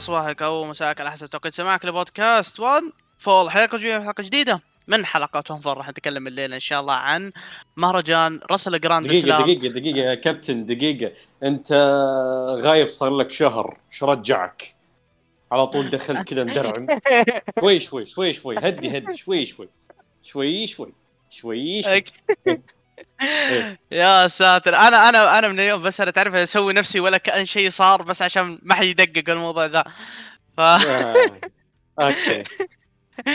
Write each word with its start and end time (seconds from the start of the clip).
صباحك 0.00 0.42
أو 0.42 0.64
مساك 0.64 1.00
على 1.00 1.10
حسب 1.10 1.26
توقيت 1.26 1.54
سماعك 1.54 1.84
لبودكاست 1.84 2.60
One 2.60 2.82
Fall. 3.18 3.50
حلقه 3.50 3.78
جديده 3.78 4.04
حلقة 4.04 4.22
جديدة 4.22 4.60
من 4.88 5.06
حلقات 5.06 5.50
One 5.50 5.60
Fall. 5.60 5.76
راح 5.76 5.88
نتكلم 5.88 6.26
الليلة 6.26 6.54
إن 6.54 6.60
شاء 6.60 6.80
الله 6.80 6.94
عن 6.94 7.32
مهرجان 7.76 8.40
Wrestle 8.52 8.80
Grand 8.80 9.06
دقيقة 9.06 9.22
Slam. 9.22 9.42
دقيقة 9.42 9.68
دقيقة 9.68 9.98
يا 9.98 10.14
كابتن 10.14 10.66
دقيقة. 10.66 11.12
أنت 11.42 11.72
غايب 12.60 12.88
صار 12.88 13.10
لك 13.10 13.32
شهر 13.32 13.78
شو 13.90 14.06
رجعك؟ 14.06 14.74
على 15.52 15.66
طول 15.66 15.90
دخلت 15.90 16.28
كذا 16.28 16.44
مدرعم 16.44 16.86
شوي 17.60 17.80
شوي 17.80 18.06
شوي 18.06 18.32
شوي. 18.32 18.56
هدي 18.58 18.96
هدي. 18.96 19.16
شوي 19.16 19.46
شوي. 19.46 19.68
شوي 20.22 20.66
شوي 20.66 20.92
شوي 21.30 21.82
شوي. 21.82 22.04
يا 23.92 24.28
ساتر. 24.28 24.74
أنا 24.76 25.08
أنا 25.08 25.38
أنا 25.38 25.48
من 25.48 25.60
اليوم 25.60 25.82
بس 25.82 26.00
أنا 26.00 26.10
تعرف 26.10 26.34
أسوي 26.34 26.72
نفسي 26.72 27.00
ولا 27.00 27.18
كأن 27.18 27.46
شيء 27.46 27.70
صار 27.70 28.02
بس 28.02 28.22
عشان 28.22 28.58
ما 28.62 28.74
حد 28.74 28.84
يدقق 28.84 29.30
الموضوع 29.32 29.66
ذا. 29.66 29.84
ف 30.56 30.60
آه. 30.60 31.14
okay. 32.00 32.44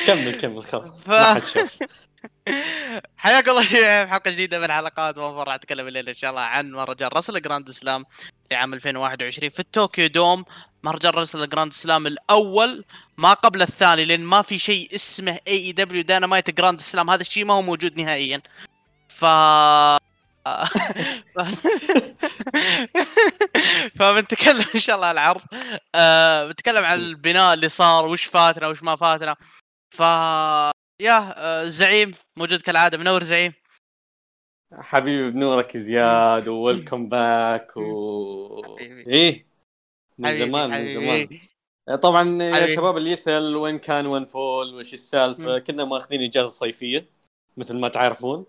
كمل 0.08 0.36
كمل 0.36 0.64
خلاص. 0.64 1.10
ما 1.10 1.34
حد 1.34 1.44
شاف. 1.44 1.80
حياك 3.18 3.50
الله 3.50 3.64
في 3.64 4.08
حلقة 4.08 4.32
جديدة 4.32 4.60
من 4.60 4.72
حلقات 4.72 5.18
One 5.18 5.31
Fall 5.31 5.48
راح 5.48 5.56
نتكلم 5.56 5.88
الليلة 5.88 6.10
إن 6.10 6.16
شاء 6.16 6.30
الله 6.30 6.42
عن 6.42 6.72
مهرجان 6.72 7.10
Wrestle 7.14 7.42
Grand 7.42 7.70
Slam 7.70 8.06
لعام 8.52 8.74
2021 8.74 9.50
في 9.50 9.60
ال 9.60 9.68
Tokyo 9.68 10.08
Dome. 10.08 10.46
مهرجان 10.84 11.14
Wrestle 11.14 11.50
Grand 11.50 11.74
Slam 11.74 12.08
الأول 12.08 12.86
ما 13.18 13.34
قبل 13.34 13.62
الثاني 13.62 14.06
لأن 14.06 14.22
ما 14.22 14.42
في 14.42 14.60
شيء 14.60 14.96
اسمه 14.96 15.40
AEW 15.48 15.54
Dynamite 15.58 16.50
Grand 16.50 16.82
Slam. 16.82 17.10
هذا 17.10 17.22
الشيء 17.22 17.46
ما 17.46 17.54
هو 17.54 17.62
موجود 17.62 17.98
نهائيا. 18.02 18.42
ف. 19.16 19.26
فبنتكلم 24.00 24.66
إن 24.76 24.80
شاء 24.80 24.96
الله 24.96 25.08
عن 25.08 25.14
العرض 25.14 25.42
آه 25.96 26.46
بنتكلم 26.48 26.86
عن 26.86 26.98
البناء 26.98 27.54
اللي 27.54 27.70
صار 27.70 28.06
وش 28.06 28.26
فاتنا 28.26 28.68
وش 28.68 28.84
ما 28.84 28.96
فاتنا 28.96 29.36
ف 29.96 30.00
يا 31.02 31.34
آه، 31.38 31.64
الزعيم 31.64 32.12
موجود 32.38 32.62
كالعادة 32.62 32.98
منور 32.98 33.24
زعيم 33.24 33.54
حبيبي 34.74 35.32
بنورك 35.32 35.78
زياد 35.78 36.48
و 36.48 36.55
welcome 36.56 37.10
back 37.10 37.78
و. 37.78 38.78
إيه 39.08 39.46
من 40.18 40.38
زمان 40.38 40.70
من. 40.70 40.92
زمان 40.92 41.28
طبعا 42.02 42.44
يا 42.44 42.56
حبيبي. 42.56 42.76
شباب 42.76 42.98
اللي 42.98 43.12
يسأل 43.12 43.56
وين 43.56 43.80
كان 43.80 44.06
One 44.06 44.26
Fall 44.26 44.76
وش 44.76 44.94
السالفة. 44.94 45.60
كنا 45.60 45.86
ماخذين 45.86 46.24
إجازة 46.24 46.50
صيفية 46.50 47.06
مثل 47.58 47.78
ما 47.78 47.88
تعرفون 47.90 48.46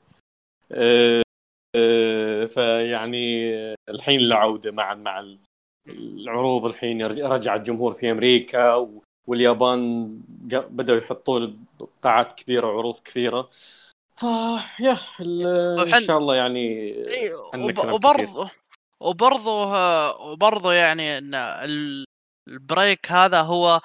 فيعني 2.47 3.53
الحين 3.89 4.21
العودة 4.21 4.71
مع 4.73 4.95
مع 4.95 5.21
ال- 5.21 5.39
العروض 5.89 6.65
الحين 6.65 7.03
رجع 7.07 7.55
الجمهور 7.55 7.93
في 7.93 8.11
أمريكا 8.11 8.89
واليابان 9.29 10.09
بدأوا 10.51 10.99
يحطون 10.99 11.65
قاعات 12.03 12.33
كبيرة 12.33 12.67
وعروض 12.67 12.99
كثيره 12.99 13.49
فيا 14.17 14.99
ال- 15.21 15.95
إن 15.95 16.01
شاء 16.01 16.19
الله 16.19 16.35
يعني 16.35 16.93
وبرضه 17.95 18.51
وبرضه 19.01 19.75
آه، 19.77 20.21
وبرضه 20.21 20.73
يعني 20.73 21.19
إن 21.19 21.35
ال- 21.35 22.05
ال 22.49 22.60
break 22.60 23.13
هذا 23.13 23.41
هو 23.43 23.81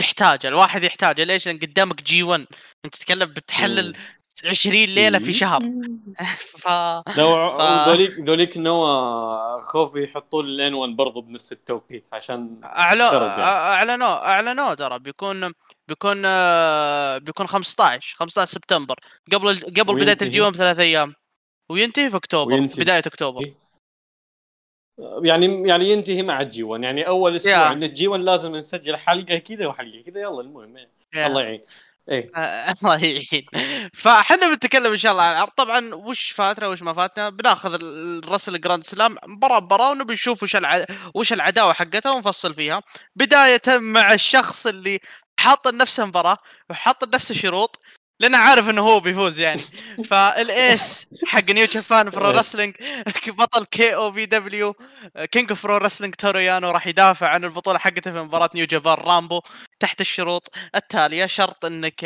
تحتاجه 0.00 0.48
الواحد 0.48 0.82
يحتاجه. 0.82 1.22
ليش؟ 1.24 1.46
لأن 1.48 1.58
قدامك 1.58 2.02
G1 2.02 2.46
أنت 2.84 2.94
تتكلم 2.96 3.26
بتحلل 3.26 3.96
20 4.44 4.74
ليلة 4.84 5.18
في 5.18 5.32
شهر 5.32 5.60
ف 6.62 6.68
لو 7.18 7.58
ف- 7.58 7.88
ذوليك 7.88 8.10
ذوليك 8.20 8.56
نوى 8.58 9.60
خوف 9.60 9.96
يحطون 9.96 10.44
الان 10.44 10.74
1 10.74 10.92
برضو 10.96 11.20
بنفس 11.20 11.52
التوقيت 11.52 12.04
عشان 12.12 12.60
اعلنوا 12.64 13.12
يعني. 13.26 13.42
اعلنوا 13.42 14.26
اعلنوا 14.28 14.74
ترى 14.74 14.98
بيكون 14.98 15.52
بيكون 15.88 16.22
بيكون 17.18 17.46
15 17.46 18.16
15 18.16 18.52
سبتمبر 18.52 18.98
قبل 19.32 19.60
قبل 19.60 19.94
بدايه 19.94 20.06
وينتهي؟ 20.08 20.26
الجي 20.26 20.40
1 20.40 20.52
بثلاث 20.52 20.78
أيام 20.78 21.14
وينتهي 21.70 22.10
في 22.10 22.16
أكتوبر 22.16 22.50
في 22.54 22.60
وينتهي. 22.60 22.84
بداية 22.84 23.02
أكتوبر 23.06 23.52
يعني 25.22 25.68
يعني 25.68 25.90
ينتهي 25.90 26.22
مع 26.22 26.40
الجي 26.40 26.62
1 26.62 26.82
يعني 26.84 27.06
أول 27.06 27.36
أسبوع. 27.36 27.54
عند 27.56 27.82
الجي 27.82 28.08
1 28.08 28.22
لازم 28.22 28.56
نسجل 28.56 28.96
حلقة 28.96 29.38
كذا 29.38 29.66
وحلقة 29.66 30.02
كذا 30.06 30.20
يلا 30.20 30.40
المهم. 30.40 30.76
الله 31.16 31.42
يعين 31.42 31.60
إيه. 32.10 32.26
الله 32.82 32.96
يعين. 33.04 33.46
فاحنا 33.94 34.48
بنتكلم 34.50 34.90
إن 34.90 34.96
شاء 34.96 35.12
الله 35.12 35.22
عن 35.22 35.32
العرض. 35.32 35.50
طبعا 35.50 35.94
وش 35.94 36.30
فاتنا 36.30 36.66
وش 36.66 36.82
ما 36.82 36.92
فاتنا؟ 36.92 37.28
بناخذ 37.28 37.78
ال 37.82 37.92
Wrestle 37.92 38.60
Grand 38.60 38.84
Slam 38.84 39.16
مباراه 39.26 39.60
مباراه 39.60 39.90
ونبي 39.90 40.12
نشوف 40.12 40.42
وش 40.42 40.56
الع... 40.56 40.84
وش 41.14 41.32
العداوة 41.32 41.72
حقتها 41.72 42.12
ونفصل 42.12 42.54
فيها. 42.54 42.82
بداية 43.16 43.62
مع 43.68 44.12
الشخص 44.14 44.66
اللي 44.66 45.00
حاط 45.40 45.68
لنفسه 45.68 46.04
مباراة 46.06 46.38
وحاط 46.70 47.04
لنفسه 47.04 47.34
شروط 47.34 47.80
لأنه 48.20 48.38
عارف 48.38 48.68
إنه 48.68 48.82
هو 48.82 49.00
بيفوز 49.00 49.40
يعني. 49.40 49.60
فال 50.10 50.48
Ace 50.48 51.06
حق 51.26 51.50
New 51.50 51.66
Japan 51.66 52.10
Pro-Wrestling 52.10 52.74
بطل 53.28 53.64
كي 53.64 53.94
أو 53.94 54.12
في 54.12 54.26
دبليو 54.26 54.74
كينج 55.32 55.50
اوف 55.50 55.62
برو 55.66 55.76
رسلينج 55.76 56.14
توريانو 56.14 56.70
راح 56.70 56.86
يدافع 56.86 57.28
عن 57.28 57.44
البطولة 57.44 57.78
حقته 57.78 58.12
في 58.12 58.22
مباراة 58.22 58.50
New 58.54 58.66
Japan 58.66 58.94
Rambo 58.94 59.40
تحت 59.80 60.00
الشروط 60.00 60.48
التالية 60.74 61.26
شرط 61.26 61.64
إنك 61.64 62.04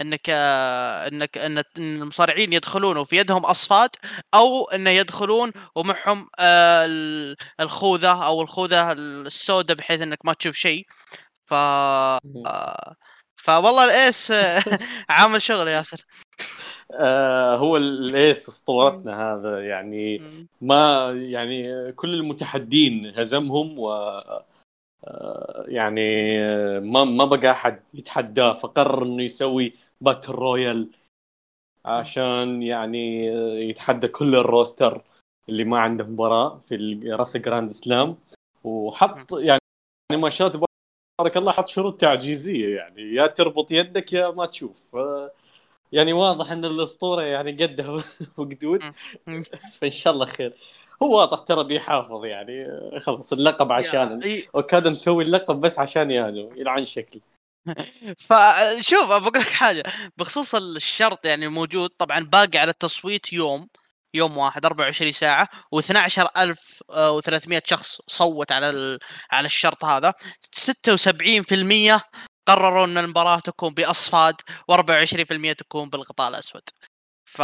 إنك 0.00 0.30
إنك 0.30 1.38
إن 1.38 1.62
المصارعين 1.78 2.52
يدخلون 2.52 2.96
وفي 2.96 3.16
يدهم 3.16 3.44
أصفاد 3.44 3.90
أو 4.34 4.64
انه 4.70 4.90
يدخلون 4.90 5.52
ومعهم 5.74 6.28
آه، 6.38 6.84
ال- 6.84 7.36
الخوذة 7.60 8.24
أو 8.26 8.42
الخوذة 8.42 8.92
السوداء 8.92 9.76
بحيث 9.76 10.02
إنك 10.02 10.18
ما 10.24 10.32
تشوف 10.32 10.54
شيء. 10.54 10.86
ف 11.46 11.54
آه، 11.54 12.94
فوالله 13.36 13.84
ال 13.84 13.96
Ace 13.96 14.32
عامل 15.08 15.42
شغل 15.42 15.68
ياسر. 15.68 16.04
آه 16.94 17.56
هو 17.56 17.76
ال 17.76 17.94
Ace 17.94 18.48
أسطورتنا 18.48 19.32
هذا 19.34 19.66
يعني 19.66 20.22
ما 20.60 21.10
يعني 21.12 21.92
كل 21.92 22.14
المتحدين 22.14 23.12
هزمهم 23.16 23.78
و 23.78 23.90
يعني 25.68 26.38
آه، 26.40 26.80
ما 26.80 27.04
ما 27.04 27.24
بقى 27.24 27.50
أحد 27.50 27.82
يتحداه 27.94 28.52
فقرر 28.52 29.02
إنه 29.02 29.22
يسوي 29.22 29.74
battle 30.00 30.32
royal 30.32 30.90
عشان 31.84 32.62
يعني 32.62 33.30
آه، 33.30 33.58
يتحدى 33.58 34.08
كل 34.08 34.34
ال 34.34 34.44
roster 34.44 35.02
اللي 35.48 35.64
ما 35.64 35.78
عنده 35.78 36.04
مباراة 36.04 36.58
في 36.58 36.76
Wrestle 37.06 37.36
Grand 37.36 37.70
Slam 37.70 38.16
وحط 38.64 39.32
يعني 39.32 39.60
ما 40.12 40.30
شاء 40.30 40.48
الله 40.48 40.66
تبارك 41.18 41.36
الله 41.36 41.52
حط 41.52 41.68
شروط 41.68 42.00
تعجيزية 42.00 42.76
يعني 42.76 43.14
يا 43.14 43.26
تربط 43.26 43.72
يدك 43.72 44.12
يا 44.12 44.28
ما 44.30 44.46
تشوف. 44.46 44.96
يعني 45.92 46.12
واضح 46.12 46.50
إن 46.50 46.64
الأسطورة 46.64 47.22
يعني 47.22 47.52
قدها 47.52 48.02
وقدود. 48.38 48.80
فإن 49.78 49.90
شاء 49.90 50.12
الله 50.12 50.26
خير. 50.26 50.56
هو 51.02 51.18
واضح 51.18 51.38
ترى 51.38 51.64
بيحافظ 51.64 52.24
يعني. 52.24 52.66
خلص 53.00 53.32
اللقب 53.32 53.72
عشان 53.72 54.42
وكذا 54.54 54.90
مسوي 54.90 55.24
اللقب 55.24 55.60
بس 55.60 55.78
عشان 55.78 56.10
يانو 56.10 56.52
يلعن 56.56 56.84
شكل. 56.84 57.20
فشوف 58.28 59.06
بقول 59.06 59.32
لك 59.34 59.48
حاجة. 59.48 59.82
بخصوص 60.16 60.54
الشرط 60.54 61.26
يعني 61.26 61.48
موجود 61.48 61.90
طبعا 61.90 62.20
باقي 62.20 62.58
على 62.58 62.70
التصويت 62.70 63.32
يوم 63.32 63.68
يوم 64.14 64.36
واحد 64.38 64.64
24 64.64 65.12
ساعة 65.12 65.48
و12300 65.76 67.60
شخص 67.64 68.00
صوت 68.06 68.52
على 68.52 68.70
ال... 68.70 68.98
على 69.30 69.46
الشرط 69.46 69.84
هذا. 69.84 70.14
76% 70.56 72.00
قرروا 72.46 72.86
إن 72.86 72.98
المباراة 72.98 73.38
تكون 73.38 73.74
بأصفاد 73.74 74.34
و24% 74.72 75.54
تكون 75.58 75.90
بالغطاء 75.90 76.28
الأسود. 76.28 76.62
ف 77.24 77.42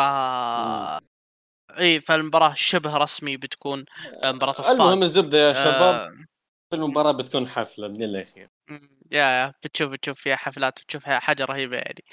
إي 1.78 2.00
فالمباراة 2.00 2.54
شبه 2.56 2.96
رسمي 2.96 3.36
بتكون 3.36 3.84
آه، 4.22 4.32
مباراة 4.32 4.50
اصفاد 4.50 4.74
المهم 4.80 5.02
الزبدة 5.02 5.48
يا 5.48 5.52
شباب. 5.52 5.82
آه، 5.82 6.10
المباراه 6.72 7.12
بتكون 7.12 7.48
حفلة 7.48 7.88
بإذن 7.88 8.02
الله 8.02 8.24
خير. 8.24 8.48
مم، 8.68 8.90
يا 9.12 9.18
يا 9.18 9.52
بتشوف 9.64 9.90
بتشوف 9.90 10.20
فيها 10.20 10.36
حفلات 10.36 10.80
بتشوف 10.82 11.04
فيها 11.04 11.18
حاجة 11.18 11.44
رهيبة 11.44 11.76
يعني. 11.76 12.04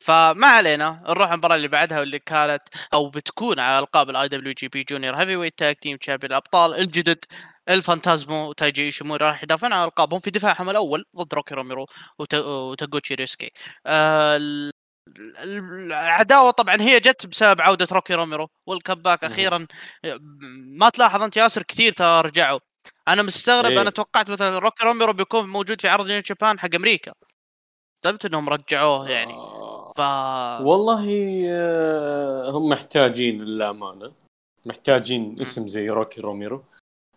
فما 0.00 0.46
علينا 0.46 1.02
نروح 1.08 1.32
المباراة 1.32 1.56
اللي 1.56 1.68
بعدها 1.68 2.00
واللي 2.00 2.18
كانت 2.18 2.62
أو 2.94 3.08
بتكون 3.10 3.58
على 3.60 3.78
ألقاب 3.78 4.10
ال 4.10 4.28
IWGP 4.28 4.52
junior 4.58 5.14
heavyweight 5.14 5.58
tag 5.58 5.74
team 5.76 5.96
champion 5.96 6.30
الأبطال 6.32 6.74
الجدد 6.74 7.24
El 7.68 7.82
Phantasmo 7.82 8.48
وتايجي 8.48 8.82
ايشيموري 8.82 9.26
راح 9.26 9.42
يدافعون 9.42 9.72
عن 9.72 9.84
ألقابهم 9.84 10.20
في 10.20 10.30
دفاعهم 10.30 10.70
الأول 10.70 11.04
ضد 11.16 11.34
روكي 11.34 11.54
روميرو 11.54 11.86
وت- 12.18 12.34
وتاغوتشي 12.34 13.14
ريوسكي. 13.14 13.50
آه، 13.86 14.36
العداوة 15.18 16.50
طبعا 16.50 16.80
هي 16.80 17.00
جت 17.00 17.26
بسبب 17.26 17.60
عودة 17.60 17.88
روكي 17.92 18.14
روميرو 18.14 18.48
وال 18.66 18.76
comeback. 18.76 19.24
أخيرا 19.24 19.66
ما 20.78 20.88
تلاحظ 20.88 21.22
أنت 21.22 21.36
ياسر 21.36 21.62
كثير 21.62 21.92
ترى 21.92 22.20
رجعوا 22.20 22.60
أنا 23.08 23.22
مستغرب 23.22 23.70
إيه. 23.70 23.80
أنا 23.80 23.90
توقعت 23.90 24.30
مثلا 24.30 24.58
روكي 24.58 24.84
روميرو 24.84 25.12
بيكون 25.12 25.48
موجود 25.48 25.80
في 25.80 25.88
عرض 25.88 26.06
New 26.06 26.20
Japan 26.20 26.58
حق 26.58 26.74
أمريكا. 26.74 27.12
استغربت 27.96 28.24
إنهم 28.24 28.48
رجعوه 28.48 29.08
يعني. 29.08 29.32
آه، 29.32 29.92
ف 29.96 30.00
والله 30.66 31.44
آه، 31.50 32.50
هم 32.50 32.68
محتاجين 32.68 33.42
للأمانة. 33.42 34.12
محتاجين 34.66 35.40
اسم 35.40 35.66
زي 35.66 35.90
روكي 35.90 36.20
روميرو. 36.20 36.64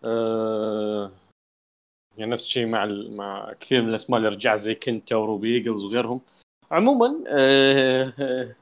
آه، 0.04 1.12
يعني 2.18 2.32
نفس 2.32 2.46
الشيء 2.46 2.66
مع 2.66 2.84
ال... 2.84 3.18
مع 3.18 3.54
كثير 3.60 3.82
من 3.82 3.90
الأسماء 3.90 4.18
اللي 4.18 4.30
رجع 4.30 4.56
زي 4.56 4.76
كنتا 4.76 5.16
وروبي 5.16 5.56
إيجلز 5.56 5.84
وغيرهم. 5.84 6.22
عموما 6.74 7.24
آه... 7.28 8.14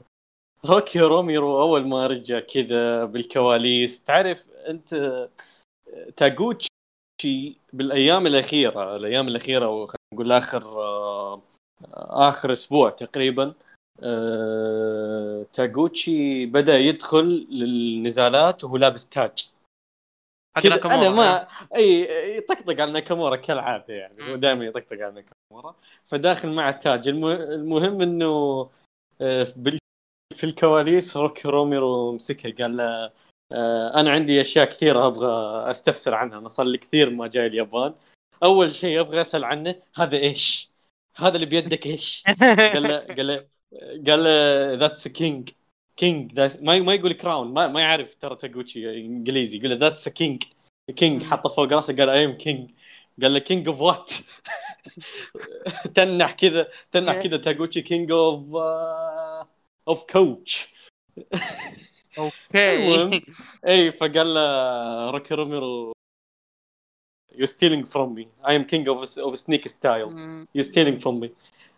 روكي 0.69 0.99
روميرو 0.99 1.61
أول 1.61 1.87
ما 1.87 2.07
رجع 2.07 2.39
كذا 2.39 3.05
بالكواليس 3.05 4.03
تعرف 4.03 4.49
أنت 4.49 5.29
تاغوتشي 6.15 6.67
بالأيام 7.73 8.27
الأخيرة 8.27 8.95
الأيام 8.95 9.27
الأخيرة 9.27 9.65
خلينا 9.65 9.97
نقول 10.13 10.31
آخر 10.31 10.63
آه... 10.63 11.41
آخر 12.29 12.51
أسبوع 12.51 12.89
تقريبا 12.89 13.53
آه... 14.03 15.45
تاغوتشي 15.53 16.45
بدأ 16.45 16.77
يدخل 16.77 17.47
للنزالات 17.49 18.63
وهو 18.63 18.77
لابس 18.77 19.09
تاج. 19.09 19.51
أنا 20.85 21.09
ما 21.09 21.47
اي 21.75 22.37
يطقطق 22.37 22.81
على 22.81 22.91
ناكامورا 22.91 23.35
كالعادة 23.35 23.93
يعني 23.93 24.31
هو 24.31 24.35
دائما 24.35 24.65
يطقطق 24.65 24.93
على 24.93 25.11
ناكامورا. 25.11 25.40
فداخل 26.07 26.50
مع 26.50 26.69
التاج. 26.69 27.07
المهم 27.07 28.01
إنه 28.01 28.69
آه، 29.21 29.44
في 30.36 30.44
الكواليس 30.44 31.18
روكي 31.18 31.48
روميرو 31.48 32.12
مسكها 32.12 32.51
قال 32.51 32.77
له 32.77 33.12
آه، 33.51 34.00
أنا 34.00 34.12
عندي 34.12 34.42
أشياء 34.42 34.65
كثيرة 34.65 35.07
أبغى 35.07 35.30
أستفسر 35.69 36.15
عنها 36.15 36.38
أنا 36.38 36.48
صار 36.48 36.65
لي 36.65 36.77
كثير 36.77 37.09
ما 37.09 37.27
جاي 37.27 37.48
اليابان. 37.48 37.94
أول 38.44 38.74
شيء 38.74 39.00
أبغى 39.00 39.21
أسأل 39.21 39.44
عنه 39.44 39.75
هذا 39.95 40.18
إيش؟ 40.18 40.71
هذا 41.15 41.36
اللي 41.36 41.45
بيدك 41.45 41.86
إيش؟ 41.86 42.24
قال 42.74 42.83
له 42.83 42.97
قال 43.00 43.27
له 43.27 43.47
قال 44.07 44.24
له 44.24 44.74
that's 44.73 45.07
king 45.07 45.50
king 45.97 46.39
ما 46.62 46.80
ما 46.80 46.94
يقول 46.94 47.13
crown 47.13 47.53
ما, 47.54 47.68
ما 47.68 47.81
يعرف 47.81 48.15
ترى 48.15 48.36
تاغوتشي 48.36 49.06
إنجليزي 49.06 49.57
يقول 49.57 49.69
له 49.69 49.75
that's 49.75 50.09
king 50.09 50.44
king 50.95 51.23
حطه 51.24 51.50
فوق 51.50 51.74
راسه 51.74 51.95
قال 51.95 52.09
I 52.09 52.25
am 52.25 52.33
king 52.33 52.69
قال 53.21 53.33
له 53.33 53.39
king 53.39 53.68
of 53.68 53.81
what 53.81 54.13
تنح 55.95 56.31
كذا 56.31 56.69
تنح 56.91 57.15
كذا 57.15 57.37
تاغوتشي 57.37 57.81
king 57.81 58.12
of 58.12 58.56
of 59.88 60.06
coach 60.12 60.73
okay 62.18 63.21
اي 63.67 63.91
فقال 63.91 64.33
له 64.33 65.09
روكي 65.09 65.33
روميرو 65.33 65.93
you 67.35 67.45
stealing 67.45 67.85
from 67.85 68.15
me 68.15 68.27
I 68.47 68.56
am 68.56 68.63
king 68.63 68.89
of 68.89 69.19
of 69.19 69.39
sneak 69.39 69.68
styles 69.68 70.25
you 70.56 70.63
stealing 70.63 71.01
from 71.01 71.19
me 71.19 71.31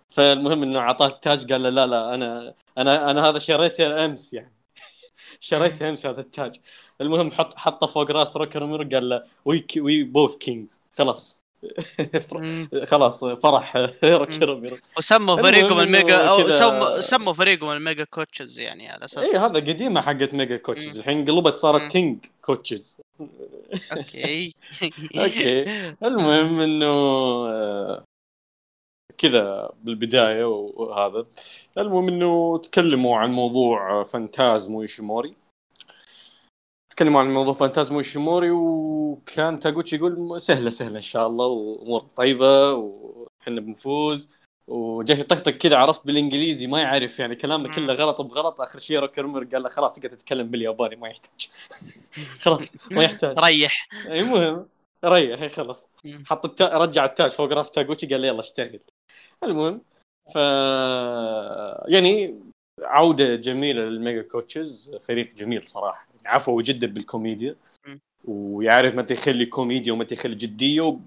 فالمهم 0.09 0.63
إنه 0.63 0.79
أعطاه 0.79 1.07
التاج 1.07 1.51
قال 1.51 1.63
له 1.63 1.69
لا 1.69 1.87
لا 1.87 2.13
أنا 2.13 2.53
أنا 2.77 3.11
أنا 3.11 3.29
هذا 3.29 3.39
شريته 3.39 4.05
أمس 4.05 4.33
يعني. 4.33 4.53
شريته 5.39 5.89
أمس 5.89 6.05
هذا 6.05 6.21
التاج. 6.21 6.59
المهم 7.01 7.31
حط 7.31 7.53
حطه 7.55 7.87
فوق 7.87 8.11
راس 8.11 8.37
روكي 8.37 8.57
روميرو 8.59 8.89
قال 8.91 9.09
له 9.09 9.23
we 9.45 9.65
we 9.77 10.03
both 10.03 10.37
kings 10.37 10.81
خلاص. 10.93 11.43
خلاص 12.91 13.25
فرح 13.25 13.77
روكي 14.03 14.45
روميرو 14.45 14.77
وسموا 14.97 15.35
فريقهم 15.35 15.79
الميجا 15.79 16.15
أو 16.15 16.49
سموا 16.49 16.99
سموا 16.99 17.33
فريقهم 17.33 17.71
الميجا 17.71 18.03
كوتشز 18.03 18.59
يعني 18.59 18.89
على 18.89 19.05
أساس. 19.05 19.23
اي 19.23 19.37
هذا 19.37 19.55
قديمة 19.55 20.01
حقت 20.01 20.33
ميجا 20.33 20.57
كوتشز 20.57 20.99
الحين 20.99 21.25
قلبت 21.25 21.57
صارت 21.57 21.91
كينج 21.91 22.25
كوتشز 22.41 22.97
okay. 23.91 24.53
okay. 25.23 25.63
المهم 26.03 26.59
إنه 26.59 26.85
آه، 27.47 28.03
كذا 29.17 29.69
بالبداية 29.83 30.45
وهذا. 30.45 31.25
المهم 31.77 32.07
إنه 32.07 32.57
تكلموا 32.57 33.17
عن 33.17 33.31
موضوع 33.31 34.03
فانتازمو 34.03 34.81
ايشيموري 34.81 35.33
تكلموا 36.95 37.19
عن 37.19 37.33
موضوع 37.33 37.53
فانتازمو 37.53 37.99
ايشيموري 37.99 38.51
وكان 38.51 39.59
تاغوتشي 39.59 39.95
يقول 39.95 40.41
سهلة 40.41 40.69
سهلة 40.69 40.95
إن 40.97 41.01
شاء 41.01 41.27
الله 41.27 41.45
وأمور 41.45 42.01
طيبة 42.01 42.73
وحنا 42.73 43.61
بنفوز. 43.61 44.29
وجاي 44.67 45.19
يطقطق 45.19 45.51
كذا 45.51 45.77
عرفت 45.77 46.07
بالإنجليزي 46.07 46.67
ما 46.67 46.81
يعرف 46.81 47.19
يعني 47.19 47.35
كلامه 47.35 47.71
كله 47.71 47.93
غلط 47.93 48.21
بغلط. 48.21 48.61
آخر 48.61 48.79
شيء 48.79 48.99
روكرمر 48.99 49.43
قال 49.43 49.63
له 49.63 49.69
خلاص 49.69 49.95
تقدر 49.95 50.09
تتكلم 50.09 50.47
بالياباني 50.47 50.95
ما 50.95 51.09
يحتاج. 51.09 51.49
خلاص 52.43 52.73
ما 52.91 53.03
يحتاج. 53.03 53.39
ريح. 53.39 53.87
المهم 54.07 54.65
ريح 55.05 55.47
خلاص. 55.47 55.87
حط 56.25 56.45
التا... 56.45 56.77
رجع 56.77 57.05
التاج 57.05 57.29
فوق 57.29 57.53
راس 57.53 57.71
تاغوتشي 57.71 58.07
قال 58.07 58.21
له 58.21 58.27
يلا 58.27 58.39
اشتغل. 58.39 58.79
المهم 59.43 59.81
ف 60.33 60.35
يعني 61.87 62.39
عودة 62.83 63.35
جميلة 63.35 63.81
للميجا 63.81 64.21
كوتشز 64.21 64.95
فريق 65.01 65.33
جميل 65.35 65.67
صراحة. 65.67 66.12
قوي 66.25 66.63
جدا 66.63 66.87
بالكوميديا. 66.87 67.55
ويعرف 68.25 68.95
متى 68.95 69.13
يخلي 69.13 69.45
كوميديا 69.45 69.93
ومتى 69.93 70.15
يخلي 70.15 70.35
جدية 70.35 70.99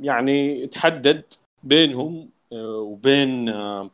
يعني 0.00 0.66
تحدد 0.66 1.24
بينهم 1.62 2.30
آه، 2.52 2.76
وبين 2.76 3.48
آه، 3.48 3.90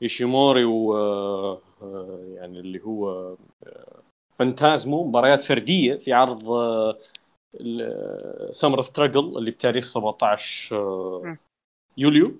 يوشيموري 0.00 0.64
و 0.64 0.96
آه، 0.96 1.60
يعني 2.34 2.60
اللي 2.60 2.80
هو 2.84 3.36
فانتازمو 4.38 5.04
مباريات 5.04 5.42
فردية 5.42 5.94
في 5.94 6.12
عرض 6.12 6.42
Summer 8.50 8.82
Struggle 8.82 9.38
اللي 9.38 9.50
بتاريخ 9.50 9.84
17 9.84 11.36
يوليو. 11.96 12.34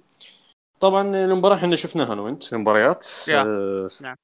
طبعا 0.80 1.24
المباراة 1.24 1.56
إحنا 1.56 1.76
شفناها 1.76 2.12
أنا 2.12 2.22
وأنت. 2.22 2.52
المباريات 2.52 3.06
نعم. 4.00 4.16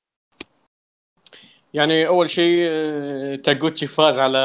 يعني 1.75 2.07
أول 2.07 2.31
شيء 2.31 2.67
آه، 2.69 3.35
تاغوتشي 3.37 3.87
فاز 3.87 4.19
على 4.19 4.39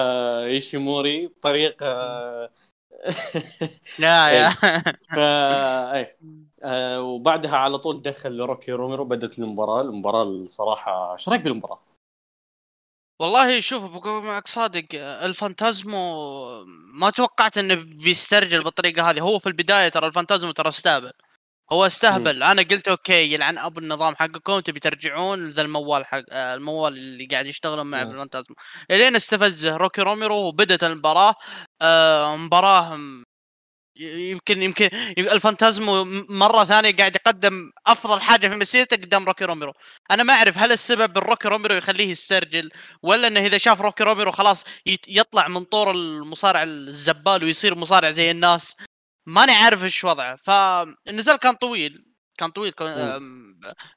ايشيموري 0.45 1.27
بطريقة 1.27 1.85
لا 3.99 4.29
يا. 4.35 4.49
فا 5.15 5.93
اي 5.95 6.17
آه 6.63 7.01
وبعدها 7.01 7.55
على 7.57 7.77
طول 7.77 8.01
دخل 8.01 8.41
روكي 8.41 8.71
روميرو 8.71 9.05
بدات 9.05 9.39
المباراة. 9.39 9.81
المباراة 9.81 10.23
الصراحة 10.23 11.13
إيش 11.13 11.29
رايك 11.29 11.41
بالمباراة؟ 11.41 11.79
والله 13.19 13.59
شوف 13.59 13.85
بقول 13.85 14.23
معك 14.23 14.47
صادق 14.47 14.85
الفانتازمو 14.93 16.63
ما 16.93 17.09
توقعت 17.09 17.57
إنه 17.57 17.75
بيسترجل 17.75 18.63
بالطريقة 18.63 19.09
هذه. 19.09 19.21
هو 19.21 19.39
في 19.39 19.47
البداية 19.47 19.89
ترى 19.89 20.07
الفانتازمو 20.07 20.51
ترى 20.51 20.69
استهبل 20.69 21.11
هو 21.73 21.85
استهبل. 21.85 22.39
م. 22.39 22.43
أنا 22.43 22.61
قلت 22.61 22.87
okay 22.87 23.33
يلعن 23.33 23.57
أبو 23.57 23.79
النظام 23.79 24.15
حقكم 24.15 24.59
تبي 24.59 24.79
ترجعون 24.79 25.49
ذا 25.51 25.61
الموال 25.61 26.05
حق 26.05 26.23
آه، 26.31 26.53
الموال 26.55 26.93
اللي 26.97 27.25
قاعد 27.25 27.45
يشتغلون 27.45 27.85
معه 27.87 28.03
بالفانتازم 28.03 28.53
لين 28.89 29.15
استفزه 29.15 29.77
روكي 29.77 30.01
روميرو 30.01 30.35
وبدت 30.35 30.83
المباراة 30.83 31.35
آه 31.81 32.35
مباراة 32.37 32.99
يمكن 33.99 34.63
يمكن 34.63 34.89
الفانتازمو 35.17 36.03
مرة 36.29 36.63
ثانية 36.65 36.95
قاعد 36.95 37.15
يقدم 37.15 37.71
أفضل 37.87 38.21
حاجة 38.21 38.47
في 38.47 38.55
مسيرته 38.55 38.95
قدام 38.97 39.25
روكي 39.25 39.45
روميرو. 39.45 39.73
أنا 40.11 40.23
ما 40.23 40.33
أعرف 40.33 40.57
هل 40.57 40.71
السبب 40.71 41.13
بالروكي 41.13 41.47
روميرو 41.47 41.75
يخليه 41.75 42.11
يسترجل 42.11 42.69
ولا 43.03 43.27
إنه 43.27 43.39
إذا 43.45 43.57
شاف 43.57 43.81
روكي 43.81 44.03
روميرو 44.03 44.31
خلاص 44.31 44.63
يطلع 45.07 45.47
من 45.47 45.63
طور 45.63 45.91
المصارع 45.91 46.63
الزبال 46.63 47.43
ويصير 47.43 47.75
مصارع 47.75 48.11
زي 48.11 48.31
الناس. 48.31 48.75
ماني 49.25 49.51
عارف 49.51 49.83
إيش 49.83 50.03
وضعه. 50.03 50.35
فالنزال 50.35 51.35
كان 51.35 51.53
طويل 51.53 52.05
كان 52.37 52.51
طويل 52.51 52.71
كان 52.71 53.21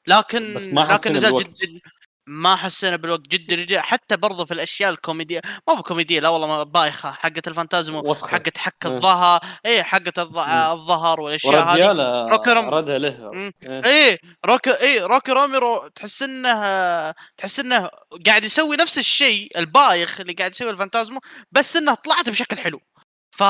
لكن 0.07 0.55
بس 0.55 0.67
ما 0.67 0.81
لكن 0.81 1.13
نزال 1.13 1.39
جدا 1.39 1.81
ما 2.29 2.57
حسينا 2.57 2.97
بالوقت 2.97 3.21
جدا 3.21 3.57
جدا 3.57 3.81
حتى 3.81 4.17
برضو 4.17 4.45
في 4.45 4.55
الأشياء 4.55 4.91
الكوميدية 4.91 5.41
ما 5.69 5.75
هو 5.75 5.83
كوميدية 5.83 6.21
لا 6.21 6.29
والله 6.29 6.63
بايخة. 6.63 7.13
حقت 7.13 7.49
الفانتازمو 7.49 8.15
حقت 8.15 8.59
حك 8.59 8.87
الظهر. 8.87 9.41
اي 9.67 9.83
حقت 9.85 10.19
الظهر 10.19 11.21
والأشياء 11.21 11.65
هذه. 11.65 12.29
روكي 12.31 12.53
روم... 12.53 12.69
ردها 12.69 12.99
له. 12.99 13.53
اي 13.67 14.19
روكي 14.47 14.71
اي 14.71 15.01
روكي 15.01 15.33
روميرو 15.33 15.89
تحس 15.89 16.23
إنه 16.23 17.15
تحس 17.37 17.61
إنه 17.61 17.91
قاعد 18.27 18.45
يسوي 18.45 18.77
نفس 18.77 18.99
الشيء 18.99 19.59
البايخ 19.59 20.21
اللي 20.21 20.33
قاعد 20.33 20.51
يسوي 20.51 20.71
الفانتازمو 20.71 21.21
بس 21.53 21.77
إنه 21.77 21.95
طلعت 21.95 22.31
بشكل 22.31 22.59
حلو. 22.59 22.81
ف 23.37 23.43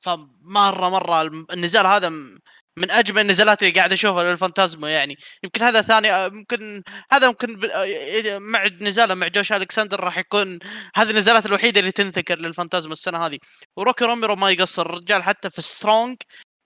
فمرة 0.00 0.88
مرة 0.88 1.22
النزال 1.52 1.86
هذا 1.86 2.08
من 2.76 2.90
أجمل 2.90 3.20
النزالات 3.20 3.62
اللي 3.62 3.74
قاعد 3.74 3.92
أشوفها 3.92 4.24
للفانتازما 4.24 4.90
يعني. 4.90 5.18
يمكن 5.44 5.62
هذا 5.62 5.82
ثاني 5.82 6.08
يمكن 6.08 6.82
هذا 7.12 7.28
ممكن 7.28 7.60
مع 8.38 8.66
نزاله 8.66 9.14
مع 9.14 9.28
جوش 9.28 9.52
ألكسندر 9.52 10.00
راح 10.00 10.18
يكون 10.18 10.58
هذه 10.94 11.10
النزالات 11.10 11.46
الوحيدة 11.46 11.80
اللي 11.80 11.92
تنذكر 11.92 12.38
للفانتازما 12.38 12.92
السنة 12.92 13.26
هذه. 13.26 13.38
وروكي 13.76 14.04
روميرو 14.04 14.36
ما 14.36 14.50
يقصر 14.50 14.86
الرجال 14.86 15.22
حتى 15.22 15.50
في 15.50 15.62
سترونج 15.62 16.16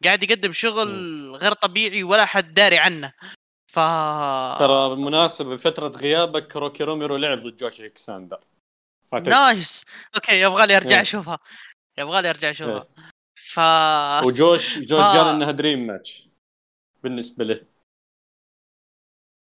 قاعد 0.04 0.22
يقدم 0.22 0.52
شغل 0.52 1.36
غير 1.36 1.52
طبيعي 1.52 2.02
ولا 2.02 2.24
حد 2.24 2.54
داري 2.54 2.78
عنه. 2.78 3.12
ف 3.72 3.74
ترى 4.58 4.88
بالمناسبة 4.88 5.54
بفترة 5.54 5.88
غيابك 5.88 6.56
روكي 6.56 6.84
روميرو 6.84 7.16
لعب 7.16 7.40
ضد 7.40 7.56
جوش 7.56 7.80
ألكسندر. 7.80 8.40
nice. 9.12 9.84
okay 10.14 10.40
يبغى 10.40 10.66
لي 10.66 10.76
ارجع 10.76 11.00
أشوفها. 11.00 11.38
يبغى 11.98 12.22
لي 12.22 12.30
أرجع 12.30 12.50
أشوفها. 12.50 12.86
ف 13.58 13.60
وجوش 14.24 14.78
جوش 14.90 15.04
ف... 15.04 15.08
قال 15.08 15.34
إنها 15.34 15.50
dream 15.50 15.86
match 15.86 16.28
بالنسبة 17.02 17.44
له. 17.44 17.60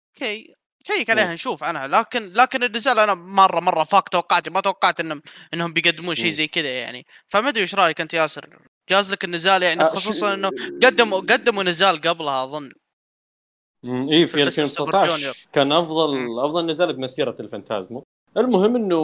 okay. 0.10 0.56
check 0.88 1.10
عليها 1.10 1.34
نشوف 1.34 1.64
عنها. 1.64 1.88
لكن 1.88 2.34
لكن 2.34 2.64
النزال 2.64 3.00
أنا 3.00 3.14
مره 3.14 3.60
مرة 3.60 3.84
فاق 3.84 4.10
توقعاتي 4.10 4.50
ما 4.50 4.62
توقعت 4.62 5.00
انهم 5.00 5.22
إنهم 5.54 5.74
بيقدمون 5.74 6.16
شيء 6.16 6.30
زي 6.30 6.48
كذا 6.48 6.80
يعني. 6.80 7.06
فما 7.26 7.50
أدري 7.50 7.62
إيش 7.62 7.76
رأيك 7.76 8.02
أنت 8.02 8.14
ياسر؟ 8.14 8.60
جاز 8.90 9.12
لك 9.12 9.24
النزال 9.24 9.64
يعني 9.64 9.86
خصوصا 9.86 10.34
إنه 10.34 10.50
قدموا 10.84 11.20
قدموا 11.20 11.64
نزال 11.64 12.02
قبلها 12.02 12.44
أظن. 12.44 12.72
اي 13.86 14.28
في 14.28 14.44
2019 14.44 15.38
كان 15.54 15.72
افضل 15.72 16.40
أفضل 16.40 16.66
نزال 16.66 16.94
بمسيرة 16.94 17.36
الفانتازمو. 17.40 18.04
المهم 18.38 18.76
إنه 18.76 18.98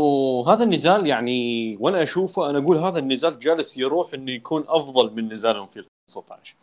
هذا 0.47 0.63
النزال 0.63 1.07
يعني 1.07 1.77
وأنا 1.79 2.03
أشوفه 2.03 2.49
أنا 2.49 2.59
أقول 2.59 2.77
هذا 2.77 2.99
النزال 2.99 3.39
جالس 3.39 3.77
يروح 3.77 4.13
إنه 4.13 4.31
يكون 4.31 4.63
أفضل 4.67 5.13
من 5.13 5.31
نزالهم 5.31 5.65
في 5.65 5.79
2019 5.79 6.55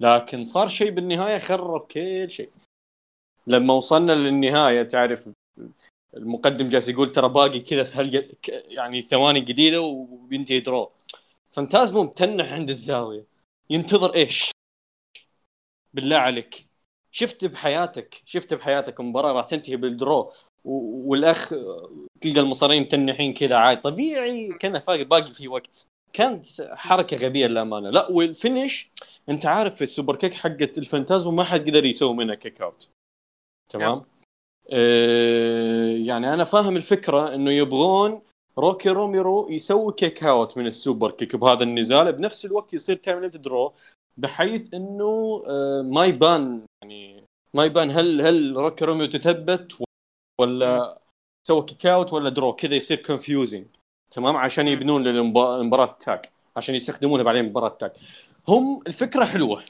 لكن 0.00 0.44
صار 0.44 0.68
شيء 0.68 0.90
بالنهاية 0.90 1.38
خرب 1.38 1.80
كل 1.80 2.30
شيء. 2.30 2.50
لما 3.46 3.74
وصلنا 3.74 4.12
للنهاية 4.12 4.82
تعرف 4.82 5.28
المقدم 6.16 6.68
جالس 6.68 6.88
يقول 6.88 7.12
ترى 7.12 7.28
باقي 7.28 7.60
كذا 7.60 7.84
في 7.84 7.98
هل 7.98 8.36
يعني 8.48 9.02
ثواني 9.02 9.40
قليلة 9.40 9.80
وبينتهي 9.80 10.60
درو 10.60 10.90
فانتازمو 11.50 12.02
متنح 12.02 12.52
عند 12.52 12.70
الزاوية. 12.70 13.24
ينتظر 13.70 14.14
إيش؟ 14.14 14.50
بالله 15.94 16.16
عليك. 16.16 16.66
شفت 17.12 17.44
بحياتك 17.44 18.22
شفت 18.24 18.54
بحياتك 18.54 19.00
مباراة 19.00 19.32
راح 19.32 19.46
تنتهي 19.46 19.76
بالدرو. 19.76 20.32
والأخ 20.64 21.54
تلقى 22.20 22.40
المصارين 22.40 22.82
متنحين 22.82 23.32
كذا 23.32 23.56
عادي. 23.56 23.80
طبيعي 23.80 24.48
كان 24.48 24.82
باقي 24.88 25.34
في 25.34 25.48
وقت. 25.48 25.86
كانت 26.12 26.46
حركة 26.62 27.16
غبية 27.16 27.46
للأمانة. 27.46 27.90
لا 27.90 28.10
وال 28.10 28.30
finish 28.30 28.90
أنت 29.28 29.46
عارف 29.46 29.74
في 29.74 29.82
ال 29.82 29.88
super 29.88 30.16
kick 30.16 30.34
حقت 30.34 30.78
الفانتازمو 30.78 31.32
ما 31.32 31.44
حد 31.44 31.70
قدر 31.70 31.84
يسوي 31.84 32.14
منها 32.14 32.34
kick 32.34 32.60
out. 32.62 32.90
تمام؟ 33.68 34.02
آه 34.72 35.90
يعني 35.90 36.34
أنا 36.34 36.44
فاهم 36.44 36.76
الفكرة 36.76 37.34
إنه 37.34 37.50
يبغون 37.50 38.22
روكي 38.58 38.88
روميرو 38.88 39.48
يسوي 39.50 39.92
kick 39.92 40.24
out 40.24 40.58
من 40.58 40.66
ال 40.66 40.73
super 40.73 41.10
kick 41.10 41.36
بهذا 41.36 41.62
النزال. 41.62 42.12
بنفس 42.12 42.44
الوقت 42.44 42.74
يصير 42.74 42.96
time 42.96 43.26
draw 43.26 43.72
بحيث 44.16 44.74
إنه 44.74 45.42
آه 45.46 45.82
ما 45.82 46.04
يبان 46.04 46.62
يعني 46.82 47.24
ما 47.54 47.64
يبان 47.64 47.90
هل 47.90 48.22
هل 48.22 48.56
روكي 48.56 48.84
روميرو 48.84 49.10
تثبت 49.10 49.82
ولا 50.40 51.00
سوى 51.46 51.62
kick 51.62 51.86
out 51.86 52.12
ولا 52.12 52.30
draw 52.30 52.52
كذا 52.52 52.74
يصير 52.74 52.96
confusing 53.02 53.66
تمام؟ 54.10 54.36
عشان 54.36 54.68
يبنون 54.68 55.04
للمباراه 55.04 55.84
ال 55.84 55.93
tag 55.93 56.20
عشان 56.56 56.74
يستخدمونها 56.74 57.24
بعدين 57.24 57.44
مباراة 57.44 57.68
ال 57.68 57.74
tag 57.74 57.90
هم 58.48 58.82
الفكرة 58.86 59.24
حلوة. 59.24 59.62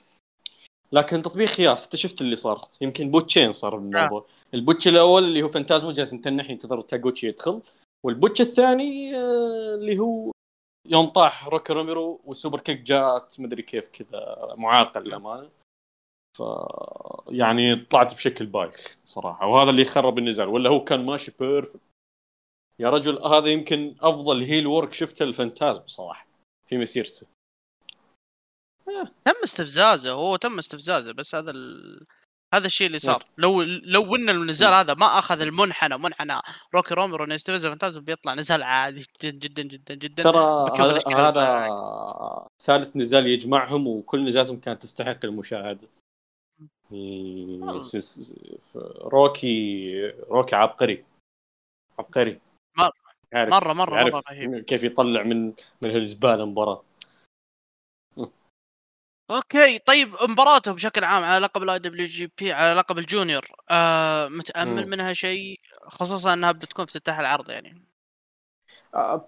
لكن 0.93 1.23
تطبيق 1.23 1.49
خياس 1.49 1.85
انت 1.85 1.97
شفت 1.97 2.21
اللي 2.21 2.37
صار؟ 2.37 2.69
يمكن 2.81 3.11
botch 3.11 3.39
ين 3.39 3.51
صار 3.51 3.77
الموضوع 3.77 4.21
آه. 4.21 4.55
ال 4.55 4.60
botch 4.60 4.89
الأول 4.89 5.25
اللي 5.25 5.43
هو 5.43 5.49
فانتازمو 5.49 5.93
جالس 5.93 6.13
يتنح 6.13 6.51
ينتظر 6.51 6.81
تاغوتشي 6.81 7.29
يدخل. 7.29 7.61
وال 8.05 8.15
botch 8.15 8.41
الثاني 8.41 9.17
آه 9.17 9.75
اللي 9.75 9.99
هو 9.99 10.31
يوم 10.89 11.07
طاح 11.07 11.49
روكي 11.49 11.73
روميرو 11.73 12.21
وال 12.25 12.35
super 12.35 12.61
kick 12.61 12.81
جات 12.81 13.35
مدري 13.41 13.63
كيف 13.63 13.89
كذا 13.89 14.55
معاقل 14.59 15.05
للأمانة. 15.05 15.49
ف 16.39 16.43
يعني 17.29 17.77
طلعت 17.77 18.15
بشكل 18.15 18.47
بايخ 18.47 18.97
صراحة 19.05 19.47
وهذا 19.47 19.71
اللي 19.71 19.85
خرب 19.85 20.19
النزال 20.19 20.49
ولا 20.49 20.71
هو 20.71 20.85
كان 20.85 21.07
ماشي 21.07 21.33
perfect 21.41 21.81
يا 22.79 22.91
رجل 22.91 23.19
هذا 23.27 23.47
يمكن 23.47 23.97
أفضل 24.01 24.43
heel 24.43 24.67
work 24.67 24.93
شفته 24.93 25.23
الفانتازم 25.23 25.87
صراحة 25.87 26.27
في 26.67 26.79
مسيرته. 26.79 27.27
تم 29.25 29.35
استفزازه 29.45 30.11
هو 30.11 30.37
تم 30.37 30.59
استفزازه 30.59 31.13
بس 31.13 31.35
هذا 31.35 31.51
ال... 31.51 32.07
هذا 32.55 32.67
الشيء 32.67 32.87
اللي 32.87 32.99
صار. 32.99 33.25
لو 33.39 33.63
لو 33.63 34.17
إن 34.17 34.29
النزال 34.29 34.75
هذا 34.75 34.95
ما 34.95 35.19
أخذ 35.19 35.41
المنحنى 35.41 35.99
منحنى 35.99 36.33
روكي 36.75 36.95
روميرو 36.95 37.25
انه 37.25 37.35
يستفز 37.35 37.67
فانتازم 37.67 38.01
بيطلع 38.01 38.35
نزال 38.35 38.63
عادي 38.63 39.07
جدا 39.23 39.31
جدا 39.31 39.63
جدا 39.63 39.95
جدا. 39.95 40.23
ترى 40.23 40.71
هذا, 40.79 41.01
هذا 41.17 42.49
ثالث 42.63 42.97
نزال 42.97 43.27
يجمعهم 43.27 43.89
وكل 43.89 44.25
نزالاتهم 44.25 44.61
كانت 44.61 44.83
تستحق 44.83 45.25
المشاهدة. 45.25 45.89
روكي 49.13 50.07
روكي 50.31 50.57
عبقري. 50.57 51.05
عبقري. 51.99 52.41
مرة. 52.79 52.93
مرة 53.35 53.73
مرة 53.73 54.23
رهيب. 54.31 54.65
كيف 54.65 54.85
يطلع 54.85 55.23
من 55.23 55.53
من 55.81 55.91
هالزباله 55.91 56.45
مباراه 56.47 56.83
okay 59.31 59.79
طيب 59.79 60.15
مباراته 60.29 60.73
بشكل 60.73 61.05
عام 61.05 61.25
على 61.25 61.45
لقب 61.45 61.63
ال 61.63 61.79
IWGP 61.79 62.53
على 62.53 62.75
لقب 62.75 62.99
ال 62.99 63.05
junior. 63.05 63.47
آه 63.71 64.29
متأمل 64.29 64.87
م. 64.87 64.91
منها 64.91 65.13
شيء 65.13 65.61
خصوصا 65.83 66.35
أنها 66.35 66.53
بتكون 66.53 66.83
افتتاح 66.83 67.19
العرض 67.19 67.51
يعني. 67.51 67.90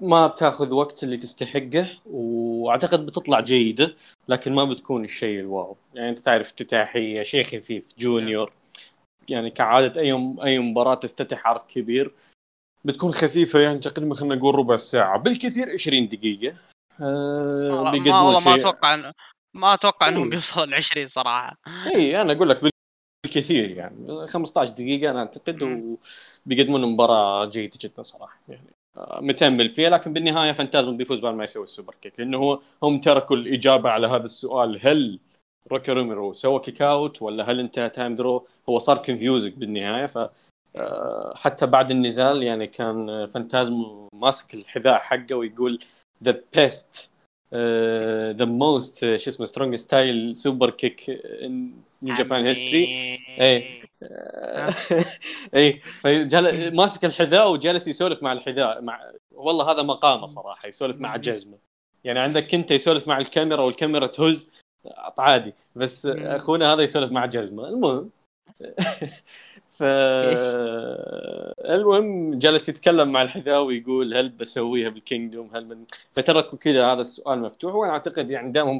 ما 0.00 0.26
بتاخذ 0.26 0.74
وقت 0.74 1.04
اللي 1.04 1.16
تستحقه 1.16 1.86
وأعتقد 2.06 3.06
بتطلع 3.06 3.40
جيدة 3.40 3.96
لكن 4.28 4.52
ما 4.52 4.64
بتكون 4.64 5.04
الشيء 5.04 5.40
ال 5.40 5.47
wow. 5.47 5.76
يعني 5.94 6.08
أنت 6.08 6.18
تعرف 6.18 6.46
افتتاحية 6.46 7.22
شيء 7.22 7.44
خفيف 7.44 7.84
junior. 7.98 8.52
يعني 9.28 9.50
كعادة 9.50 10.00
أي 10.00 10.12
أي 10.44 10.58
مباراة 10.58 10.94
تفتتح 10.94 11.46
عرض 11.46 11.62
كبير 11.62 12.14
بتكون 12.84 13.12
خفيفة 13.12 13.58
يعني 13.58 13.78
تقريبا 13.78 14.14
خلينا 14.14 14.34
نقول 14.34 14.54
ربع 14.54 14.76
ساعة. 14.76 15.18
بالكثير 15.18 15.72
20 15.72 16.08
دقيقة. 16.08 16.56
آه 17.00 17.70
ما 17.70 18.20
والله 18.20 18.40
ما 18.40 18.54
أتوقع 18.54 19.12
ما 19.54 19.74
أتوقع 19.74 20.08
إنهم 20.08 20.22
إيه. 20.22 20.30
بيوصلوا 20.30 20.66
ل 20.66 20.74
20 20.74 21.06
صراحة. 21.06 21.56
اي 21.94 22.20
أنا 22.20 22.32
أقول 22.32 22.48
لك 22.48 22.72
بالكثير 23.24 23.70
يعني. 23.70 24.26
15 24.26 24.72
دقيقة 24.72 25.10
أنا 25.10 25.18
أعتقد 25.18 25.62
وبيقدمون 25.62 26.92
مباراة 26.92 27.44
جيدة 27.44 27.78
جدا 27.80 28.02
صراحة. 28.02 28.40
يعني 28.48 28.70
متامل 28.96 29.68
فيها 29.68 29.90
لكن 29.90 30.12
بالنهاية 30.12 30.52
فانتازم 30.52 30.96
بيفوز 30.96 31.20
بعد 31.20 31.34
ما 31.34 31.44
يسوي 31.44 31.64
السوبر 31.64 31.94
كيك 32.02 32.12
لأنه 32.18 32.38
هو 32.38 32.60
هم 32.82 33.00
تركوا 33.00 33.36
الإجابة 33.36 33.90
على 33.90 34.06
هذا 34.06 34.24
السؤال 34.24 34.80
هل 34.82 35.18
روكي 35.72 35.92
روميرو 35.92 36.32
سوى 36.32 36.60
kick 36.60 36.82
out 36.82 37.22
ولا 37.22 37.50
هل 37.50 37.60
انتهى 37.60 37.88
time 37.88 38.14
draw؟ 38.14 38.46
هو 38.68 38.78
صار 38.78 38.98
confusing 38.98 39.54
بالنهاية 39.54 40.06
ف 40.06 40.18
آه، 40.76 41.34
حتى 41.36 41.66
بعد 41.66 41.90
النزال 41.90 42.42
يعني 42.42 42.66
كان 42.66 43.26
فانتازم 43.26 44.08
ماسك 44.12 44.54
الحذاء 44.54 44.98
حقه 44.98 45.34
ويقول 45.34 45.78
the 46.24 46.40
best 46.56 47.11
the 48.32 48.44
most 48.44 48.98
شو 49.00 49.30
اسمه 49.30 49.46
strong 49.46 49.74
style 49.74 50.36
super 50.36 50.70
kick 50.70 51.10
in 51.42 51.72
Japan 52.02 52.46
history 52.46 52.84
اي 53.40 53.82
اي. 55.54 55.80
ماسك 56.70 57.04
الحذاء 57.04 57.52
وجالس 57.52 57.88
يسولف 57.88 58.22
مع 58.22 58.32
الحذاء 58.32 58.82
مع 58.82 59.00
والله 59.32 59.70
هذا 59.70 59.82
مقامه 59.82 60.26
صراحة 60.26 60.68
يسولف 60.68 60.96
مع 60.96 61.16
جزمة. 61.16 61.58
يعني 62.04 62.18
عندك 62.18 62.54
انت 62.54 62.70
يسولف 62.70 63.08
مع 63.08 63.18
الكاميرا 63.18 63.62
والكاميرا 63.62 64.06
تهز 64.06 64.50
عادي. 65.18 65.54
بس 65.76 66.06
أخونا 66.06 66.72
هذا 66.72 66.82
يسولف 66.82 67.12
مع 67.12 67.26
جزمة. 67.26 67.68
المهم. 67.68 68.10
ف 69.72 69.82
المهم 71.64 72.38
جلس 72.38 72.68
يتكلم 72.68 73.12
مع 73.12 73.22
الحذاء 73.22 73.62
ويقول 73.62 74.14
هل 74.14 74.28
بسويها 74.28 74.88
بال 74.88 75.00
Kingdom؟ 75.00 75.50
هل 75.54 75.66
من 75.66 75.84
فتركوا 76.16 76.58
كذا 76.58 76.86
هذا 76.86 77.00
السؤال 77.00 77.38
مفتوح 77.38 77.74
وأنا 77.74 77.92
أعتقد 77.92 78.30
يعني 78.30 78.52
دامهم 78.52 78.78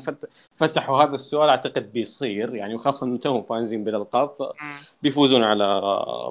فتحوا 0.56 1.02
هذا 1.02 1.14
السؤال 1.14 1.49
أعتقد 1.49 1.92
بيصير 1.92 2.54
يعني 2.54 2.75
وخاصة 2.75 3.06
انهم 3.06 3.18
توهم 3.18 3.42
فايزين 3.42 3.84
بالالقاب 3.84 4.28
فبيفوزون 4.28 5.44
على 5.44 5.80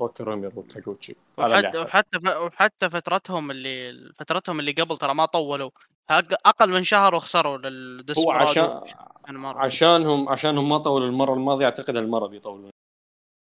روكي 0.02 0.24
رومير 0.24 0.52
وتاغوتشي 0.56 1.16
وحتى 1.38 1.78
وحتى 1.78 2.18
وحتى 2.18 2.90
فترتهم 2.90 3.52
اللي 3.52 4.12
فترتهم 4.16 4.60
اللي 4.60 4.72
قبل 4.72 4.98
ترى 4.98 5.14
ما 5.14 5.26
طولوا 5.26 5.70
أقل 6.46 6.70
من 6.70 6.84
شهر 6.84 7.16
وخسروا 7.16 7.58
للديسبرادو 7.58 8.32
هو 8.32 8.48
عشان 8.48 8.82
عشانهم 9.44 10.30
عشانهم 10.30 10.70
ما 10.70 10.78
طولوا 10.78 11.08
المرة 11.08 11.34
الماضية 11.34 11.66
أعتقد 11.66 11.98
المرة 11.98 12.28
بيطولون. 12.28 12.70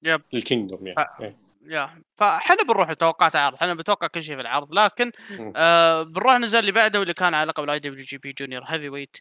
yep 0.02 0.22
ال 0.34 0.41
Kingdom 0.41 0.87
يعني 0.87 1.09
ف... 1.19 1.35
يا 1.66 1.90
فاحنا 2.16 2.57
بنروح 2.69 2.90
لتوقعات 2.90 3.35
العرض. 3.35 3.54
إحنا 3.54 3.75
بنتوقع 3.75 4.07
كل 4.07 4.23
شيء 4.23 4.35
في 4.35 4.40
العرض. 4.40 4.75
لكن 4.75 5.11
آه 5.57 6.02
بنروح 6.02 6.38
نزل 6.38 6.59
اللي 6.59 6.73
بعده 6.73 6.99
واللي 6.99 7.14
كان 7.14 7.35
على 7.35 7.49
لقب 7.49 7.64
الاي 7.64 7.78
دبليو 7.78 8.04
جي 8.04 8.19
بي 8.19 8.33
جونيور 8.33 8.62
هيفي 8.66 8.88
ويت 8.88 9.16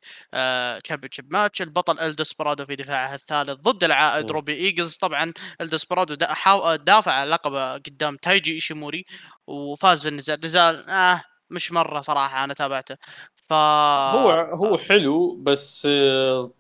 تشامبيون 0.83 1.11
شيب 1.11 1.33
ماتش 1.33 1.61
البطل 1.61 1.99
الدسبرادو 1.99 2.65
في 2.65 2.75
دفاعه 2.75 3.13
الثالث 3.13 3.49
ضد 3.49 3.83
العائد 3.83 4.31
روبي 4.31 4.53
إيجلز. 4.53 4.95
طبعا 4.95 5.33
الدسبرادو 5.61 6.13
دا 6.13 6.33
حاو... 6.33 6.75
دافع 6.75 7.11
على 7.11 7.29
لقبه 7.29 7.73
قدام 7.73 8.17
تايجي 8.17 8.53
إيشيموري 8.53 9.05
وفاز 9.47 10.01
في 10.01 10.07
النزال. 10.07 10.39
نزال 10.43 10.89
آه 10.89 11.23
مش 11.49 11.71
مرة 11.71 12.01
صراحة 12.01 12.43
أنا 12.43 12.53
تابعته. 12.53 12.95
ف 13.35 13.53
هو 13.53 14.31
هو 14.31 14.77
حلو 14.77 15.35
بس 15.35 15.87
آه، 15.91 16.51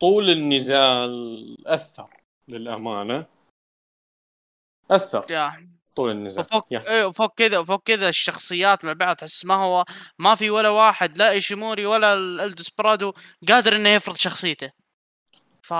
طول 0.00 0.30
النزال 0.30 1.56
أثر 1.66 2.06
للأمانة. 2.48 3.41
أثر. 4.96 5.26
يا. 5.30 5.72
طول 5.96 6.10
النزال 6.10 6.44
وفوق 6.44 6.66
إيه 6.72 7.04
وفوق 7.04 7.34
كذا 7.34 7.58
وفوق 7.58 7.82
كذا 7.84 8.08
الشخصيات 8.08 8.84
مع 8.84 8.92
بعض 8.92 9.16
تحس 9.16 9.44
ما 9.44 9.54
هو 9.54 9.84
ما 10.18 10.34
في 10.34 10.50
ولا 10.50 10.68
واحد 10.68 11.18
لا 11.18 11.30
إيشيموري 11.30 11.86
ولا 11.86 12.14
الدسبرادو 12.44 13.12
قادر 13.48 13.76
إنه 13.76 13.88
يفرض 13.88 14.16
شخصيته. 14.16 14.70
ف 15.62 15.72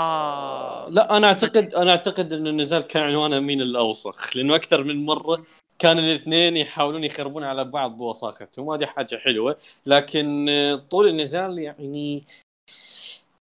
لا 0.88 1.16
أنا 1.16 1.26
اعتقد 1.26 1.74
أنا 1.74 1.90
أعتقد 1.90 2.32
انه 2.32 2.50
النزال 2.50 2.82
كان 2.82 3.02
عنوانه 3.02 3.40
مين 3.40 3.60
الأوسخ 3.60 4.36
لأنه 4.36 4.54
أكثر 4.54 4.84
من 4.84 5.06
مرة 5.06 5.44
كان 5.78 5.98
الاثنين 5.98 6.56
يحاولون 6.56 7.04
يخربون 7.04 7.44
على 7.44 7.64
بعض 7.64 7.96
بوساختهم 7.96 8.70
هذه 8.70 8.86
حاجة 8.86 9.16
حلوة 9.16 9.56
لكن 9.86 10.46
طول 10.90 11.08
النزال 11.08 11.58
يعني 11.58 12.24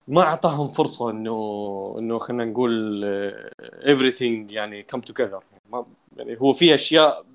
ما 0.08 0.22
أعطاهم 0.22 0.68
فرصة 0.68 1.10
إنه 1.10 1.96
إنه 2.00 2.20
خلينا 2.20 2.46
نقول 2.46 3.04
everything 3.82 4.54
يعني 4.54 4.84
كم 4.84 5.02
توجذر 5.02 5.44
يعني 6.18 6.42
هو 6.42 6.54
في 6.54 6.74
أشياء 6.74 7.26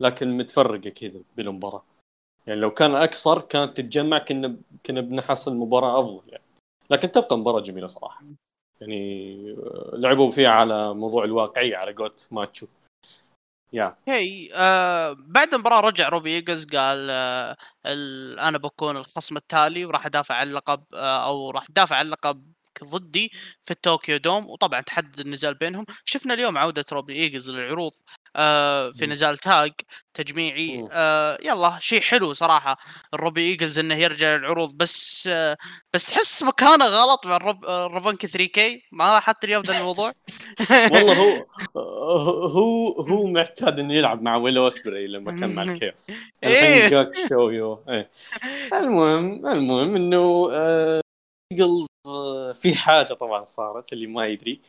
لكن 0.00 0.36
متفرقة 0.36 0.90
كذا 0.90 1.20
بالمباراة. 1.36 1.82
يعني 2.46 2.60
لو 2.60 2.70
كان 2.70 2.94
أكثر 2.94 3.40
كانت 3.40 3.76
تتجمع 3.76 4.18
كنا 4.18 4.56
كنا 4.86 5.00
بنحصل 5.00 5.56
مباراة 5.56 6.00
أفضل 6.00 6.22
يعني. 6.28 6.44
لكن 6.90 7.12
تبقى 7.12 7.38
مباراة 7.38 7.60
جميلة 7.60 7.86
صراحة. 7.86 8.24
يعني 8.80 9.56
لعبوا 9.92 10.30
فيها 10.30 10.48
على 10.48 10.94
موضوع 10.94 11.24
الواقعية 11.24 11.76
على 11.76 11.92
جوت 11.92 12.28
ماتشو. 12.30 12.66
يا 13.72 13.96
هي 14.08 14.50
آه 14.54 15.12
بعد 15.18 15.54
المباراة 15.54 15.80
رجع 15.80 16.08
روبي 16.08 16.30
إيجلز 16.30 16.64
قال 16.66 17.08
آه 17.10 17.56
أنا 18.48 18.58
بكون 18.58 18.96
الخصم 18.96 19.36
التالي 19.36 19.84
وراح 19.84 20.06
أدافع 20.06 20.34
عن 20.34 20.48
اللقب 20.48 20.84
آه 20.94 21.26
أو 21.26 21.50
راح 21.50 21.66
أدافع 21.70 21.96
عن 21.96 22.06
اللقب 22.06 22.52
ضدي 22.84 23.32
في 23.62 23.70
ال 23.70 23.78
Tokyo 23.78 24.16
Dome 24.16 24.50
وطبعا 24.50 24.80
تحدد 24.80 25.20
النزال 25.20 25.54
بينهم. 25.54 25.84
شفنا 26.04 26.34
اليوم 26.34 26.58
عودة 26.58 26.84
روبي 26.92 27.14
إيجلز 27.14 27.50
للعروض 27.50 27.92
آه 28.36 28.90
في 28.90 29.06
نزال 29.06 29.38
tag 29.38 29.72
تجميعي 30.14 30.88
آه 30.92 31.38
يلا 31.44 31.78
شيء 31.80 32.00
حلو 32.00 32.32
صراحة. 32.34 32.76
الروبي 33.14 33.40
إيجلز 33.40 33.78
إنه 33.78 33.94
يرجع 33.94 34.36
للعروض 34.36 34.74
بس 34.76 35.28
آه 35.32 35.56
بس 35.94 36.04
تحس 36.06 36.42
مكانه 36.42 36.84
غلط 36.86 37.26
مع 37.26 37.36
الرب 37.36 37.64
الربنك 37.64 38.26
3 38.26 38.44
كي؟ 38.46 38.82
ما 38.92 39.04
لاحظت 39.04 39.44
اليوم 39.44 39.62
ذا 39.62 39.78
الموضوع؟ 39.78 40.12
والله 40.70 41.14
هو 41.14 41.46
هو 42.56 43.00
هو 43.02 43.26
معتاد 43.26 43.78
إنه 43.78 43.94
يلعب 43.94 44.22
مع 44.22 44.36
ويل 44.36 44.56
أوسبري 44.56 45.06
لما 45.06 45.32
كان 45.40 45.54
مع 45.54 45.62
الكيس 45.62 46.12
الحين. 46.44 46.90
جاك 46.90 47.12
شويو 47.28 47.84
إيه. 47.88 48.10
المهم 48.72 49.46
المهم 49.46 49.94
إنه 49.96 50.48
إيجلز 51.52 51.86
آه، 51.86 51.89
في 52.54 52.74
حاجة 52.74 53.14
طبعا 53.14 53.44
صارت 53.44 53.92
اللي 53.92 54.06
ما 54.06 54.26
يدري. 54.26 54.60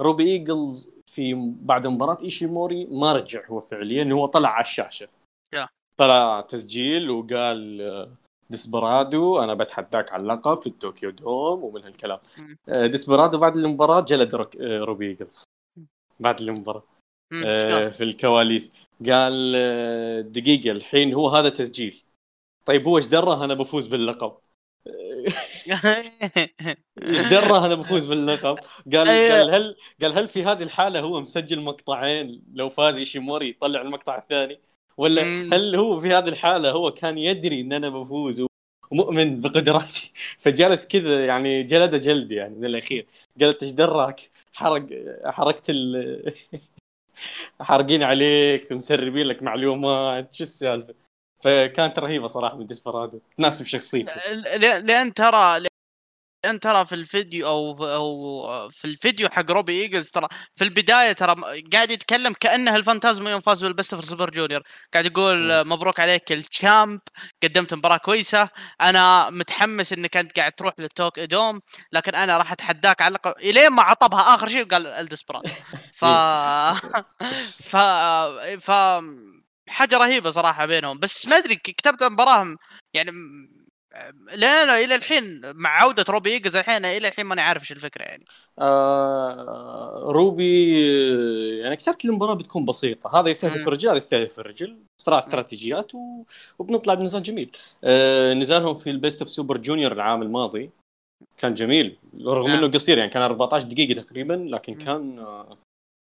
روبي 0.00 0.24
إيجلز 0.24 0.92
في 1.06 1.34
بعد 1.62 1.86
مباراة 1.86 2.18
إيشيموري 2.22 2.84
ما 2.84 3.12
رجع 3.12 3.46
هو 3.46 3.60
فعليا 3.60 4.12
هو 4.12 4.26
طلع 4.26 4.48
على 4.48 4.64
الشاشة. 4.64 5.08
yeah. 5.56 5.68
طلع 5.96 6.40
تسجيل 6.40 7.10
وقال 7.10 7.82
آه، 7.82 8.10
ديسبرادو 8.50 9.38
أنا 9.38 9.54
بتحداك 9.54 10.12
على 10.12 10.22
اللقب 10.22 10.54
في 10.54 10.66
ال 10.66 10.73
Tokyo 10.73 11.10
Dome 11.10 11.64
ومن 11.64 11.82
هالكلام. 11.84 12.18
آه، 12.68 12.86
ديسبرادو 12.86 13.38
بعد 13.38 13.56
المباراة 13.56 14.00
جلد 14.00 14.34
روبي 14.60 15.08
إيجلز. 15.08 15.44
بعد 16.20 16.40
المباراة. 16.40 16.82
في 17.90 18.04
الكواليس. 18.04 18.72
قال 19.06 19.52
دقيقة 20.32 20.70
الحين 20.70 21.14
هو 21.14 21.28
هذا 21.28 21.48
تسجيل. 21.48 22.02
طيب 22.66 22.88
هو 22.88 22.96
إيش 22.96 23.06
دره 23.06 23.44
أنا 23.44 23.54
بفوز 23.54 23.86
باللقب. 23.86 24.32
إيش 27.02 27.22
دره 27.22 27.66
أنا 27.66 27.74
بفوز 27.74 28.04
باللقب؟ 28.04 28.58
قال 28.92 29.08
أيوه. 29.08 29.38
قال 29.38 29.50
هل 29.50 29.76
قال 30.02 30.18
هل 30.18 30.28
في 30.28 30.44
هذه 30.44 30.62
الحالة 30.62 31.00
هو 31.00 31.20
مسجل 31.20 31.60
مقطعين؟ 31.60 32.42
لو 32.54 32.68
فاز 32.68 32.96
ايشيموري 32.96 33.48
يطلع 33.48 33.80
المقطع 33.80 34.18
الثاني. 34.18 34.60
ولا 34.96 35.22
هل 35.22 35.76
هو 35.76 36.00
في 36.00 36.08
هذه 36.08 36.28
الحالة 36.28 36.70
هو 36.70 36.90
كان 36.90 37.18
يدري 37.18 37.60
إن 37.60 37.72
أنا 37.72 37.88
بفوز 37.88 38.42
ومؤمن 38.90 39.40
بقدراتي؟ 39.40 40.12
فجالس 40.42 40.86
كذا 40.86 41.26
يعني 41.26 41.62
جلده 41.62 41.98
جلد 41.98 42.32
يعني 42.32 42.54
من 42.54 42.64
الأخير. 42.64 43.06
قالت 43.40 43.62
إيش 43.62 43.72
دراك 43.72 44.20
حرق 44.52 44.86
حركت 45.24 45.70
ال 45.70 46.32
حارقين 47.60 48.02
عليك 48.02 48.70
ومسربين 48.70 49.26
لك 49.26 49.42
معلومات. 49.42 50.34
شو 50.34 50.44
السالفة؟ 50.44 50.99
فكانت 51.44 51.98
رهيبة 51.98 52.26
صراحة 52.26 52.56
من 52.56 52.66
ديسبرادو 52.66 53.20
تناسب 53.36 53.66
شخصيته. 53.66 54.12
لأن 54.78 55.14
ترى 55.14 55.60
لأن 56.44 56.60
ترى 56.60 56.86
في 56.86 56.94
الفيديو 56.94 57.48
أو 57.48 57.84
أو 57.84 58.68
في 58.68 58.84
الفيديو 58.84 59.28
حق 59.28 59.50
روبي 59.50 59.82
إيجلز 59.82 60.10
ترى 60.10 60.28
في 60.54 60.64
البداية 60.64 61.12
ترى 61.12 61.34
قاعد 61.72 61.90
يتكلم 61.90 62.32
كأنه 62.40 62.76
الفانتازما 62.76 63.30
يوم 63.30 63.40
فاز 63.40 63.64
بال 63.64 63.74
Best 63.74 63.94
of 63.94 64.06
Super 64.06 64.30
Junior. 64.30 64.62
قاعد 64.92 65.06
يقول 65.06 65.66
مبروك 65.68 66.00
عليك 66.00 66.32
ال 66.32 66.43
champ 66.43 67.00
قدمت 67.42 67.74
مباراة 67.74 67.96
كويسة. 67.96 68.48
أنا 68.80 69.30
متحمس 69.30 69.92
إنك 69.92 70.16
أنت 70.16 70.38
قاعد 70.38 70.52
تروح 70.52 70.74
لل 70.78 70.90
Tokyo 70.90 71.20
Dome 71.20 71.60
لكن 71.92 72.14
أنا 72.14 72.38
راح 72.38 72.52
أتحداك 72.52 73.02
على 73.02 73.08
اللقب 73.08 73.34
إلين 73.40 73.68
ما 73.70 73.82
عطبها 73.82 74.20
آخر 74.34 74.48
شيء 74.48 74.66
وقال 74.66 74.86
الدسبرات 74.86 75.46
ف 76.00 76.04
ف 77.70 77.76
ف 78.60 78.70
حاجة 79.70 79.98
رهيبة 79.98 80.30
صراحة 80.30 80.66
بينهم. 80.66 80.98
بس 80.98 81.28
ما 81.28 81.36
أدري 81.36 81.56
كتبت 81.56 82.02
مباراه 82.02 82.56
يعني 82.94 83.10
لا 84.34 84.66
لا 84.66 84.84
إلى 84.84 84.94
الحين 84.94 85.40
مع 85.44 85.70
عودة 85.82 86.04
روبي 86.08 86.30
إيجز 86.30 86.56
الحين 86.56 86.84
إلى 86.84 87.08
الحين 87.08 87.26
ماني 87.26 87.40
عارف 87.40 87.62
إيش 87.62 87.72
الفكرة 87.72 88.02
يعني. 88.02 88.24
آه 88.58 90.04
روبي 90.06 90.80
يعني 91.60 91.76
كتبت 91.76 92.04
المباراة 92.04 92.34
بتكون 92.34 92.64
بسيطة. 92.64 93.20
هذا 93.20 93.28
يستهدف 93.28 93.68
الرجال 93.68 93.96
يستهدف 93.96 94.38
الرجل. 94.38 94.78
صراع 95.00 95.18
استراتيجيات 95.18 95.94
و... 95.94 96.24
وبنطلع 96.58 96.94
بنزال 96.94 97.22
جميل. 97.22 97.50
آه 97.84 98.34
نزالهم 98.34 98.74
في 98.74 98.90
ال 98.90 98.96
Best 98.96 99.22
of 99.22 99.30
Super 99.30 99.58
Junior 99.58 99.92
العام 99.92 100.22
الماضي 100.22 100.70
كان 101.36 101.54
جميل. 101.54 101.96
رغم 102.20 102.48
نعم. 102.48 102.58
إنه 102.58 102.68
قصير 102.68 102.98
يعني 102.98 103.10
كان 103.10 103.22
14 103.22 103.66
دقيقة 103.66 104.02
تقريبا 104.02 104.34
لكن 104.34 104.74
كان 104.74 105.18
آه 105.18 105.56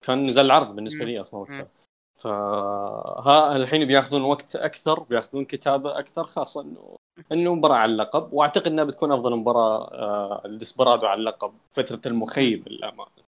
كان 0.06 0.26
نزال 0.26 0.46
العرض 0.46 0.74
بالنسبة 0.74 1.04
لي 1.04 1.20
أصلا 1.20 1.40
وقتها. 1.40 1.68
فها 2.14 3.56
الحين 3.56 3.84
بياخذون 3.84 4.22
وقت 4.22 4.56
أكثر 4.56 5.00
بياخذون 5.00 5.44
كتابة 5.44 5.98
أكثر 5.98 6.24
خاصة 6.26 6.62
إنه 6.62 6.96
إنه 7.32 7.54
مباراة 7.54 7.76
على 7.76 7.92
اللقب. 7.92 8.32
وأعتقد 8.32 8.66
إنها 8.66 8.84
بتكون 8.84 9.12
أفضل 9.12 9.36
مباراة 9.36 9.90
آه 9.92 11.06
على 11.06 11.20
اللقب 11.20 11.54
فترة 11.70 12.00
المخيب 12.06 12.68
للأمانة. 12.68 13.24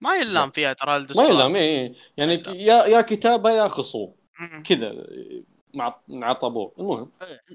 ما 0.00 0.16
يلام 0.16 0.50
فيها 0.50 0.72
ترى 0.72 1.06
ما 1.16 1.24
يلام 1.24 1.56
إيه. 1.56 1.94
يعني 2.16 2.42
يا 2.48 2.86
يا 2.86 3.00
كتابة 3.00 3.50
يا 3.50 3.68
خصوم. 3.68 4.14
كذا 4.64 5.06
مع 5.74 6.00
عطبوه 6.08 6.72
المهم. 6.78 7.10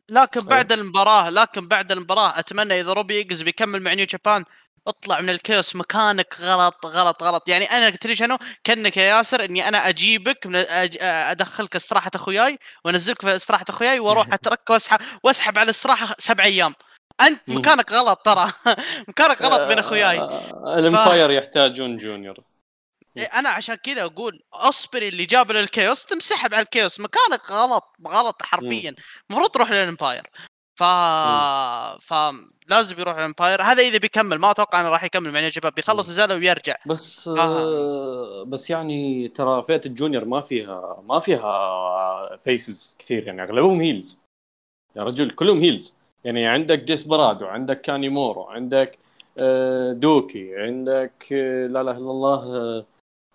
لكن 0.10 0.39
بعد 0.39 0.72
المباراة 0.72 1.30
لكن 1.30 1.67
بعد 1.67 1.91
المباراة 1.91 2.39
أتمنى 2.39 2.80
إذا 2.80 2.94
روبي 2.94 3.20
يجز 3.20 3.41
بيكمل 3.41 3.82
مع 3.82 3.94
نيو 3.94 4.06
جابان 4.06 4.46
اطلع 4.88 5.22
من 5.22 5.30
الكيوس 5.30 5.76
مكانك 5.76 6.36
غلط 6.41 6.86
غلط 6.86 7.24
غلط. 7.24 7.50
يعني 7.50 7.65
أنا 7.65 7.89
قلت 7.89 8.08
لي 8.08 8.15
شنو؟ 8.15 8.38
كأنك 8.63 8.98
يا 8.98 9.04
ياسر 9.04 9.46
إني 9.46 9.67
أنا 9.67 9.89
أجيبك 9.89 10.48
من 10.48 10.56
أج... 10.56 10.98
أدخلك 11.02 11.76
استراحة 11.76 12.12
أخوياي 12.15 12.60
وأنزلك 12.86 13.22
في 13.22 13.36
استراحة 13.36 13.65
أخوياي 13.70 14.00
وأروح 14.00 14.28
اترك 14.34 14.70
وأسحب 14.70 15.00
وأسحب 15.24 15.58
على 15.58 15.65
الاستراحه 15.65 16.15
سبع 16.17 16.44
أيام. 16.44 16.76
أنت 17.22 17.41
مكانك 17.48 17.91
غلط 17.91 18.22
ترى. 18.26 18.52
مكانك 19.10 19.41
غلط 19.41 19.62
بين 19.62 19.80
أخوياي. 19.80 20.20
آه، 20.20 20.80
ال 20.80 20.86
Empire 20.86 21.28
ف... 21.28 21.32
يحتاجون 21.32 21.98
junior. 21.98 22.38
إيه، 23.17 23.24
أنا 23.24 23.50
عشان 23.50 23.76
كذا 23.76 24.04
أقول 24.04 24.44
أوسبري 24.54 25.08
اللي 25.08 25.26
جاب 25.26 25.52
لل 25.52 25.67
Chaos 25.67 26.06
تنسحب 26.06 26.54
على 26.54 26.63
ال 26.63 26.69
Chaos. 26.69 27.00
مكانك 27.00 27.52
غلط 27.52 27.84
غلط 28.08 28.44
حرفيا. 28.44 28.96
المفروض 29.30 29.50
تروح 29.50 29.72
لل 29.72 29.84
Empire. 29.84 30.30
ف 32.00 32.13
لازم 32.67 33.00
يروح 33.00 33.17
ال 33.17 33.24
Empire 33.24 33.62
هذا 33.62 33.82
إذا 33.82 33.98
بيكمل 33.98 34.38
ما 34.38 34.52
أتوقع 34.52 34.82
إنه 34.82 34.89
راح 34.89 35.04
يكمل 35.04 35.32
مع 35.32 35.50
شباب 35.50 35.74
بيخلص 35.76 36.10
نزاله 36.10 36.36
ويرجع. 36.36 36.76
بس 36.86 37.28
آه. 37.28 38.44
بس 38.44 38.70
يعني 38.70 39.28
ترى 39.28 39.63
فئة 39.63 39.82
ال 39.86 39.91
junior 39.91 40.26
ما 40.26 40.41
فيها 40.41 41.04
ما 41.08 41.20
فيها 41.20 42.38
faces 42.44 42.96
كثير 43.00 43.28
يعني 43.28 43.44
أغلبهم 43.44 43.82
heels 43.82 44.20
يا 44.96 45.04
رجل 45.04 45.30
كلهم 45.30 45.60
heels 45.60 45.96
يعني 46.24 46.48
عندك 46.48 46.80
ديسبرادو 46.80 47.46
عندك 47.46 47.82
كانيمورو 47.82 48.41
عندك 48.41 48.98
آه، 49.38 49.94
دوكي 49.94 50.56
عندك 50.58 51.26
آه، 51.34 51.67
لا 51.67 51.82
إله 51.82 51.91
إلا 51.91 52.12
الله 52.12 52.86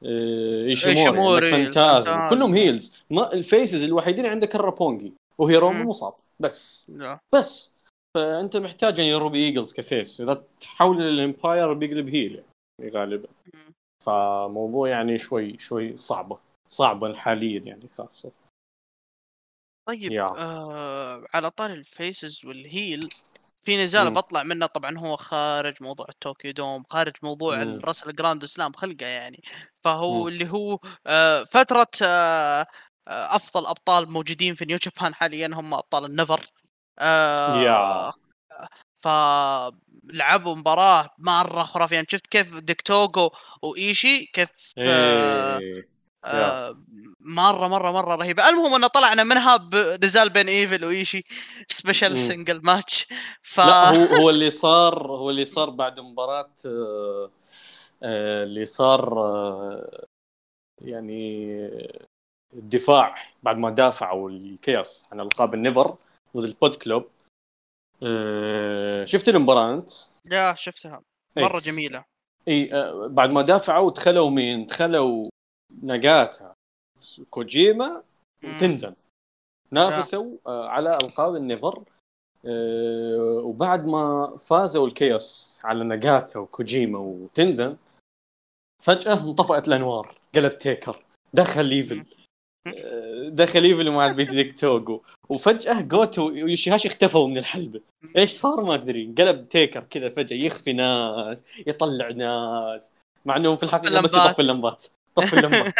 ايشيموري 0.05 1.51
فانتازم 1.51 2.29
كلهم 2.29 2.55
heels 2.55 3.03
ما 3.11 3.33
ال 3.33 3.41
faces 3.41 3.85
الوحيدين 3.85 4.27
عندك 4.27 4.55
الروبونجي 4.55 5.13
وهيرومو 5.39 5.85
مصاب 5.85 6.15
بس. 6.41 6.91
لا. 6.91 7.19
بس. 7.35 7.77
فأنت 8.15 8.57
محتاج 8.57 8.99
يعني 8.99 9.15
روبي 9.15 9.39
ايجلز 9.39 9.75
ك 9.75 9.82
face. 9.82 10.21
إذا 10.21 10.45
تحول 10.61 10.99
لل 10.99 11.17
Empire 11.17 11.73
بيقلب 11.73 12.09
heel 12.09 12.43
يعني 12.79 12.93
غالبا. 12.93 13.29
فموضوع 14.05 14.89
يعني 14.89 15.19
شوي 15.19 15.59
شوي 15.59 15.97
صعبة. 15.97 16.39
صعبة 16.67 17.15
حاليا 17.15 17.61
يعني 17.61 17.89
خاصة. 17.89 18.33
طيب 19.89 20.13
آه 20.13 21.27
على 21.35 21.51
طار 21.51 21.73
ال 21.73 21.85
faces 21.85 22.45
وال 22.45 22.66
heel 22.66 23.09
في 23.63 23.85
نزال 23.85 24.11
بطلع 24.11 24.43
منه. 24.43 24.67
طبعا 24.67 24.99
هو 24.99 25.17
خارج 25.17 25.83
موضوع 25.83 26.07
التوكيو 26.09 26.53
دوم 26.53 26.85
خارج 26.85 27.13
موضوع 27.23 27.63
ال 27.63 27.69
Wrestle 27.69 28.13
Grand 28.13 28.45
Slam 28.45 28.73
خلقه 28.73 29.07
يعني. 29.07 29.43
فهو 29.85 30.23
مم. 30.23 30.29
اللي 30.29 30.51
هو 30.51 30.79
آه 31.07 31.45
فترة 31.45 31.91
آه 32.03 32.67
أفضل 33.09 33.67
أبطال 33.67 34.11
موجودين 34.11 34.55
في 34.55 34.65
نيو 34.65 34.79
جابان 34.83 35.15
حاليا 35.15 35.47
هم 35.47 35.75
أبطال 35.75 36.05
ال 36.05 36.12
NEVER 36.12 36.47
آه 36.99 38.13
ف 38.95 39.09
لعبوا 40.05 40.55
مباراة 40.55 41.11
مرة 41.19 41.63
خرافية. 41.63 41.95
يعني 41.95 42.07
شفت 42.11 42.27
كيف 42.27 42.55
ديكتوغو 42.55 43.31
وإيشي 43.63 44.27
كيف 44.27 44.49
آه 44.79 45.59
إيه. 45.59 45.89
آه 46.25 46.83
مرة 47.21 47.69
مرة 47.69 47.91
مرة 47.91 48.15
رهيبة. 48.15 48.49
المهم 48.49 48.75
إنه 48.75 48.87
طلعنا 48.87 49.25
منها 49.25 49.57
بنزال 49.57 50.31
بين 50.31 50.49
إيفل 50.49 50.85
وإيشي. 50.85 51.25
special. 51.69 52.19
single 52.19 52.61
match 52.65 53.07
ف 53.43 53.61
لا 53.61 53.89
هو 53.89 54.05
هو 54.05 54.31
اللي 54.31 54.51
صار 54.51 55.07
هو 55.07 55.31
اللي 55.31 55.45
صار 55.45 55.71
بعد 55.71 56.01
مباراة 56.01 56.51
آه، 56.67 57.31
آه، 58.03 58.45
اللي 58.45 58.65
صار 58.65 59.19
آه، 59.19 60.07
يعني 60.81 61.57
الدفاع 62.55 63.15
بعد 63.43 63.57
ما 63.57 63.71
دافعوا 63.71 64.31
ال 64.31 64.44
Chaos 64.44 65.09
عن 65.13 65.21
ألقاب 65.21 65.55
ال 65.55 65.62
NEVER 65.62 65.97
ضد 66.37 66.45
ال 66.45 66.49
Bullet 66.49 66.75
Club. 66.75 67.09
آه، 68.03 69.05
شفت 69.05 69.29
المباراة 69.29 69.75
أنت؟ 69.75 69.91
يا 70.31 70.55
شفتها. 70.55 71.03
إيه. 71.37 71.45
مرة 71.45 71.61
جميلة. 71.61 72.05
إي 72.49 72.75
آه، 72.75 73.07
بعد 73.07 73.31
ما 73.31 73.43
دافعوا 73.43 73.91
دخلوا 73.91 74.31
مين؟ 74.31 74.67
دخلوا 74.67 75.31
ناجاتا 75.83 76.55
كوجيما. 77.31 78.03
وتنزن. 78.45 78.95
نافسوا 79.71 80.37
آه، 80.47 80.69
على 80.69 80.99
ألقاب 81.03 81.37
ال 81.37 81.43
NEVER. 81.43 81.83
وبعد 83.45 83.87
ما 83.87 84.37
فازوا 84.37 84.87
ال 84.87 84.99
Chaos 84.99 85.61
على 85.65 85.85
ناجاتا 85.85 86.39
وكوجيما 86.39 86.99
وتنزن 86.99 87.77
فجأة 88.83 89.25
انطفأت 89.25 89.69
الأنوار. 89.69 90.19
قلب 90.35 90.59
تيكر. 90.59 91.05
دخل 91.35 91.65
إيفل. 91.65 92.05
دخل 93.29 93.63
إيفل 93.63 93.91
مع 93.91 94.07
البيديك 94.07 94.61
توغو. 94.61 95.03
وفجأة 95.29 95.81
جوتو 95.81 96.27
ويوشيهاشي 96.27 96.89
اختفوا 96.89 97.29
من 97.29 97.39
الحلبة 97.39 97.81
إيش 98.19 98.31
صار 98.31 98.65
ما 98.65 98.75
أدري. 98.75 99.15
قلب 99.19 99.49
تيكر 99.49 99.81
كذا 99.91 100.09
فجأة. 100.09 100.37
يخفي 100.37 100.73
ناس 100.73 101.45
يطلع 101.67 102.11
ناس. 102.11 102.93
مع 103.25 103.37
انه 103.37 103.57
في 103.57 103.63
الحقيقة 103.63 104.01
بس. 104.01 104.15
يطفي 104.15 104.43
اللمبات. 104.43 104.85
طفي 105.15 105.33
اللمبات. 105.33 105.75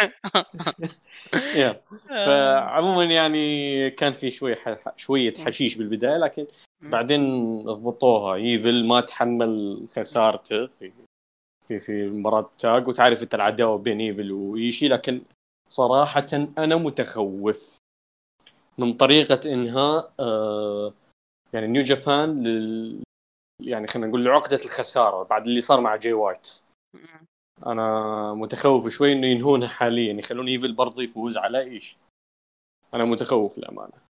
فعموما 2.09 3.03
يعني 3.03 3.89
كان 3.89 4.13
في 4.13 4.31
شوي 4.31 4.55
ح... 4.55 4.75
شوية 4.95 5.33
حشيش 5.33 5.75
بالبداية 5.75 6.17
لكن 6.17 6.45
بعدين 6.81 7.63
ضبطوها. 7.63 8.35
ايفل 8.35 8.87
ما 8.87 9.01
تحمل 9.01 9.81
خسارته 9.91 10.67
في 10.67 10.91
في 11.67 11.79
في 11.79 12.05
مباراة 12.05 12.49
tag 12.57 12.87
وتعرف 12.87 13.23
أنت 13.23 13.35
العداوة 13.35 13.77
بين 13.77 13.99
ايفل 13.99 14.31
وايشي 14.31 14.87
لكن 14.87 15.21
صراحة 15.69 16.27
أنا 16.57 16.75
متخوف 16.75 17.77
من 18.77 18.93
طريقة 18.93 19.53
إنهاء 19.53 20.13
آه 20.19 20.93
يعني 21.53 21.67
نيو 21.67 21.83
جابان 21.83 22.43
لل 22.43 23.03
يعني 23.63 23.87
خلينا 23.87 24.07
نقول 24.07 24.25
لعقدة 24.25 24.59
الخسارة 24.65 25.23
بعد 25.23 25.47
اللي 25.47 25.61
صار 25.61 25.81
مع 25.81 25.95
جاي 25.95 26.13
وايت 26.13 26.63
أنا 27.65 28.33
متخوف 28.33 28.87
شوي 28.87 29.13
إنه 29.13 29.27
ينهونها 29.27 29.67
حاليا 29.67 30.13
يخلون 30.13 30.47
ايفل 30.47 30.73
برضه 30.73 31.03
يفوز 31.03 31.37
على 31.37 31.59
إيشي؟ 31.59 31.97
أنا 32.93 33.05
متخوف 33.05 33.57
للأمانة. 33.57 34.07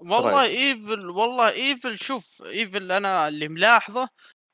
والله؟ 0.00 0.44
ايفل 0.44 1.10
والله 1.10 1.50
ايفل 1.50 1.98
شوف 1.98 2.42
ايفل 2.42 2.92
أنا 2.92 3.28
اللي 3.28 3.48
ملاحظه 3.48 4.08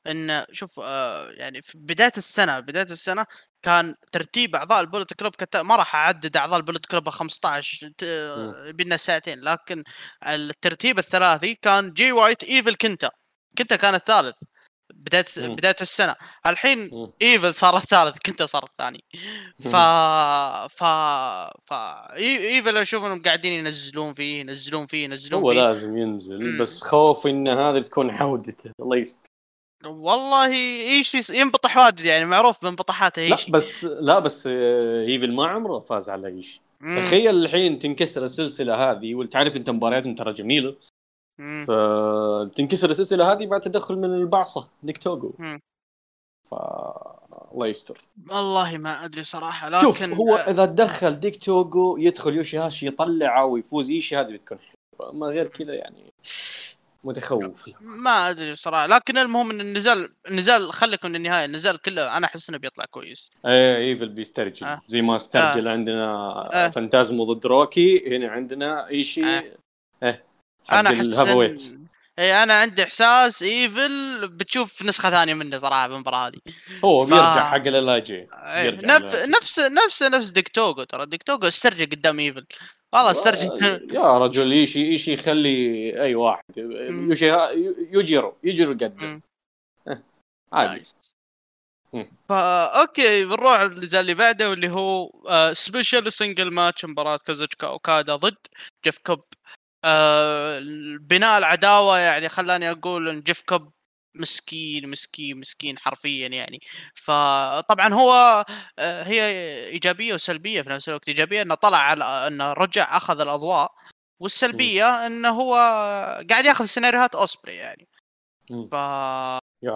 إن 0.07 0.45
شوف 0.51 0.79
آه 0.79 1.31
يعني 1.31 1.61
في 1.61 1.77
بداية 1.77 2.11
السنة 2.17 2.59
بداية 2.59 2.83
السنة 2.91 3.25
كان 3.61 3.95
ترتيب 4.11 4.55
أعضاء 4.55 4.81
ال 4.81 4.86
Bullet 4.86 5.13
Club 5.13 5.35
كت... 5.35 5.55
ما 5.57 5.75
راح 5.75 5.95
أعدد 5.95 6.37
أعضاء 6.37 6.57
ال 6.57 6.61
Bullet 6.61 6.85
Club 6.85 7.09
15 7.09 7.91
ت... 7.97 8.03
بينا 8.75 8.97
ساعتين 8.97 9.39
لكن 9.41 9.83
الترتيب 10.27 10.99
الثلاثي 10.99 11.55
كان 11.55 11.93
جي 11.93 12.11
وايت 12.11 12.43
إيفل 12.43 12.75
كنتا. 12.75 13.09
كنتا 13.57 13.75
كان 13.75 13.95
الثالث 13.95 14.35
بداية 14.93 15.25
مم. 15.37 15.55
بداية 15.55 15.75
السنة. 15.81 16.15
الحين 16.45 16.89
مم. 16.93 17.11
إيفل 17.21 17.53
صار 17.53 17.77
الثالث 17.77 18.17
كنتا 18.25 18.45
صار 18.45 18.63
الثاني. 18.63 19.03
ف 19.63 19.75
ف 20.73 20.83
ف 21.67 21.73
إيفل 22.13 22.77
أشوف 22.77 23.03
انهم 23.03 23.21
قاعدين 23.21 23.53
ينزلون 23.53 24.13
فيه 24.13 24.39
ينزلون 24.39 24.87
فيه 24.87 25.03
ينزلون 25.03 25.41
هو 25.41 25.51
فيه. 25.51 25.59
لازم 25.59 25.97
ينزل 25.97 26.43
مم. 26.43 26.61
بس 26.61 26.81
خوف 26.81 27.27
إن 27.27 27.47
هذا 27.47 27.81
تكون 27.81 28.11
عودته. 28.11 28.71
الله 28.79 28.97
يستر 28.97 29.26
والله 29.87 30.53
إيشي 30.81 31.29
ينبطح 31.29 31.77
واجد 31.77 32.05
يعني 32.05 32.25
معروف 32.25 32.63
بانبطاحاته 32.63 33.21
لا 33.21 33.35
إيشي. 33.35 33.49
بس 33.49 33.85
لا 33.85 34.19
بس 34.19 34.47
آه، 34.51 35.05
إيفل 35.05 35.33
ما 35.33 35.47
عمره 35.47 35.79
فاز 35.79 36.09
على 36.09 36.27
إيشي. 36.27 36.61
تخيل 36.81 37.35
الحين 37.35 37.79
تنكسر 37.79 38.23
السلسلة 38.23 38.91
هذه 38.91 39.15
وتعرف 39.15 39.55
أنت 39.55 39.69
مبارياتهم 39.69 40.15
ترى 40.15 40.33
جميلة. 40.33 40.75
فتنكسر 41.37 42.89
السلسلة 42.89 43.31
هذه 43.31 43.45
بعد 43.45 43.61
تدخل 43.61 43.95
من 43.95 44.13
البعصة 44.13 44.67
ديك 44.83 44.97
توغو. 44.97 45.33
مم. 45.39 45.59
ف 46.51 46.53
الله 47.53 47.67
يستر. 47.67 47.97
والله 48.29 48.77
ما 48.77 49.05
أدري 49.05 49.23
صراحة 49.23 49.69
لكن 49.69 49.81
شوف 49.81 50.03
هو 50.03 50.35
إذا 50.35 50.65
تدخل 50.65 51.19
ديك 51.19 51.43
توغو 51.43 51.97
يدخل 51.97 52.33
يوشيهاشي 52.35 52.87
يطلعه 52.87 53.45
ويفوز 53.45 53.91
إيشي 53.91 54.15
هذه 54.15 54.33
بتكون 54.33 54.57
حلوة. 54.59 55.13
ما 55.13 55.27
غير 55.27 55.47
كذا 55.47 55.73
يعني. 55.73 56.13
متخوف. 57.03 57.69
ما 57.81 58.29
أدري 58.29 58.55
صراحة 58.55 58.85
لكن 58.85 59.17
المهم 59.17 59.51
إن 59.51 59.61
النزال 59.61 60.09
النزال 60.29 60.73
خليكم 60.73 61.07
للنهايه 61.07 61.45
النزال 61.45 61.81
كله 61.81 62.17
أنا 62.17 62.25
أحس 62.27 62.49
إنه 62.49 62.57
بيطلع 62.57 62.85
كويس. 62.85 63.29
إيه 63.45 63.77
ايفل 63.77 64.09
بيسترجل 64.09 64.67
آه. 64.67 64.81
زي 64.85 65.01
ما 65.01 65.15
استرجل 65.15 65.67
عندنا 65.67 66.05
آه. 66.53 66.69
فانتازمو 66.69 67.33
ضد 67.33 67.45
روكي 67.45 68.15
هنا 68.17 68.29
عندنا 68.31 68.87
ايشي 68.87 69.23
آه. 69.25 69.43
إيه 70.03 70.23
أنا 70.71 70.89
أحس 70.93 71.19
إن- 71.19 71.77
اي 72.19 72.43
أنا 72.43 72.53
عندي 72.53 72.83
إحساس 72.83 73.43
ايفل 73.43 74.27
بتشوف 74.27 74.83
نسخة 74.83 75.09
ثانية 75.09 75.33
منه 75.33 75.57
صراحة 75.59 75.87
بالمباراه 75.87 76.27
هذه. 76.27 76.37
هو 76.85 77.05
ف- 77.05 77.09
بيرجع 77.09 77.49
حق 77.51 77.55
الالاجي 77.67 78.27
إيه، 78.33 78.69
نف... 78.69 79.15
نفس 79.15 79.59
نفس 79.59 80.03
نفس 80.03 80.29
ديكتوغو 80.29 80.83
ترى. 80.83 81.05
ديكتوغو 81.05 81.47
استرجل 81.47 81.85
قدام 81.85 82.19
ايفل 82.19 82.45
والله 82.93 83.11
استرجل 83.11 83.65
يا 83.93 84.17
رجل 84.17 84.51
ايشي 84.51 84.91
ايشي 84.91 85.13
يخلي 85.13 85.57
أي 86.03 86.15
واحد؟ 86.15 86.43
يوشي 86.57 87.25
يجيرو 87.93 88.37
يجيرو. 88.43 89.21
عادي. 90.53 90.83
فا 92.29 92.81
okay 92.81 93.25
بنروح 93.25 93.59
النزال 93.59 94.01
اللي 94.01 94.13
بعده 94.13 94.49
واللي 94.49 94.69
هو 94.69 95.11
آه 95.29 95.53
special 95.53 96.13
single 96.13 96.51
match 96.51 96.85
مباراة 96.85 97.17
كازوتشكا 97.17 97.67
أوكادا 97.67 98.15
ضد 98.15 98.37
جيف 98.85 98.97
كوب. 98.97 99.23
آه 99.85 100.59
بناء 101.01 101.37
العداوة 101.37 101.97
يعني 101.97 102.29
خلاني 102.29 102.71
أقول 102.71 103.09
إن 103.09 103.21
جيف 103.21 103.41
كوب 103.41 103.71
مسكين 104.21 104.89
مسكين 104.89 105.39
مسكين 105.39 105.77
حرفيا 105.77 106.27
يعني. 106.27 106.61
فطبعا 106.95 107.93
هو 107.93 108.45
آه 108.79 109.03
هي 109.03 109.21
إيجابية 109.67 110.13
وسلبية 110.13 110.61
في 110.61 110.69
نفس 110.69 110.89
الوقت. 110.89 111.07
إيجابية 111.07 111.41
إنه 111.41 111.55
طلع 111.55 111.77
على 111.77 112.03
إنه 112.05 112.53
رجع 112.53 112.97
أخذ 112.97 113.19
الأضواء 113.21 113.71
والسلبية 114.19 115.05
إنه 115.05 115.29
هو 115.29 115.53
قاعد 116.29 116.45
يأخذ 116.45 116.65
سيناريوهات 116.65 117.15
أوسبري 117.15 117.55
يعني. 117.55 117.87
ف 118.71 118.75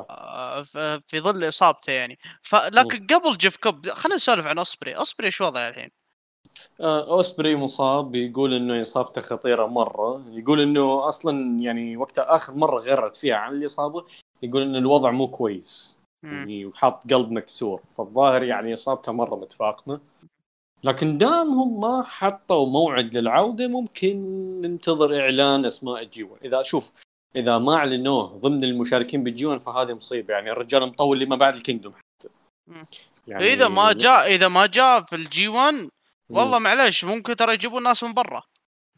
آه، 0.09 0.61
ف- 0.61 0.77
في 0.77 1.19
ظل 1.19 1.47
إصابته 1.47 1.91
يعني. 1.91 2.19
فلكن 2.41 3.07
قبل 3.07 3.37
جيف 3.37 3.57
كوب 3.57 3.89
خلينا 3.89 4.15
نسولف 4.15 4.47
عن 4.47 4.57
أوسبري. 4.57 4.97
أوسبري 4.97 5.27
إيش 5.27 5.41
وضعه 5.41 5.69
الحين؟ 5.69 5.89
آه، 6.81 7.11
أوسبري 7.13 7.55
مصاب 7.55 8.15
يقول 8.15 8.53
إنه 8.53 8.81
إصابته 8.81 9.21
خطيرة 9.21 9.65
مرة. 9.65 10.25
يقول 10.29 10.61
إنه 10.61 11.07
أصلا 11.07 11.59
يعني 11.61 11.97
وقت 11.97 12.19
آخر 12.19 12.53
مرة 12.53 12.79
غرت 12.79 13.15
فيها 13.15 13.35
عن 13.35 13.53
الإصابة. 13.53 14.05
يقول 14.43 14.61
إن 14.61 14.75
الوضع 14.75 15.11
مو 15.11 15.27
كويس. 15.27 16.01
يعني 16.23 16.65
وحاط 16.65 17.13
قلب 17.13 17.31
مكسور. 17.31 17.81
فالظاهر 17.97 18.43
يعني 18.43 18.73
إصابته 18.73 19.11
مرة 19.11 19.35
متفاقمة. 19.35 19.99
لكن 20.83 21.17
دامهم 21.17 21.81
ما 21.81 22.03
حطوا 22.03 22.65
موعد 22.65 23.17
للعودة 23.17 23.67
ممكن 23.67 24.17
ننتظر 24.61 25.19
إعلان 25.19 25.65
أسماء 25.65 26.01
ال 26.01 26.12
G 26.12 26.23
1 26.23 26.45
إذا 26.45 26.61
شوف 26.61 26.93
إذا 27.35 27.57
ما 27.57 27.75
أعلنوه 27.75 28.37
ضمن 28.37 28.63
المشاركين 28.63 29.23
بال 29.23 29.38
G 29.38 29.45
1 29.45 29.59
فهذه 29.59 29.93
مصيبة. 29.93 30.33
يعني 30.33 30.51
الرجال 30.51 30.87
مطول 30.87 31.19
لما 31.19 31.35
بعد 31.35 31.55
ال 31.55 31.60
Kingdom 31.60 31.93
حتى. 31.93 32.29
يعني 33.27 33.43
إذا 33.43 33.67
ما 33.67 33.93
جاء 33.93 34.35
إذا 34.35 34.47
ما 34.47 34.65
جاء 34.65 35.01
في 35.01 35.15
ال 35.15 35.31
G 35.31 35.47
1 35.47 35.89
والله 36.29 36.59
معلش 36.59 37.05
ممكن 37.05 37.35
ترى 37.35 37.53
يجيبون 37.53 37.83
ناس 37.83 38.03
من 38.03 38.13
برا. 38.13 38.43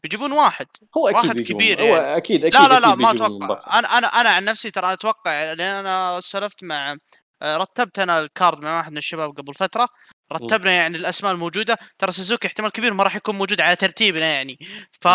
بيجيبون 0.04 0.32
واحد. 0.32 0.66
هو 0.96 1.08
أكيد 1.08 1.24
واحد 1.24 1.36
بيجيبون. 1.36 1.62
كبير 1.62 1.82
هو 1.82 1.96
يعني. 1.96 2.16
أكيد 2.16 2.44
أكيد 2.44 2.60
لا 2.60 2.68
لا 2.68 2.80
لا 2.80 2.92
أكيد 2.92 3.02
ما. 3.02 3.10
أتوقع. 3.10 3.78
أنا 3.78 3.98
أنا 3.98 4.06
أنا 4.06 4.28
عن 4.30 4.44
نفسي 4.44 4.70
ترى 4.70 4.92
أتوقع 4.92 5.52
لأن 5.52 5.86
أنا 5.86 6.20
سولفت 6.20 6.64
مع 6.64 6.96
آه، 7.42 7.56
رتبت 7.56 7.98
أنا 7.98 8.20
ال 8.20 8.28
card 8.28 8.62
مع 8.62 8.76
واحد 8.76 8.92
من 8.92 8.98
الشباب 8.98 9.30
قبل 9.30 9.54
فترة. 9.54 9.88
رتبنا 10.32 10.72
يعني 10.72 10.96
الأسماء 10.96 11.32
الموجودة. 11.32 11.78
ترى 11.98 12.12
سوزوكي 12.12 12.46
احتمال 12.48 12.72
كبير 12.72 12.94
ما 12.94 13.04
راح 13.04 13.16
يكون 13.16 13.34
موجود 13.34 13.60
على 13.60 13.76
ترتيبنا 13.76 14.26
يعني. 14.26 14.58
ف 15.00 15.08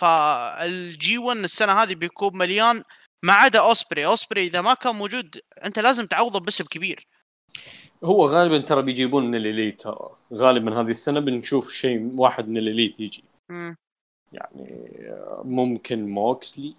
فال 0.00 0.79
G 0.79 1.18
1 1.18 1.36
السنة 1.36 1.72
هذه 1.82 1.94
بيكون 1.94 2.38
مليان 2.38 2.82
ما 3.22 3.32
عدا 3.32 3.58
أوسبري. 3.60 4.06
أوسبري 4.06 4.46
إذا 4.46 4.60
ما 4.60 4.74
كان 4.74 4.94
موجود 4.94 5.40
أنت 5.64 5.78
لازم 5.78 6.06
تعوضه 6.06 6.40
باسم 6.40 6.64
كبير. 6.64 7.06
هو 8.04 8.26
غالبا 8.26 8.58
ترى 8.58 8.82
بيجيبون 8.82 9.26
من 9.26 9.34
ال 9.34 9.41
Elite. 9.41 9.80
ترى 9.80 10.10
غالبا 10.34 10.80
هذه 10.80 10.90
السنة 10.90 11.20
بنشوف 11.20 11.72
شيء 11.72 12.10
واحد 12.16 12.48
من 12.48 12.56
ال 12.58 12.65
Elite 12.65 13.00
يجي. 13.00 13.24
مم. 13.48 13.76
يعني 14.32 14.88
ممكن 15.44 16.06
موكسلي 16.06 16.74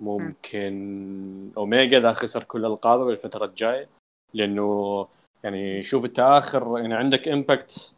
ممكن 0.00 1.52
أوميجا 1.56 1.98
إذا 1.98 2.12
خسر 2.12 2.44
كل 2.44 2.64
ألقابه 2.64 3.04
بالفترة 3.04 3.44
الجاية. 3.44 3.88
لأنه 4.34 5.06
يعني 5.44 5.82
شوف 5.82 6.04
أنت 6.04 6.20
آخر 6.20 6.78
يعني 6.78 6.94
عندك 6.94 7.28
Impact. 7.28 7.94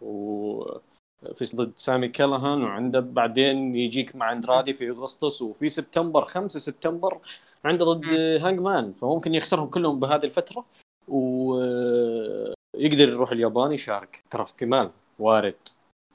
و 0.00 0.62
في 1.34 1.56
ضد 1.56 1.72
سامي 1.76 2.08
كالاهان 2.08 2.62
وعنده 2.62 3.00
بعدين 3.00 3.76
يجيك 3.76 4.16
مع 4.16 4.32
أندرادي 4.32 4.72
في 4.72 4.90
أغسطس 4.90 5.42
وفي 5.42 5.68
سبتمبر 5.68 6.24
5 6.24 6.60
سبتمبر 6.60 7.18
عنده 7.64 7.84
ضد 7.84 8.04
هانج 8.42 8.60
مان 8.60 8.92
فممكن 8.92 9.34
يخسرهم 9.34 9.68
كلهم 9.68 10.00
بهذه 10.00 10.24
الفترة. 10.24 10.64
ويقدر 11.08 13.08
يروح 13.08 13.32
اليابان 13.32 13.72
يشارك. 13.72 14.24
ترى 14.30 14.42
احتمال 14.42 14.90
وارد. 15.18 15.68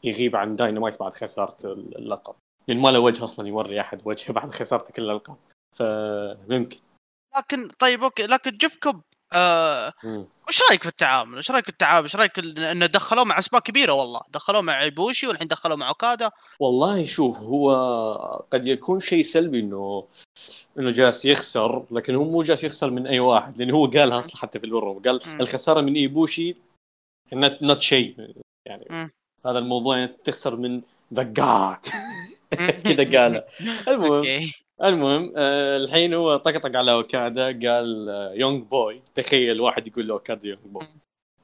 يغيب 0.04 0.36
عن 0.36 0.56
داينامايت 0.56 1.00
بعد 1.00 1.14
خسارة 1.14 1.58
اللقب. 1.74 2.36
لأن 2.68 2.78
ما 2.80 2.90
له 2.90 3.00
وجه 3.00 3.24
أصلا 3.24 3.48
يوري 3.48 3.82
أحد 3.82 4.02
وجهه 4.06 4.34
بعد 4.34 4.50
خسارته 4.50 4.94
كل 4.94 5.04
الألقاب. 5.04 5.38
فممكن. 5.76 6.80
لكن 7.38 7.68
طيب 7.68 8.04
okay. 8.04 8.28
لكن 8.28 8.58
جيف 8.58 8.76
كوب 8.76 9.02
آه 9.34 9.94
وش 10.48 10.62
رأيك 10.70 10.84
في 10.84 10.90
التعامل؟ 10.90 11.38
وش 11.38 11.52
رأيك 11.52 11.64
في 11.64 11.70
التعامل؟ 11.70 12.06
وش 12.06 12.16
رأيك 12.16 12.40
إنه 12.40 12.86
دخلوه 12.86 13.24
مع 13.24 13.38
أسماء 13.38 13.62
كبيرة؟ 13.62 13.94
والله، 13.94 14.22
دخلوه 14.30 14.62
مع 14.62 14.82
إيبوشي 14.82 15.28
والحين 15.28 15.48
دخلوه 15.48 15.78
مع 15.78 15.90
أوكادا. 15.90 16.32
والله 16.60 17.04
شوف 17.04 17.40
هو 17.40 18.46
قد 18.52 18.68
يكون 18.68 19.00
شيء 19.00 19.22
سلبي 19.22 19.60
انه 19.60 20.08
إنه 20.80 20.92
جالس 20.92 21.26
يخسر 21.26 21.86
لكن 21.92 22.16
هو 22.16 22.24
مو 22.24 22.44
جالس 22.44 22.64
يخسر 22.64 22.92
من 22.92 23.08
أي 23.08 23.20
واحد. 23.20 23.58
لأنه 23.58 23.76
هو 23.76 23.86
قالها 23.86 24.20
أصلا 24.20 24.38
حتى 24.38 24.60
في 24.60 24.66
الورو 24.66 25.02
قال. 25.06 25.20
الخسارة 25.42 25.82
من 25.82 25.96
إيبوشي 25.96 26.56
not 27.34 27.64
not 27.64 27.82
شيء 27.82 28.34
يعني 28.66 28.88
م. 28.90 29.10
هذا 29.46 29.60
الموضوع 29.60 29.98
يعني 29.98 30.16
تخسر 30.24 30.56
من 30.56 30.82
god 31.12 31.86
كذا 32.86 33.20
قالها 33.20 33.46
المهم 33.88 34.52
المهم 34.84 35.34
آه 35.36 35.78
الحين 35.78 36.14
هو 36.14 36.38
طقطق 36.38 36.78
على 36.78 36.92
أوكادا 36.92 37.46
قال 37.46 38.10
آه 38.10 38.34
young 38.34 38.64
boy 38.64 39.02
تخيل 39.16 39.62
واحد 39.62 39.88
يقول 39.88 40.08
له 40.08 40.14
اوكادا 40.14 40.48
young 40.48 40.62
boy 40.66 40.88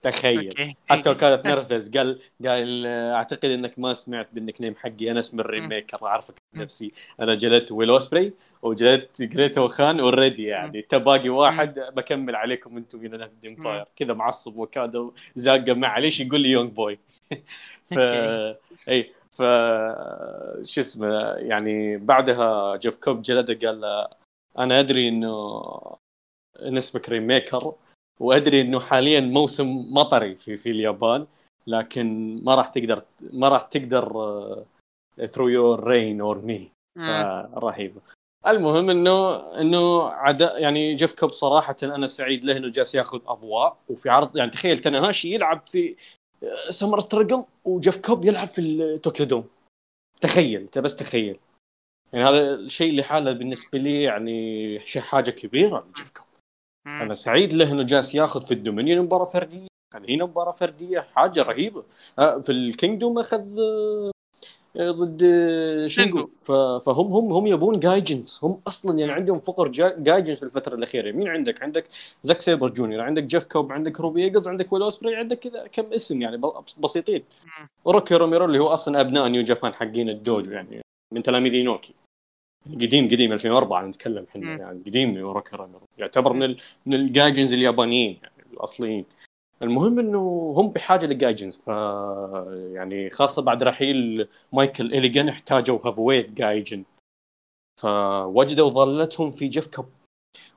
تخيل. 0.04 0.76
حتى 0.90 1.10
اوكادا 1.10 1.36
تنرفز 1.36 1.90
قال 1.98 2.20
قال 2.46 2.86
آه، 2.86 3.14
أعتقد 3.14 3.46
إنك 3.46 3.80
ما 3.80 3.94
سمعت 3.94 4.28
بال 4.34 4.62
nickname 4.62 4.76
حقي. 4.76 5.12
أنا 5.12 5.20
اسمي 5.20 5.42
ال 5.42 5.70
Rainmaker 5.70 6.06
أعرفك 6.06 6.36
نفسي. 6.54 6.92
أنا 7.20 7.34
جلدت 7.34 7.72
ويل 7.72 7.90
اوسبري 7.90 8.34
وجلدت 8.62 9.22
جريتو 9.22 9.68
خان 9.68 10.00
already 10.00 10.44
يعني. 10.44 10.82
تباقي 10.82 11.30
واحد 11.30 11.80
بكمل 11.80 12.36
عليكم 12.36 12.78
أنتم 12.78 13.00
من 13.00 13.14
ال 13.14 13.24
Empire 13.24 13.86
كذا 13.96 14.14
معصب 14.14 14.60
اوكادا 14.60 15.12
زاقة 15.36 15.74
معليش 15.74 16.22
يقول 16.22 16.42
لي 16.42 16.52
young 16.52 16.72
boy 16.72 17.00
ف 17.96 17.98
إي 18.90 19.12
ف 19.32 19.42
شو 20.64 20.82
اسمه 20.82 21.08
يعني 21.34 21.98
بعدها 21.98 22.76
جيف 22.76 22.98
كوب 22.98 23.22
جلده 23.22 23.68
قال 23.68 24.08
أنا 24.58 24.80
أدري 24.80 25.08
إنه 25.10 25.62
نفسك 26.62 27.10
Rainmaker 27.10 27.74
وأدري 28.20 28.62
إنه 28.62 28.80
حاليا 28.80 29.20
موسم 29.20 29.86
مطري 29.94 30.36
في 30.36 30.58
في 30.58 30.72
اليابان 30.72 31.28
لكن 31.68 32.40
ما 32.44 32.56
راح 32.56 32.68
تقدر 32.68 33.04
ما 33.22 33.50
راح 33.50 33.62
تقدر 33.62 34.06
throw 35.26 35.48
your 35.48 35.88
rain 35.88 36.22
over 36.22 36.42
me 36.42 36.72
رهيبه 37.54 38.02
المهم 38.48 38.90
إنه 38.90 39.36
إنه 39.36 40.04
عدا 40.04 40.58
يعني 40.58 40.96
جيف 40.96 41.14
كوب 41.14 41.32
صراحة 41.32 41.76
أنا 41.84 42.08
سعيد 42.08 42.46
له 42.46 42.58
إنه 42.58 42.70
جالس 42.70 42.96
ياخذ 42.96 43.22
أضواء 43.28 43.78
وفي 43.90 44.10
عرض 44.10 44.38
يعني 44.38 44.52
تخيل 44.52 44.80
تناهاشي 44.80 45.34
يلعب 45.34 45.68
في 45.68 45.96
Summer 46.70 47.00
Struggle 47.00 47.46
وجيف 47.66 47.98
كوب 47.98 48.26
يلعب 48.26 48.48
في 48.48 48.62
ال 48.62 48.72
Tokyo 48.72 49.26
Dome 49.26 49.48
تخيل 50.22 50.62
إنت 50.62 50.80
بس 50.80 50.96
تخيل. 50.96 51.40
يعني 52.14 52.26
هذا 52.26 52.54
الشيء 52.54 53.00
لحاله 53.00 53.32
بالنسبة 53.32 53.80
لي 53.80 54.04
يعني 54.04 54.80
حاجة 54.98 55.32
كبيرة 55.32 55.88
لجيف 55.90 56.10
كوب. 56.10 56.26
أنا 56.88 57.14
سعيد 57.14 57.54
له 57.54 57.72
إنه 57.72 57.84
جالس 57.84 58.16
ياخذ 58.16 58.42
في 58.42 58.54
ال 58.54 58.60
Dominion 58.60 59.06
مباراة 59.06 59.26
فردية. 59.26 59.68
هنا 60.10 60.26
مباراة 60.26 60.52
فردية 60.52 61.00
حاجة 61.00 61.42
رهيبة. 61.42 61.84
آه، 62.20 62.40
في 62.40 62.52
ال 62.52 62.60
Kingdom 62.60 63.20
أخذ 63.20 63.44
ضد 64.78 65.24
شينجو. 65.88 66.30
فهم 66.80 67.14
هم 67.14 67.34
هم 67.34 67.48
يبون 67.48 67.80
gaijins 67.80 68.40
هم 68.44 68.62
أصلا 68.68 69.00
يعني 69.00 69.12
عندهم 69.12 69.40
فقر 69.40 69.68
gaijins 69.98 70.38
في 70.38 70.44
الفترة 70.44 70.76
الأخيرة. 70.76 71.12
مين 71.12 71.28
عندك؟ 71.28 71.64
عندك 71.64 71.88
زاك 72.24 72.42
سيبر 72.42 72.70
جونيور 72.70 73.02
عندك 73.02 73.24
جيف 73.24 73.46
كوب 73.46 73.72
عندك 73.72 74.00
روبي 74.00 74.24
إيجلز 74.24 74.48
عندك 74.48 74.74
ويل 74.74 74.82
أوسبري 74.84 75.16
عندك 75.16 75.40
كذا 75.40 75.68
كم 75.68 75.94
اسم 75.94 76.22
يعني 76.22 76.42
بسيطين. 76.78 77.24
وروكي 77.86 78.16
روميرو 78.16 78.46
اللي 78.46 78.60
هو 78.60 78.68
أصلا 78.68 79.02
أبناء 79.02 79.28
New 79.28 79.44
Japan 79.44 79.74
حقين 79.74 80.10
ال 80.10 80.18
dojo 80.18 80.52
يعني 80.52 80.82
من 81.14 81.24
تلاميذ 81.24 81.64
إينوكي. 81.64 81.94
قديم 82.68 83.06
قديم 83.06 83.34
2004 83.34 83.86
نتكلم 83.86 84.26
إحنا 84.30 84.58
يعني 84.58 84.80
قديم 84.86 85.18
روكي 85.18 85.56
روميرو 85.56 85.88
يعتبر 85.98 86.34
من 86.34 86.44
ال 86.44 86.58
من 86.86 86.94
ال 86.94 87.01
gaijins 87.01 87.54
اليابانيين 87.54 88.20
يعني 88.24 88.54
الأصليين. 88.54 89.06
المهم 89.62 90.00
إنه 90.00 90.54
هم 90.58 90.68
بحاجة 90.68 91.06
ل 91.06 91.12
gaijins 91.12 91.56
ف 91.56 91.68
يعني 92.74 93.10
خاصة 93.10 93.42
بعد 93.42 93.64
رحيل 93.64 94.28
مايكل 94.54 94.86
إلجن 94.94 95.30
احتاجوا 95.30 95.80
heavyweight 95.86 96.32
gaijin. 96.32 96.84
فوجدوا 97.82 98.70
ضالتهم 98.70 99.32
في 99.32 99.48
جيف 99.48 99.68
كوب. 99.68 99.86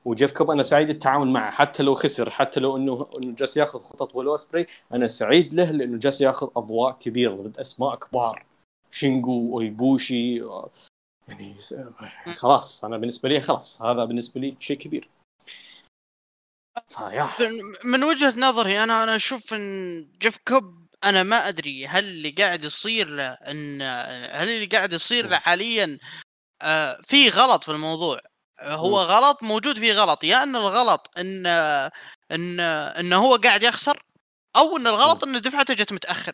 وجيف 0.05 0.33
كوب 0.33 0.51
أنا 0.51 0.63
سعيد 0.63 0.89
التعاون 0.89 1.33
معه 1.33 1.51
حتى 1.51 1.83
لو 1.83 1.93
خسر 1.93 2.29
حتى 2.29 2.59
لو 2.59 2.77
إنه 2.77 3.07
إنه 3.17 3.35
جالس 3.35 3.57
يأخذ 3.57 3.79
خطط 3.79 4.15
والوسبري 4.15 4.65
أنا 4.93 5.07
سعيد 5.07 5.53
له 5.53 5.71
لأنه 5.71 5.97
جالس 5.97 6.21
يأخذ 6.21 6.49
أضواء 6.57 6.97
كبيرة 6.99 7.33
ضد 7.33 7.59
أسماء 7.59 7.95
كبار. 7.95 8.45
شينجو 8.91 9.53
أو 9.53 9.75
إيبوشي 9.75 10.41
يعني 11.27 11.57
خلاص 12.33 12.85
أنا 12.85 12.97
بالنسبة 12.97 13.29
لي 13.29 13.41
خلاص 13.41 13.81
هذا 13.81 14.05
بالنسبة 14.05 14.41
لي 14.41 14.57
شيء 14.59 14.77
كبير. 14.77 15.09
فيا. 16.87 17.29
من 17.83 18.03
وجهة 18.03 18.33
نظري 18.37 18.83
أنا 18.83 19.03
أنا 19.03 19.15
أشوف 19.15 19.53
إن 19.53 20.11
جيف 20.17 20.37
كوب 20.47 20.87
أنا 21.03 21.23
ما 21.23 21.47
أدري 21.47 21.87
هل 21.87 22.03
اللي 22.03 22.29
قاعد 22.29 22.63
يصير 22.63 23.07
له 23.09 23.31
إن 23.31 23.81
هل 24.31 24.49
اللي 24.49 24.65
قاعد 24.65 24.93
يصير 24.93 25.27
له 25.27 25.37
حاليا 25.37 25.97
آه 26.61 27.01
في 27.03 27.29
غلط 27.29 27.63
في 27.63 27.71
الموضوع. 27.71 28.19
هو 28.61 29.01
غلط 29.01 29.43
موجود 29.43 29.79
فيه 29.79 29.93
غلط. 29.93 30.23
يا 30.23 30.43
إن 30.43 30.55
الغلط 30.55 31.11
إن 31.17 31.45
إن 32.31 32.59
ان 32.59 33.13
هو 33.13 33.35
قاعد 33.35 33.63
يخسر 33.63 34.03
أو 34.55 34.77
إن 34.77 34.87
الغلط 34.87 35.23
إن 35.23 35.41
دفعته 35.41 35.73
جت 35.73 35.93
متأخر. 35.93 36.33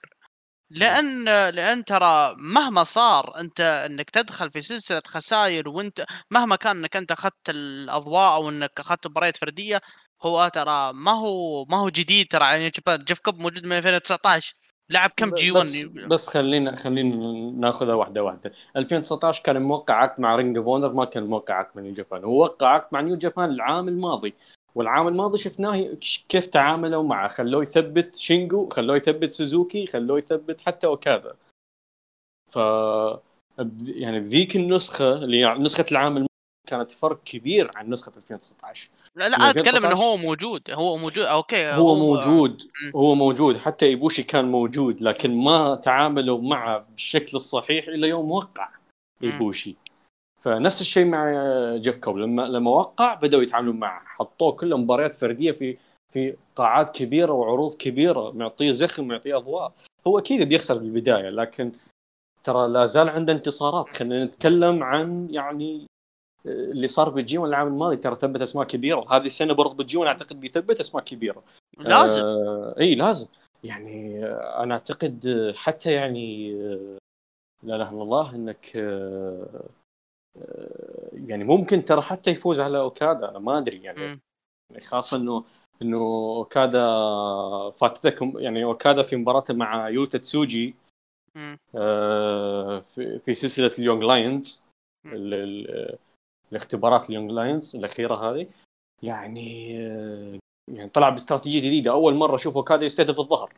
لأن 0.69 1.26
لأن 1.49 1.86
ترى 1.86 2.36
مهما 2.38 2.84
صار 2.84 3.39
أنت 3.39 3.62
إنك 3.62 4.10
تدخل 4.10 4.52
في 4.52 4.62
سلسلة 4.62 5.02
خسائر 5.08 5.69
وأنت 5.69 6.06
مهما 6.32 6.56
كان 6.56 6.78
إنك 6.78 6.95
أنت 6.95 7.12
أخذت 7.12 7.49
الأضواء 7.49 8.36
أو 8.36 8.49
إنك 8.49 8.80
أخذت 8.80 9.08
مباريات 9.08 9.38
فردية 9.38 9.82
هو 10.21 10.52
ترى 10.54 10.93
ما 10.93 11.12
هو 11.12 11.65
ما 11.65 11.78
هو 11.78 11.89
جديد 11.89 12.28
ترى 12.28 12.45
يعني 12.45 12.71
جيف 12.89 13.19
كوب 13.19 13.39
موجود 13.39 13.65
من 13.65 13.78
2019 13.78 14.56
لعب 14.89 15.12
كم 15.17 15.36
G 15.36 15.51
1 15.52 15.65
بس, 15.65 15.86
بس 16.08 16.30
خلينا 16.30 16.76
خلينا 16.76 17.15
ناخذها 17.60 17.93
واحدة 17.93 18.23
واحدة. 18.23 18.52
2019 18.76 19.43
كان 19.43 19.62
موقع 19.62 19.93
عقد 19.93 20.21
مع 20.21 20.36
Ring 20.36 20.58
of 20.58 20.67
Honor 20.67 20.93
ما 20.93 21.06
كان 21.06 21.23
موقع 21.23 21.54
عقد 21.54 21.71
مع 21.76 21.82
New 21.82 21.93
Japan 21.93 22.23
هو 22.23 22.41
وقع 22.41 22.67
عقد 22.67 22.88
مع 22.91 23.02
New 23.01 23.15
Japan 23.15 23.49
العام 23.49 23.88
الماضي. 23.88 24.34
والعام 24.75 25.07
الماضي 25.07 25.38
شفناه 25.38 25.97
كيف 26.29 26.47
تعاملوا 26.47 27.03
معه 27.03 27.27
خلوه 27.27 27.63
يثبت 27.63 28.15
شينجو 28.15 28.69
خلوه 28.69 28.95
يثبت 28.95 29.29
سوزوكي 29.29 29.86
خلوه 29.86 30.17
يثبت 30.17 30.62
حتى 30.62 30.88
اوكادا 30.88 31.36
ف 32.51 32.57
يعني 33.88 34.19
بذيك 34.19 34.55
النسخة 34.55 35.13
اللي 35.13 35.53
نسخة 35.53 35.86
العام 35.91 36.25
كانت 36.69 36.91
فرق 36.91 37.23
كبير 37.23 37.71
عن 37.75 37.89
نسخة 37.89 38.12
2019 38.17 38.89
لا 39.15 39.29
لا 39.29 39.38
أنا 39.38 39.49
أتكلم 39.49 39.86
إنه 39.86 39.95
هو 39.95 40.17
موجود. 40.17 40.62
هو 40.71 40.97
موجود 40.97 41.25
okay 41.25 41.71
هو, 41.71 41.89
هو 41.89 41.95
موجود 41.95 42.62
هو 42.95 43.15
موجود. 43.15 43.57
حتى 43.57 43.86
إيبوشي 43.86 44.23
كان 44.23 44.45
موجود 44.45 45.01
لكن 45.01 45.36
ما 45.36 45.75
تعاملوا 45.75 46.41
معه 46.41 46.77
بالشكل 46.89 47.38
الصحيح 47.38 47.88
الا 47.88 48.07
يوم 48.07 48.31
وقع. 48.31 48.69
إيبوشي. 49.23 49.75
فنفس 50.43 50.82
الشيء 50.82 51.06
مع 51.06 51.32
جيف 51.75 51.97
كوب 51.97 52.17
لما 52.17 52.41
لما 52.41 52.71
وقع 52.71 53.13
بدأوا 53.13 53.43
يتعاملون 53.43 53.79
معه. 53.79 54.01
حطوه 54.06 54.51
كله 54.51 54.77
مباريات 54.77 55.13
فردية 55.13 55.51
في 55.51 55.77
في 56.13 56.36
قاعات 56.56 56.95
كبيرة 56.97 57.32
وعروض 57.32 57.73
كبيرة 57.73 58.32
معطيه 58.32 58.71
زخم 58.71 59.08
معطيه 59.08 59.38
أضواء. 59.38 59.71
هو 60.08 60.19
أكيد 60.19 60.49
بيخسر 60.49 60.77
بالبداية 60.77 61.29
لكن 61.29 61.71
ترى 62.43 62.67
لا 62.67 62.86
زال 62.86 63.10
عنده 63.10 63.34
انتصارات. 63.34 63.89
خلينا 63.89 64.25
نتكلم 64.25 64.84
عن 64.84 65.27
يعني 65.32 65.86
اللي 66.45 66.88
صار 66.88 67.10
بال 67.10 67.28
G 67.28 67.38
1 67.38 67.49
العام 67.49 67.67
الماضي. 67.67 67.95
ترى 67.97 68.15
ثبت 68.15 68.41
أسماء 68.41 68.65
كبيرة. 68.67 69.06
هذه 69.10 69.25
السنة 69.25 69.53
برضه 69.53 69.73
بال 69.73 69.89
G 69.89 69.97
1 69.97 70.08
أعتقد 70.08 70.39
بيثبت 70.39 70.79
أسماء 70.79 71.03
كبيرة. 71.03 71.43
لازم. 71.79 72.21
آه 72.21 72.75
إي 72.79 72.95
لازم. 72.95 73.27
يعني 73.63 74.25
آه 74.25 74.63
أنا 74.63 74.73
أعتقد 74.73 75.53
حتى 75.56 75.91
يعني 75.93 76.53
آه 76.53 76.97
لا 77.63 77.75
إله 77.75 77.89
إلا 77.89 78.01
الله 78.03 78.36
إنك 78.36 78.71
آه 78.75 79.63
يعني 81.13 81.43
ممكن 81.43 81.86
ترى 81.86 82.02
حتى 82.02 82.32
يفوز 82.32 82.60
على 82.60 82.80
أوكادا 82.80 83.30
أنا 83.30 83.39
ما 83.39 83.58
أدري 83.58 83.84
يعني. 83.84 84.19
خاصه 84.82 85.17
إنه 85.17 85.43
إنه 85.82 85.98
أوكادا 86.38 86.80
فاتتكم 87.69 88.34
يعني 88.39 88.63
أوكادا 88.63 89.02
في 89.02 89.15
مباراته 89.15 89.54
مع 89.54 89.89
يوتا 89.89 90.17
تسوجي 90.17 90.76
آه 91.76 92.80
في, 92.80 93.19
في 93.19 93.34
سلسلة 93.34 93.72
ال 93.79 93.84
Young 93.84 94.03
Lions 94.03 94.67
الاختبارات 96.52 97.10
ال 97.10 97.13
Young 97.13 97.32
Lions 97.32 97.75
الأخيرة 97.76 98.15
هذه. 98.15 98.48
يعني 99.04 99.78
آه 99.80 100.39
يعني 100.72 100.89
طلع 100.89 101.10
باستراتيجية 101.10 101.60
جديدة. 101.60 101.91
أول 101.91 102.15
مرة 102.15 102.36
أشوف 102.36 102.58
أوكادا 102.58 102.86
يستهدف 102.86 103.19
الظهر. 103.19 103.54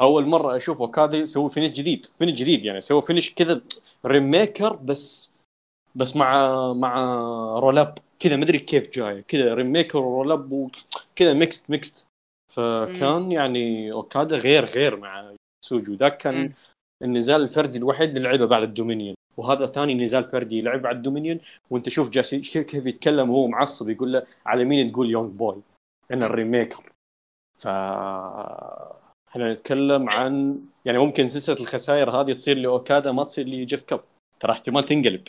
أول 0.00 0.26
مرة 0.26 0.56
أشوف 0.56 0.80
أوكادا 0.80 1.18
يسوي 1.18 1.50
finish 1.50 1.70
جديد 1.70 2.06
finish 2.06 2.32
جديد 2.32 2.64
يعني 2.64 2.80
سوى 2.80 3.02
finish 3.02 3.34
كذا 3.34 3.60
Rainmaker 4.06 4.76
بس 4.76 5.32
بس 5.94 6.16
مع 6.16 6.72
مع 6.72 7.00
roll-up. 7.58 7.94
كذا 8.18 8.36
ما 8.36 8.44
أدري 8.44 8.58
كيف 8.58 8.90
جاي. 8.90 9.22
كذا 9.22 9.54
Rainmaker 9.54 9.98
و 9.98 10.05
roll-up 10.05 10.52
وكذا 10.52 11.34
mixed 11.34 11.70
mixed 11.70 12.06
فكان 12.52 13.22
مم. 13.22 13.32
يعني 13.32 13.92
أوكادا 13.92 14.36
غير 14.36 14.64
غير 14.64 14.96
مع 14.96 15.34
تسوجي 15.64 15.94
ذاك 15.94 16.16
كان 16.16 16.34
مم. 16.34 16.52
النزال 17.02 17.42
الفردي 17.42 17.78
الوحيد 17.78 18.16
اللي 18.16 18.28
لعبه 18.28 18.46
بعد 18.46 18.62
ال 18.62 18.67
Dominion. 18.67 19.14
وهذا 19.36 19.66
ثاني 19.66 19.94
نزال 19.94 20.24
فردي 20.24 20.58
يلعب 20.58 20.86
على 20.86 20.96
ال 20.96 21.00
Dominion. 21.00 21.38
وأنت 21.70 21.88
شوف 21.88 22.10
جاسي 22.10 22.40
كيف 22.40 22.86
يتكلم 22.86 23.30
وهو 23.30 23.46
معصب 23.46 23.90
يقول 23.90 24.12
له 24.12 24.22
على 24.46 24.64
مين 24.64 24.92
تقول 24.92 25.10
young 25.10 25.30
boy 25.30 25.62
أنا 26.10 26.26
ال 26.26 26.33
Rainmaker 26.33 26.92
ف 27.58 27.66
إحنا 29.28 29.52
نتكلم 29.52 30.10
عن 30.10 30.60
يعني 30.84 30.98
ممكن 30.98 31.28
سلسلة 31.28 31.56
الخسائر 31.60 32.10
هذه 32.10 32.32
تصير 32.32 32.58
لأوكادا 32.58 33.12
ما 33.12 33.24
تصير 33.24 33.48
ل 33.48 33.55
Jeff 33.55 33.82
Cobb. 33.82 34.00
ترى 34.40 34.52
احتمال 34.52 34.84
تنقلب. 34.84 35.22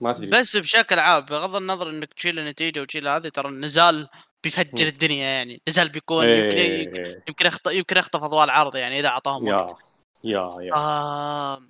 ما 0.00 0.12
تدري 0.12 0.30
بس 0.30 0.56
بشكل 0.56 0.98
عام 0.98 1.24
بغض 1.24 1.56
النظر 1.56 1.90
إنك 1.90 2.14
تشيل 2.14 2.38
النتيجة 2.38 2.80
وتشيل 2.80 3.08
هذه 3.08 3.28
ترى 3.28 3.48
النزال 3.48 4.08
بيفجر 4.42 4.86
الدنيا 4.86 5.28
يعني. 5.28 5.62
نزال 5.68 5.88
بيكون. 5.88 6.24
يمكن 6.24 7.18
يمكن 7.28 7.46
يخطف 7.46 7.72
يمكن 7.72 7.96
يخطف 7.96 8.22
أضواء 8.22 8.44
العرض 8.44 8.76
يعني 8.76 9.00
إذا 9.00 9.08
أعطاهم 9.08 9.48
وقت. 9.48 9.76
يا 10.24 10.50
يا. 10.60 10.74
آه 10.74 11.62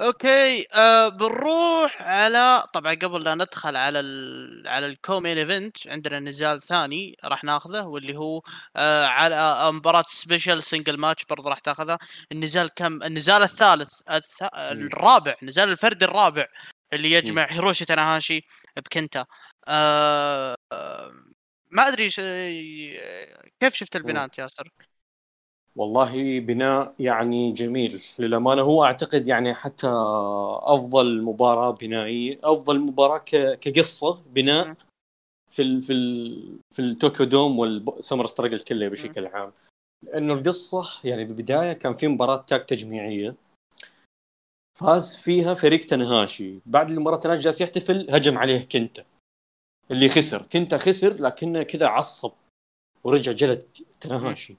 Okay 0.00 0.66
آه 0.74 1.08
بنروح 1.08 2.02
على 2.02 2.64
طبعا 2.74 2.94
قبل 2.94 3.24
لا 3.24 3.34
ندخل 3.34 3.76
على 3.76 4.00
ال... 4.00 4.68
على 4.68 4.86
ال 4.86 4.92
co-main 4.92 5.38
event 5.38 5.76
عندنا 5.86 6.20
نزال 6.20 6.60
ثاني 6.60 7.16
راح 7.24 7.44
ناخذه 7.44 7.82
واللي 7.82 8.16
هو 8.16 8.42
آه 8.76 9.06
على 9.06 9.72
مباراة 9.72 10.04
special 10.06 10.62
single 10.62 10.98
match 10.98 11.24
برضه 11.24 11.50
راح 11.50 11.58
تاخذها. 11.58 11.98
النزال 12.32 12.70
كم؟ 12.76 13.02
النزال 13.02 13.42
الثالث 13.42 13.92
الث... 14.10 14.42
الرابع 14.54 15.34
نزال 15.42 15.68
الفردي 15.68 16.04
الرابع. 16.04 16.46
اللي 16.92 17.12
يجمع 17.12 17.46
هيروشي 17.50 17.84
تاناهاشي 17.84 18.44
بكنتا. 18.76 19.26
آه... 19.68 20.56
ما 21.70 21.88
أدري 21.88 22.10
ش... 22.10 22.20
كيف 23.60 23.74
شفت 23.74 23.96
البناء 23.96 24.38
ياسر؟ 24.38 24.72
والله 25.76 26.40
بناء 26.40 26.94
يعني 26.98 27.52
جميل. 27.52 28.02
للأمانة 28.18 28.62
هو 28.62 28.84
أعتقد 28.84 29.26
يعني 29.26 29.54
حتى 29.54 29.88
أفضل 30.62 31.22
مباراة 31.22 31.70
بنائية 31.70 32.38
أفضل 32.44 32.80
مباراة 32.80 33.18
كقصة 33.60 34.22
بناء 34.26 34.74
في 35.50 35.62
ال 35.62 35.82
في 35.82 35.92
ال 35.92 36.58
في 36.74 36.82
التوكيو 36.82 37.26
دوم 37.26 37.58
وال 37.58 37.75
Summer 37.75 38.26
Struggle 38.26 38.60
كله 38.60 38.88
بشكل 38.88 39.26
عام. 39.26 39.52
لأنه 40.02 40.34
القصة 40.34 40.84
يعني 41.04 41.24
بالبدايه 41.24 41.72
كان 41.72 41.94
في 41.94 42.08
مباراة 42.08 42.44
tag 42.46 42.64
تجميعية. 42.64 43.34
فاز 44.80 45.16
فيها 45.16 45.54
فريق 45.54 45.80
تنهاشي. 45.80 46.58
بعد 46.66 46.90
المباراة 46.90 47.18
تنهاشي 47.18 47.42
جالس 47.42 47.60
يحتفل 47.60 48.06
هجم 48.10 48.38
عليه 48.38 48.68
كنتا. 48.72 49.04
اللي 49.90 50.08
خسر. 50.08 50.42
كنتا 50.42 50.78
خسر 50.78 51.22
لكنه 51.22 51.62
كذا 51.62 51.86
عصب 51.86 52.32
ورجع 53.04 53.32
جلد 53.32 53.66
تنهاشي. 54.00 54.56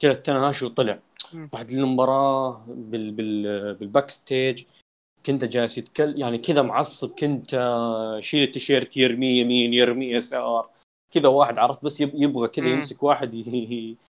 جلد 0.00 0.16
تنهاشي 0.16 0.64
وطلع. 0.64 0.98
بعد 1.32 1.70
المباراة 1.70 2.64
بال 2.68 3.10
بال 3.10 3.74
بال 3.74 4.10
backstage 4.10 4.64
كنتا 5.26 5.44
جالس 5.44 5.78
يتكلم 5.78 6.16
يعني 6.20 6.38
كذا 6.38 6.62
معصب 6.62 7.10
كنتا 7.10 7.50
شيل 8.20 8.42
التيشيرت 8.42 8.96
يرميه 8.96 9.40
يمين 9.40 9.74
يرميه 9.74 10.16
يسار. 10.16 10.70
كذا 11.14 11.28
واحد 11.28 11.58
عرفت 11.58 11.84
بس 11.84 12.00
يبغى 12.00 12.48
كذا 12.48 12.68
يمسك 12.68 13.02
واحد 13.02 13.34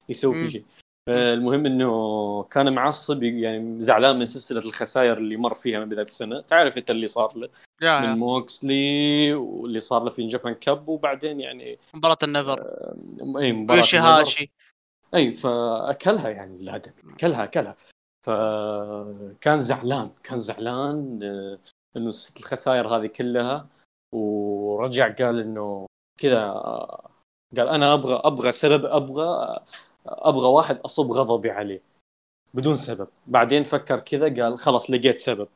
يسوي 0.08 0.34
فيه 0.34 0.48
شيء. 0.48 0.64
المهم 1.08 1.66
إنه 1.66 2.42
كان 2.42 2.72
معصب 2.72 3.22
يعني 3.22 3.82
زعلان 3.82 4.18
من 4.18 4.24
سلسلة 4.24 4.58
الخسائر 4.58 5.18
اللي 5.18 5.36
مر 5.36 5.54
فيها 5.54 5.80
من 5.80 5.88
بداية 5.88 6.06
السنة. 6.06 6.40
تعرف 6.40 6.78
انت 6.78 6.90
اللي 6.90 7.06
صار 7.06 7.32
له؟ 7.36 7.48
يا 7.82 8.00
من 8.00 8.18
Moxley 8.18 9.34
واللي 9.34 9.80
صار 9.80 10.04
له 10.04 10.10
في 10.10 10.26
Japan 10.26 10.54
Cup 10.54 10.88
وبعدين 10.88 11.40
يعني 11.40 11.78
مباراة 11.94 12.18
ال 12.22 12.28
NEVER 12.28 12.60
آه 12.60 12.96
أي 13.38 13.52
مباراة 13.52 13.78
يوشيهاشي 13.78 14.50
أي 15.14 15.32
فأكلها 15.32 16.28
يعني 16.28 16.56
الادم 16.56 16.92
أكلها 17.14 17.44
أكلها. 17.44 17.76
فكان 18.26 19.58
زعلان 19.58 20.10
كان 20.24 20.38
زعلان 20.38 21.20
آه، 21.22 21.58
إنه 21.96 22.12
الخسائر 22.38 22.88
هذه 22.88 23.06
كلها. 23.06 23.66
ورجع 24.14 25.14
قال 25.14 25.40
إنه 25.40 25.86
كذا 26.20 26.42
آه، 26.42 27.10
قال 27.56 27.68
أنا 27.68 27.94
أبغى 27.94 28.20
أبغى 28.24 28.52
سبب 28.52 28.84
أبغى 28.84 29.60
أبغى 30.08 30.48
واحد 30.48 30.78
أصب 30.78 31.12
غضبي 31.12 31.50
عليه. 31.50 31.80
بدون 32.54 32.74
سبب. 32.74 33.08
بعدين 33.26 33.62
فكر 33.62 34.00
كذا 34.00 34.42
قال 34.42 34.58
خلاص 34.58 34.90
لقيت 34.90 35.18
سبب. 35.18 35.48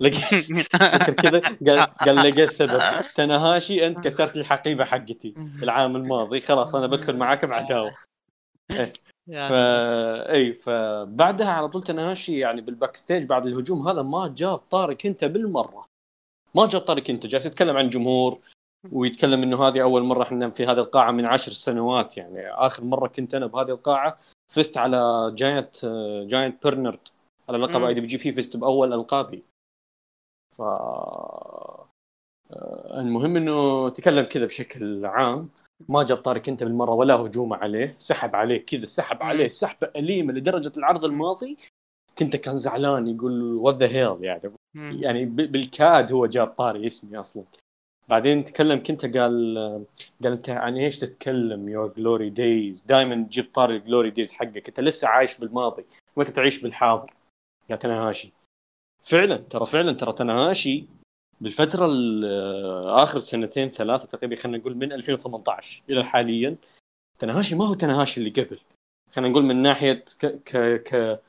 لقيت 0.00 0.44
فكر 0.72 1.12
كذا 1.12 1.40
قال 1.40 1.94
قال 1.94 2.16
لقيت 2.16 2.50
سبب. 2.50 2.80
تنهاشي 3.14 3.86
أنت 3.86 4.04
كسرت 4.04 4.36
الحقيبة 4.36 4.84
حقتي. 4.84 5.34
العام 5.62 5.96
الماضي. 5.96 6.40
خلاص 6.40 6.74
أنا 6.74 6.86
بدخل 6.86 7.16
معاك 7.16 7.44
بعداوه 7.44 7.94
إيه. 8.70 8.92
فا 9.28 10.32
إي 10.32 10.52
فبعدها 10.52 11.50
على 11.50 11.68
طول 11.68 11.82
تنهاشي 11.82 12.38
يعني 12.38 12.60
بال 12.60 12.96
backstage 12.96 13.26
بعد 13.26 13.46
الهجوم 13.46 13.88
هذا 13.88 14.02
ما 14.02 14.34
جاب 14.36 14.58
طاري 14.58 14.96
كنتا 15.06 15.24
بالمرة. 15.24 15.86
ما 16.54 16.66
جاب 16.66 16.80
طاري 16.80 17.10
كنتا. 17.10 17.26
جالس 17.26 17.46
يتكلم 17.46 17.76
عن 17.76 17.88
جمهور 17.88 18.38
ويتكلم 18.92 19.42
إنه 19.42 19.68
هذه 19.68 19.82
أول 19.82 20.02
مرة 20.02 20.22
إحنا 20.22 20.50
في 20.50 20.66
هذه 20.66 20.78
القاعة 20.78 21.10
من 21.10 21.26
عشر 21.26 21.52
سنوات 21.52 22.16
يعني 22.16 22.50
آخر 22.50 22.84
مرة 22.84 23.08
كنت 23.08 23.34
أنا 23.34 23.46
بهذه 23.46 23.70
القاعة 23.70 24.18
فزت 24.52 24.78
على 24.78 25.32
Giant 25.34 25.86
Giant 26.26 26.62
Bernard 26.62 27.08
على 27.48 27.58
لقب 27.58 27.84
IWGP 27.84 28.32
فزت 28.32 28.56
بأول 28.56 28.92
ألقابي. 28.92 29.42
ف 30.56 30.62
آه، 32.50 33.00
المهم 33.00 33.36
إنه 33.36 33.88
تكلم 33.88 34.24
كذا 34.24 34.46
بشكل 34.46 35.06
عام 35.06 35.48
ما 35.88 36.02
جاب 36.02 36.18
طاري 36.18 36.48
كنتا 36.48 36.64
بالمرة 36.64 36.90
ولا 36.90 37.14
هجومه 37.14 37.56
عليه 37.56 37.94
سحب 37.98 38.36
عليه 38.36 38.66
كذا 38.66 38.84
سحب 38.84 39.22
عليه 39.22 39.46
سحبة 39.46 39.90
أليمة 39.96 40.32
لدرجة 40.32 40.72
العرض 40.78 41.04
الماضي 41.04 41.56
كنتا 42.18 42.36
كان 42.36 42.56
زعلان 42.56 43.06
يقول 43.06 43.54
what 43.54 43.74
the 43.74 43.86
hell 43.86 44.24
يعني. 44.24 44.52
يعني 44.74 45.24
بالكاد 45.24 46.12
هو 46.12 46.26
جاب 46.26 46.46
طاري 46.46 46.84
اسمي 46.84 47.20
أصلا. 47.20 47.44
بعدين 48.08 48.44
تكلم 48.44 48.82
كنتا 48.82 49.16
قال 49.16 49.54
قال 50.22 50.32
أنت 50.32 50.50
عن 50.50 50.76
إيش 50.76 50.98
تتكلم؟ 50.98 51.68
your 51.68 51.92
glory 51.96 52.30
days 52.30 52.82
دائما 52.82 53.24
تجيب 53.24 53.52
طاري 53.54 53.76
ال 53.76 53.82
glory 53.82 54.10
days 54.10 54.32
حقك. 54.32 54.68
أنت 54.68 54.80
لسه 54.80 55.08
عايش 55.08 55.38
بالماضي. 55.38 55.84
وانت 56.16 56.30
تعيش 56.30 56.62
بالحاضر؟ 56.62 57.14
يا 57.70 57.76
تنهاشي. 57.76 58.32
فعلا 59.02 59.36
ترى 59.36 59.66
فعلا 59.66 59.92
ترى 59.92 60.12
تنهاشي 60.12 60.86
بالفترة 61.40 61.86
آخر 63.02 63.18
سنتين 63.18 63.68
ثلاثة 63.68 64.06
تقريبا 64.06 64.36
خلينا 64.36 64.58
نقول 64.58 64.76
من 64.76 64.92
2018 64.92 65.82
إلى 65.90 66.04
حاليا. 66.04 66.56
تنهاشي 67.18 67.56
ما 67.56 67.66
هو 67.66 67.74
تنهاشي 67.74 68.20
اللي 68.20 68.30
قبل. 68.30 68.60
خلينا 69.10 69.30
نقول 69.30 69.44
من 69.44 69.56
ناحية 69.56 70.04
ك 70.20 70.26
ك 70.26 70.82
ك 70.82 71.20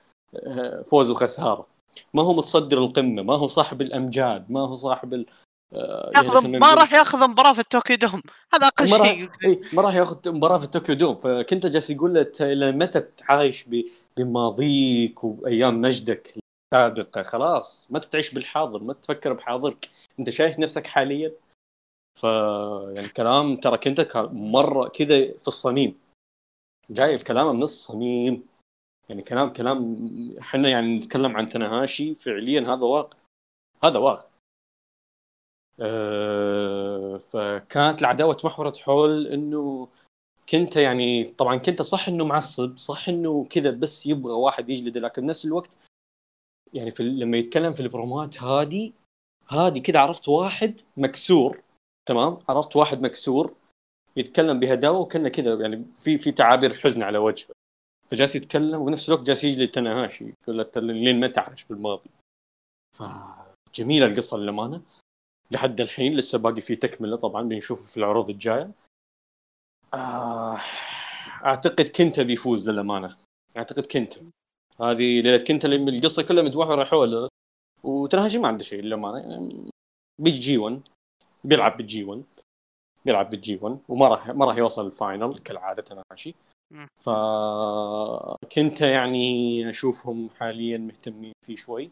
فوز 0.86 1.12
وخسارة. 1.12 1.68
ما 2.14 2.22
هو 2.22 2.34
متصدر 2.34 2.78
القمة 2.78 3.22
ما 3.22 3.36
هو 3.36 3.48
صاحب 3.48 3.82
الأمجاد 3.82 4.52
ما 4.52 4.60
هو 4.60 4.76
صاحب. 4.76 5.14
آه، 5.14 5.26
ياخذ 5.72 6.44
يعني 6.44 6.60
ما 6.60 6.74
راح 6.74 6.94
ياخذ 6.94 7.30
مباراة 7.30 7.54
في 7.54 7.60
التوكيو 7.60 7.96
دوم. 7.96 8.22
هذا 8.54 8.68
أقل 8.68 8.88
شيء. 8.88 9.30
ما 9.74 9.82
راح 9.82 9.96
ياخذ 9.96 10.32
مباراة 10.32 10.58
في 10.58 10.64
التوكيو 10.64 10.96
دوم. 10.96 11.16
فكنتا 11.16 11.66
جالس 11.66 11.90
يقول 11.90 12.14
له 12.14 12.32
إلى 12.42 12.72
متى 12.72 13.00
تعايش 13.00 13.66
بماضيك 14.18 15.24
وأيام 15.24 15.82
مجدك 15.82 16.38
السابقة؟ 16.74 17.22
خلاص 17.22 17.88
ما 17.92 18.00
تعيش 18.00 18.34
بالحاضر 18.34 18.84
ما 18.84 18.94
تفكر 18.94 19.34
بحاضرك. 19.34 19.90
أنت 20.20 20.30
شايف 20.30 20.60
نفسك 20.60 20.88
حاليا؟ 20.88 21.32
ف 22.20 22.24
يعني 22.96 23.10
كلام 23.10 23.56
ترى 23.56 23.78
كنت 23.78 24.30
مرة 24.32 24.88
كذا 24.88 25.38
في 25.38 25.48
الصميم. 25.48 26.00
جاي 26.90 27.18
كلامه 27.18 27.54
من 27.54 27.64
الصميم. 27.64 28.44
يعني 29.10 29.22
كلام 29.22 29.54
كلام 29.54 29.98
إحنا 30.40 30.70
يعني 30.70 30.98
نتكلم 30.98 31.38
عن 31.38 31.50
تنهاشي 31.50 32.16
فعليا 32.16 32.62
هذا 32.62 32.84
واقع. 32.86 33.18
هذا 33.84 33.98
واقع. 33.98 34.24
آه، 34.24 34.27
فكانت 37.20 38.02
العداوة 38.02 38.34
تمحورت 38.34 38.78
حول 38.78 39.28
إنه 39.28 39.88
كنت 40.50 40.76
يعني 40.76 41.24
طبعا 41.24 41.56
كنت 41.56 41.82
صح 41.82 42.08
إنه 42.08 42.26
معصب 42.26 42.78
صح 42.78 43.10
إنه 43.10 43.46
كذا 43.50 43.72
بس 43.72 44.08
يبغى 44.08 44.34
واحد 44.34 44.70
يجلده 44.70 45.00
لكن 45.00 45.22
بنفس 45.22 45.46
الوقت 45.46 45.78
يعني 46.74 46.92
في 46.92 47.04
لما 47.04 47.38
يتكلم 47.38 47.74
في 47.74 47.80
البرومات 47.80 48.44
هذه 48.44 48.92
هذه 49.50 49.80
كذا 49.80 50.00
عرفت 50.00 50.30
واحد 50.30 50.82
مكسور 50.98 51.62
تمام؟ 52.08 52.40
عرفت 52.50 52.76
واحد 52.76 53.02
مكسور 53.02 53.54
يتكلم 54.18 54.60
بهداوة 54.60 55.00
وكأنه 55.00 55.30
كذا 55.30 55.54
يعني 55.54 55.86
في 55.96 56.18
في 56.18 56.32
تعابير 56.32 56.76
حزن 56.76 57.04
على 57.04 57.18
وجهه. 57.18 57.48
فجالس 58.10 58.36
يتكلم 58.36 58.82
وبنفس 58.82 59.10
الوقت 59.10 59.24
جالس 59.24 59.44
يجلد 59.44 59.72
تناهاشي 59.72 60.34
يقول 60.48 60.68
لين 60.76 61.20
متى 61.20 61.40
عايش 61.40 61.64
بالماضي. 61.66 62.10
فجميلة 62.98 64.06
القصة 64.06 64.38
للأمانة. 64.38 64.82
لحد 65.52 65.82
الحين 65.82 66.16
لسه 66.16 66.38
باقي 66.38 66.62
في 66.62 66.76
تكملة 66.76 67.18
طبعا 67.18 67.42
بنشوفه 67.42 67.84
في 67.84 67.98
العروض 67.98 68.30
الجاية. 68.30 68.72
آه 69.94 70.58
أعتقد 71.46 71.90
كنتا 71.90 72.20
بيفوز 72.20 72.70
للأمانة. 72.70 73.16
أعتقد 73.58 73.86
كنتا 73.86 74.14
هذه 74.82 75.22
ليلة 75.22 75.44
كنتا 75.44 75.66
اللي 75.66 75.98
القصة 75.98 76.24
كلها 76.24 76.44
متمحورة 76.44 76.84
حوله 76.84 77.30
وتناهاشي 77.84 78.38
ما 78.38 78.48
عنده 78.48 78.64
شيء 78.64 78.82
للأمانة. 78.82 79.18
يعني 79.32 79.70
بيجي 80.22 80.40
جي 80.40 80.58
1 80.58 80.82
بيلعب 81.44 81.78
بالجي 81.78 82.04
1 82.04 82.24
بيلعب 83.06 83.30
بالجي 83.30 83.60
1 83.62 83.80
وما 83.90 84.08
راح 84.08 84.28
ما 84.28 84.46
راح 84.46 84.58
يوصل 84.58 84.86
ال 84.86 84.95
final 84.95 85.38
كالعادة 85.38 85.82
تناهاشي 85.82 86.36
فكنتا 87.02 88.82
يعني 88.82 89.70
أشوفهم 89.70 90.30
حاليا 90.30 90.78
مهتمين 90.78 91.34
فيه 91.46 91.56
شوي. 91.56 91.90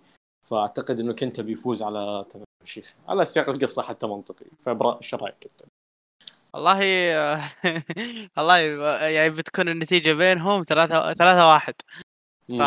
فأعتقد 0.49 0.99
إنه 0.99 1.13
كنت 1.13 1.41
بيفوز 1.41 1.83
على 1.83 2.25
تناهاشي 2.65 2.95
على 3.07 3.25
سياق 3.25 3.49
القصة 3.49 3.81
حتى 3.83 4.07
منطقي. 4.07 4.45
فبرا 4.65 4.97
إيش 5.01 5.15
رأيك 5.15 5.35
أنت؟ 5.45 5.69
والله 6.53 6.79
والله 8.37 8.57
يعني 9.07 9.29
بتكون 9.29 9.69
النتيجة 9.69 10.13
بينهم 10.13 10.63
ثلاثة 10.63 11.13
ثلاثة 11.13 11.47
واحد. 11.53 11.73
ف 12.49 12.61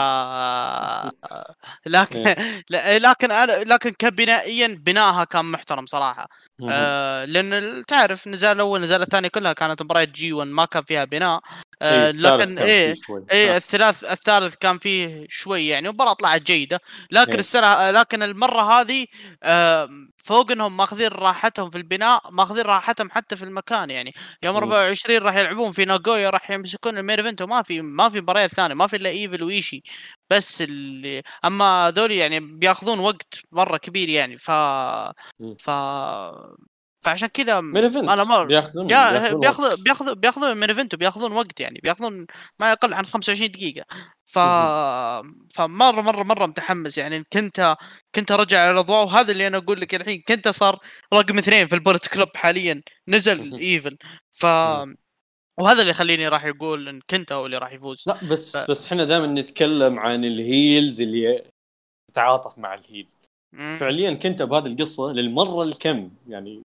لكن. 1.86 2.34
لكن 3.06 3.30
أنا 3.30 3.52
لكن 3.64 3.90
كبنائيا 3.90 4.66
بنائها 4.66 5.24
كان 5.24 5.44
محترم 5.44 5.86
صراحة. 5.86 6.28
آه 6.68 7.24
لأن 7.24 7.84
تعرف 7.88 8.28
نزال 8.28 8.56
الأول 8.56 8.80
نزال 8.80 9.02
الثاني 9.02 9.28
كلها 9.28 9.52
كانت 9.52 9.82
مباريات 9.82 10.08
جي 10.08 10.32
1 10.32 10.48
ما 10.50 10.64
كان 10.64 10.82
فيها 10.82 11.04
بناء. 11.04 11.40
آه 11.82 12.06
إيه 12.06 12.10
لكن 12.10 12.58
إيه 12.58 12.94
إيه 13.32 13.56
الثلاث 13.56 14.04
الثالث 14.04 14.54
كان 14.54 14.78
فيه 14.78 15.26
شوي 15.28 15.68
يعني 15.68 15.88
مباراه 15.88 16.12
طلعت 16.12 16.42
جيدة. 16.42 16.80
لكن 17.10 17.32
إيه. 17.32 17.38
السنة 17.38 17.90
لكن 17.90 18.22
المرة 18.22 18.62
هذه 18.62 19.06
آه 19.42 19.88
فوق 20.16 20.52
إنهم 20.52 20.76
ماخذين 20.76 21.08
راحتهم 21.08 21.70
في 21.70 21.78
البناء 21.78 22.30
ماخذين 22.30 22.64
راحتهم 22.64 23.10
حتى 23.10 23.36
في 23.36 23.42
المكان 23.42 23.90
يعني. 23.90 24.14
يوم 24.42 24.56
24 24.56 25.18
راح 25.18 25.36
يلعبون 25.36 25.70
في 25.70 25.84
ناغويا 25.84 26.30
راح 26.30 26.50
يمسكون 26.50 26.98
ال 26.98 27.02
main 27.02 27.18
event 27.18 27.42
وما 27.42 27.62
في 27.62 27.82
ما 27.82 28.08
في 28.08 28.20
مباريات 28.20 28.54
ثانية 28.54 28.74
ما 28.74 28.86
في 28.86 28.96
إلا 28.96 29.10
إيفل 29.10 29.42
ويشي 29.42 29.82
بس 30.30 30.62
اللي 30.62 31.22
أما 31.44 31.92
ذولي 31.96 32.16
يعني 32.16 32.40
بياخذون 32.40 32.98
وقت 32.98 33.34
مرة 33.52 33.76
كبير 33.76 34.08
يعني 34.08 34.36
ف 34.36 34.50
ف 35.58 35.70
فعشان 37.04 37.28
كذا 37.28 37.58
أنا 37.58 38.24
ما 38.24 38.44
بياخذون 38.44 38.86
بياخذون 38.86 39.82
بياخذون 39.82 40.14
بياخذون 40.14 40.56
main 40.56 40.68
event 40.68 40.94
وبياخذون 40.94 41.32
وقت 41.32 41.60
يعني. 41.60 41.80
بياخذون 41.82 42.26
ما 42.58 42.70
يقل 42.70 42.94
عن 42.94 43.06
25 43.06 43.50
دقيقة. 43.50 43.84
ف 44.24 44.38
فمره 45.54 46.00
مره 46.00 46.22
مره 46.22 46.46
متحمس 46.46 46.98
يعني. 46.98 47.24
كنتا 47.32 47.76
كنتا 48.14 48.32
رجع 48.32 48.60
على 48.60 48.70
الأضواء 48.70 49.04
وهذا 49.04 49.32
اللي 49.32 49.46
أنا 49.46 49.56
أقول 49.56 49.80
لك 49.80 49.94
الحين. 49.94 50.22
كنتا 50.28 50.48
صار 50.48 50.78
رقم 51.14 51.38
اثنين 51.38 51.66
في 51.66 51.74
ال 51.74 51.79
Bullet 51.79 52.08
Club 52.08 52.28
حاليا. 52.36 52.82
نزل 53.08 53.54
ايفل 53.54 53.96
ف 54.30 54.46
وهذا 55.60 55.80
اللي 55.80 55.90
يخليني 55.90 56.28
راح 56.28 56.44
يقول 56.44 56.88
إن 56.88 57.00
كنتا 57.10 57.32
هو 57.32 57.46
اللي 57.46 57.58
راح 57.58 57.72
يفوز. 57.72 58.04
لا 58.06 58.24
بس 58.24 58.56
ف... 58.56 58.70
بس 58.70 58.86
إحنا 58.86 59.04
دائما 59.04 59.26
نتكلم 59.26 59.98
عن 59.98 60.24
ال 60.24 60.37
heels 60.37 61.00
اللي 61.00 61.42
تتعاطف 62.12 62.58
مع 62.58 62.74
ال 62.74 62.81
heel 62.81 63.08
فعليا 63.78 64.14
كنتا 64.14 64.42
بهذه 64.42 64.66
القصة 64.66 65.12
للمرة 65.12 65.62
الكم. 65.62 66.10
يعني 66.28 66.62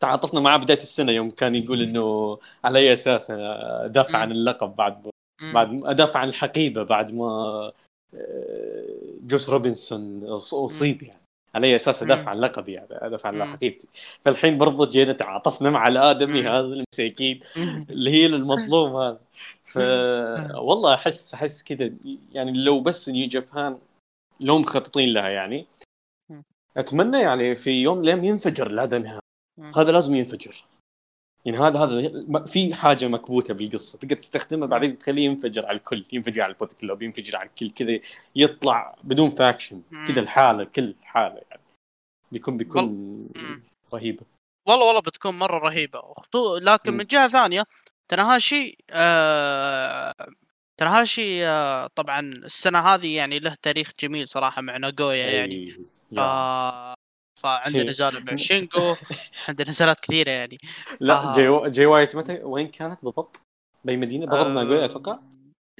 تعاطفنا 0.00 0.40
معاه 0.40 0.56
بداية 0.56 0.78
السنة 0.78 1.12
يوم 1.12 1.30
كان 1.30 1.54
يقول 1.54 1.82
إنه 1.82 2.38
على 2.64 2.78
أي 2.78 2.92
أساس 2.92 3.30
دافع 3.86 4.18
عن 4.18 4.32
اللقب 4.32 4.74
بعد 4.74 5.10
بعد 5.42 5.84
أدافع 5.84 6.20
عن 6.20 6.28
الحقيبة 6.28 6.82
بعد 6.82 7.14
ما 7.14 7.26
آه، 8.14 8.84
جوس 9.22 9.50
روبنسون 9.50 10.24
أصيب 10.24 11.02
يعني. 11.02 11.20
على 11.54 11.66
أي 11.66 11.76
أساس 11.76 12.02
أدافع 12.02 12.30
عن 12.30 12.40
لقبي 12.40 12.72
يعني 12.72 12.88
أدافع 12.90 13.28
عن 13.28 13.44
حقيبتي. 13.44 13.88
فالحين 14.24 14.58
برضو 14.58 14.86
جينا 14.86 15.12
تعاطفنا 15.12 15.70
مع 15.70 15.88
الآدمي 15.88 16.42
هذا 16.42 16.60
المساكين 16.60 17.40
اللي 17.90 18.10
هي 18.10 18.26
المظلوم 18.26 18.96
هذا. 18.96 19.20
ف 19.64 19.78
والله 20.68 20.94
أحس 20.94 21.34
أحس 21.34 21.62
كذا 21.62 21.90
يعني 22.32 22.52
لو 22.52 22.80
بس 22.80 23.08
نيو 23.08 23.28
جابان 23.28 23.78
لو 24.40 24.58
مخططين 24.58 25.12
لها 25.12 25.28
يعني. 25.28 25.66
أتمنى 26.76 27.20
يعني 27.20 27.54
في 27.54 27.70
يوم 27.70 28.00
الأيام 28.00 28.24
ينفجر 28.24 28.66
الأدمي 28.66 29.08
هذا. 29.08 29.20
هذا 29.76 29.92
لازم 29.92 30.14
ينفجر. 30.14 30.64
يعني 31.44 31.58
هذا 31.58 31.78
هذا 31.78 32.46
في 32.46 32.74
حاجة 32.74 33.08
مكبوتة 33.08 33.54
بالقصة. 33.54 33.98
تقدر 33.98 34.16
تستخدمها 34.16 34.68
بعدين 34.68 34.98
تخليه 34.98 35.24
ينفجر 35.24 35.66
على 35.66 35.76
الكل. 35.76 36.04
ينفجر 36.12 36.42
على 36.42 36.52
ال 36.52 36.55
Bullet 36.55 36.72
Club 36.72 37.02
ينفجر 37.02 37.36
على 37.36 37.48
الكل 37.48 37.70
كذا 37.70 38.00
يطلع 38.36 38.96
بدون 39.04 39.30
faction 39.30 39.82
كذا 40.08 40.20
الحالة 40.20 40.64
كل 40.64 40.94
حالة 41.02 41.40
يعني. 41.50 41.62
بيكون 42.32 42.56
بيكون 42.56 42.84
وال... 42.84 43.60
رهيبة. 43.94 44.26
والله 44.68 44.86
والله 44.86 45.00
بتكون 45.00 45.38
مرة 45.38 45.58
رهيبة. 45.58 46.02
لكن 46.62 46.92
من 46.92 47.04
جهة 47.04 47.28
ثانية 47.28 47.64
تناهاشي 48.08 48.76
آه... 48.90 50.14
تناهاشي 50.76 51.46
آه... 51.46 51.86
طبعا 51.86 52.20
السنة 52.20 52.78
هذه 52.78 53.16
يعني 53.16 53.38
له 53.38 53.56
تاريخ 53.62 53.92
جميل 54.00 54.28
صراحة 54.28 54.62
مع 54.62 54.76
ناغويا 54.76 55.26
يعني. 55.26 55.66
ف... 56.16 56.20
فعنده 57.40 57.82
نزال 57.82 58.24
مع 58.24 58.36
شينجو 58.36 58.94
عنده 59.48 59.64
نزالات 59.68 60.00
كثيرة 60.00 60.30
يعني 60.30 60.58
ف... 60.86 60.96
لا 61.00 61.32
جي, 61.34 61.70
جي 61.70 61.86
وايت 61.86 62.16
متى 62.16 62.40
وين 62.42 62.68
كانت 62.68 62.98
بالضبط؟ 63.02 63.40
بأي 63.84 63.96
مدينة؟ 63.96 64.26
بالضبط 64.26 64.46
ناغويا 64.46 64.84
أتوقع؟ 64.84 65.18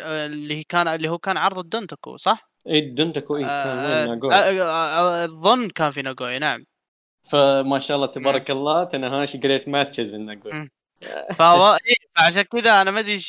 اللي 0.01 0.63
كان 0.63 0.89
اللي 0.89 1.09
هو 1.09 1.19
كان 1.19 1.37
عرض 1.37 1.59
ال 1.59 1.66
Dontaku 1.66 2.17
صح؟ 2.17 2.47
إي 2.67 2.79
ال 2.79 2.86
Dontaku 2.86 3.37
إي 3.37 3.43
كان 3.43 3.79
وين 3.79 3.87
آه، 3.87 4.07
ناغويا 4.07 5.25
اظن 5.25 5.69
كان 5.69 5.91
في 5.91 6.03
ناغويا 6.03 6.39
نعم 6.39 6.65
فما 7.23 7.79
شاء 7.79 7.97
الله 7.97 8.07
تبارك 8.07 8.51
الله 8.51 8.85
تناهاشي 8.85 9.39
great 9.39 9.69
matches 9.69 10.15
الناغويا 10.15 10.69
فهو 11.39 11.79
إيه 11.87 12.09
فعشان 12.17 12.43
كذا 12.43 12.83
أنا 12.83 12.91
ما 12.91 13.01
أدري 13.01 13.21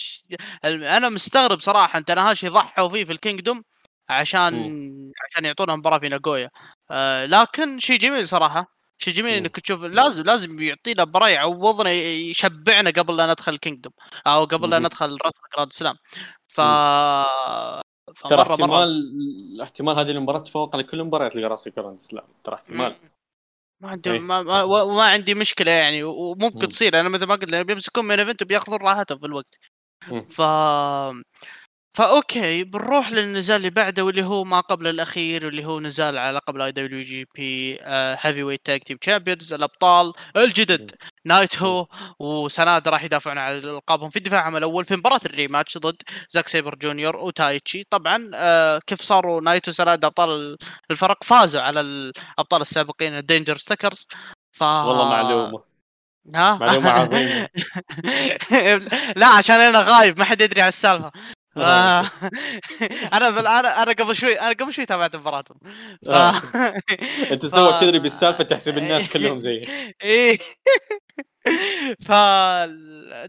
أنا 0.63 1.09
مستغرب 1.09 1.59
صراحة 1.59 1.99
تناهاشي 1.99 2.47
ضحوا 2.47 2.89
فيه 2.89 3.05
في 3.05 3.11
ال 3.11 3.18
Kingdom 3.18 3.63
عشان 4.09 4.53
م. 4.53 5.11
عشان 5.25 5.45
يعطونا 5.45 5.75
مباراة 5.75 5.97
في 5.97 6.07
ناغويا 6.07 6.49
آه 6.91 7.25
لكن 7.25 7.79
شيء 7.79 7.99
جميل 7.99 8.27
صراحة 8.27 8.67
شيء 8.97 9.13
جميل 9.13 9.33
إنك 9.33 9.59
تشوف 9.59 9.83
لازم 9.83 10.23
لازم 10.23 10.59
يعطينا 10.59 11.05
مباراه 11.05 11.29
يعوضنا 11.29 11.91
يشبعنا 11.91 12.89
قبل 12.89 13.17
لا 13.17 13.31
ندخل 13.31 13.57
Kingdom 13.57 13.93
أو 14.27 14.43
قبل 14.45 14.69
لا 14.69 14.79
ندخل 14.79 15.17
Wrestle 15.25 15.33
Grand 15.55 15.71
Slam 15.73 15.95
ف 16.47 16.61
ترى 18.29 18.41
احتمال 18.41 19.61
احتمال 19.61 19.99
هذه 19.99 20.11
المباراة 20.11 20.39
تفوق 20.39 20.75
على 20.75 20.83
كل 20.83 20.99
المباريات 20.99 21.35
اللي 21.35 21.47
Wrestle 21.47 21.69
Grand 21.69 21.99
Slam 21.99 22.25
ترى 22.43 22.55
احتمال. 22.55 22.95
ما 23.81 23.89
عندي 23.89 24.19
ما, 24.19 24.41
ما, 24.41 24.85
ما 24.85 25.03
عندي 25.03 25.33
مشكلة 25.33 25.71
يعني 25.71 26.03
وممكن 26.03 26.67
تصير. 26.67 26.99
أنا 26.99 27.09
مثل 27.09 27.25
ما 27.25 27.35
قلت 27.35 27.55
بيمسكون 27.55 28.05
main 28.05 28.19
event 28.19 28.41
وبياخذون 28.41 28.79
راحتهم 28.81 29.19
في 29.19 29.25
الوقت. 29.25 29.57
ف 30.29 30.41
ف 31.93 32.07
okay 32.07 32.63
بنروح 32.63 33.11
للنزال 33.11 33.55
اللي 33.57 33.69
بعده 33.69 34.03
واللي 34.05 34.23
هو 34.23 34.43
ما 34.43 34.59
قبل 34.59 34.87
الأخير 34.87 35.45
واللي 35.45 35.65
هو 35.65 35.79
نزال 35.79 36.17
على 36.17 36.37
لقب 36.37 36.55
ال 36.55 36.71
IWGP 36.71 37.01
Heavyweight 37.01 38.65
Tag 38.65 38.79
Team 38.79 38.97
Champions 38.97 39.53
الأبطال 39.53 40.13
الجدد 40.37 40.91
نايتو 41.25 41.85
وسنادا 42.19 42.87
راح 42.87 43.03
يدافعون 43.03 43.37
على 43.37 43.57
ألقابهم 43.57 44.09
في 44.09 44.19
دفاعهم 44.19 44.57
الأول 44.57 44.85
في 44.85 44.95
مباراة 44.95 45.19
ال 45.25 45.32
rematch 45.32 45.77
ضد 45.77 46.01
زاك 46.29 46.47
سيبر 46.47 46.75
جونيور 46.75 47.15
وتايتشي. 47.17 47.83
طبعا 47.89 48.31
آه 48.35 48.79
كيف 48.87 49.01
صاروا 49.01 49.41
نايتو 49.41 49.71
سناد 49.71 50.05
أبطال 50.05 50.57
الفرق؟ 50.91 51.23
فازوا 51.23 51.61
على 51.61 51.81
الأبطال 51.81 52.61
السابقين 52.61 53.17
ال 53.17 53.21
Dangerous 53.21 53.57
Tekkers 53.57 54.07
ف 54.51 54.61
والله 54.63 55.09
معلومة. 55.09 55.63
ها؟ 56.35 56.55
معلومة 56.57 56.89
عظيمة. 56.91 57.49
لا 59.17 59.27
عشان 59.27 59.55
أنا 59.55 59.79
غايب 59.81 60.19
ما 60.19 60.25
حد 60.25 60.41
يدري 60.41 60.61
على 60.61 60.69
السالفة. 60.69 61.11
آه. 61.57 62.05
أنا 63.13 63.29
أنا 63.59 63.83
أنا 63.83 63.91
قبل 63.91 64.15
شوي 64.15 64.39
أنا 64.39 64.49
قبل 64.51 64.73
شوي 64.73 64.85
تابعت 64.85 65.15
مباراتهم. 65.15 65.57
ف... 66.05 66.09
آه. 66.09 66.41
أنت 67.31 67.45
توك 67.45 67.81
تدري 67.81 67.99
بالسالفة 67.99 68.43
تحسب 68.43 68.77
الناس 68.77 69.09
كلهم 69.13 69.39
زيك. 69.39 69.69
إيه 70.03 70.37
ف 72.07 72.11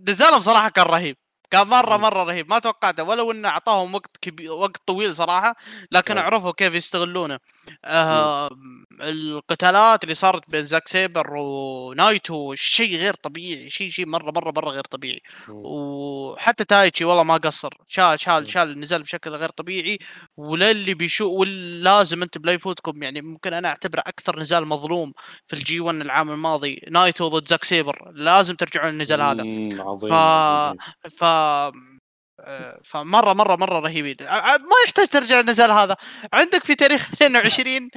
نزالهم 0.09 0.41
صراحة 0.41 0.69
كان 0.69 0.87
رهيب. 0.87 1.17
كان 1.51 1.67
مرة 1.67 1.97
مرة 1.97 2.25
رهيب. 2.25 2.51
ما 2.51 2.59
توقعته 2.59 3.03
ولو 3.05 3.31
إنه 3.33 3.49
أعطاهم 3.49 3.95
وقت 3.95 4.17
كبير 4.23 4.53
وقت 4.53 4.77
طويل 4.87 5.15
صراحة 5.15 5.57
لكن 5.93 6.15
نعم. 6.15 6.25
عرفوا 6.27 6.53
كيف 6.53 6.75
يستغلونه. 6.75 7.39
آه 7.85 8.51
القتالات 9.03 10.05
اللي 10.05 10.15
صارت 10.15 10.51
بين 10.51 10.65
زاك 10.65 10.89
سيبر 10.89 11.37
ونايتو 11.37 12.55
شيء 12.55 12.97
غير 12.97 13.15
طبيعي 13.15 13.71
شيء 13.71 13.89
شيء 13.89 14.07
مرة 14.07 14.31
مرة 14.31 14.53
مرة 14.57 14.71
غير 14.71 14.83
طبيعي. 14.83 15.21
وحتى 15.49 16.65
تايتشي 16.65 17.05
والله 17.05 17.23
ما 17.23 17.37
قصر 17.37 17.71
شال 17.89 18.21
شال 18.21 18.51
شال 18.51 18.71
النزال 18.71 19.03
بشكل 19.03 19.31
غير 19.31 19.49
طبيعي. 19.49 19.99
وللي 20.37 20.95
بيشو 20.95 21.31
ولازم 21.41 22.23
انت 22.23 22.39
بلا 22.39 22.53
يفوتكم 22.53 23.03
يعني 23.03 23.21
ممكن 23.23 23.53
أنا 23.55 23.69
أعتبره 23.69 24.01
أكثر 24.01 24.41
نزال 24.41 24.67
مظلوم 24.67 25.13
في 25.45 25.53
ال 25.53 25.81
G1 25.81 26.01
العام 26.01 26.31
الماضي 26.31 26.81
نايتو 26.91 27.29
ضد 27.29 27.49
زاك 27.49 27.65
سيبر. 27.65 28.13
لازم 28.15 28.55
ترجعون 28.55 28.89
النزال 28.89 29.23
هذا. 29.23 29.43
عظيم 29.83 30.11
ف... 30.11 30.13
ف 31.09 31.25
آه، 31.25 31.73
فمره 32.85 33.33
مره 33.33 33.57
مرة 33.57 33.79
رهيبين. 33.79 34.17
ما 34.21 34.77
يحتاج 34.85 35.09
ترجع 35.09 35.41
النزال 35.41 35.71
هذا. 35.71 35.97
عندك 36.33 36.65
في 36.65 36.75
تاريخ 36.75 37.09
22 37.13 37.89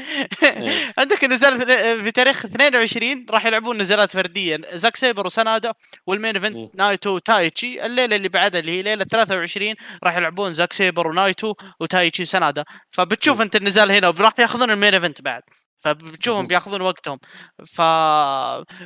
إيه. 0.43 0.93
عندك 0.99 1.23
النزال 1.23 1.61
في 2.03 2.11
تاريخ 2.11 2.45
22 2.45 3.25
راح 3.29 3.45
يلعبون 3.45 3.77
نزالات 3.77 4.11
فردية. 4.11 4.61
زاك 4.73 4.95
سيبر 4.95 5.25
وسنادا 5.25 5.73
وال 6.07 6.17
main 6.17 6.35
event 6.35 6.75
نايتو 6.75 7.09
وتايتشي. 7.15 7.85
الليلة 7.85 8.15
اللي 8.15 8.29
بعدها 8.29 8.59
اللي 8.59 8.71
هي 8.71 8.81
ليلة 8.81 9.03
23 9.03 9.75
راح 10.03 10.17
يلعبون 10.17 10.53
زاك 10.53 10.73
سيبر 10.73 11.07
ونايتو 11.07 11.53
وتايتشي 11.79 12.25
سنادا 12.25 12.63
فبتشوف 12.91 13.41
أنت 13.41 13.55
النزال 13.55 13.91
هنا 13.91 14.07
وراح 14.07 14.33
ياخذون 14.39 14.71
ال 14.71 14.76
main 14.76 14.93
event 14.93 15.21
بعد. 15.21 15.41
فبتشوفهم 15.85 16.47
بياخذون 16.47 16.81
وقتهم. 16.81 17.19
ف 17.65 17.81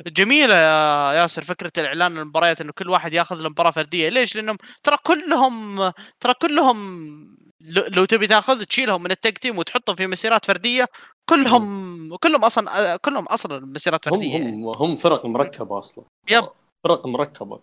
جميلة 0.06 0.54
يا 0.54 1.12
ياسر 1.12 1.42
فكرة 1.44 1.72
الإعلان 1.78 2.18
المباريات 2.18 2.60
إنه 2.60 2.72
كل 2.72 2.90
واحد 2.90 3.12
ياخذ 3.12 3.38
المباراة 3.38 3.70
فردية. 3.70 4.08
ليش؟ 4.08 4.36
لأنهم 4.36 4.56
ترى 4.82 4.96
كلهم 5.02 5.78
ترى 6.20 6.34
كلهم 6.42 7.40
لو 7.96 8.04
تبي 8.04 8.26
تاخذ 8.26 8.64
تشيلهم 8.64 9.02
من 9.02 9.10
التك 9.10 9.38
تيم 9.38 9.58
وتحطهم 9.58 9.96
في 9.96 10.06
مسيرات 10.06 10.44
فردية 10.44 10.86
كلهم 11.30 12.16
كلهم 12.16 12.44
أصلا 12.44 12.96
كلهم 12.96 13.24
أصلا 13.24 13.66
مسيرات 13.66 14.04
فردية 14.08 14.38
هم 14.38 14.64
هم, 14.64 14.68
هم 14.68 14.96
فرق 14.96 15.26
مركبة 15.26 15.78
أصلا. 15.78 16.04
يب. 16.30 16.48
فرق 16.84 17.06
مركبة. 17.06 17.60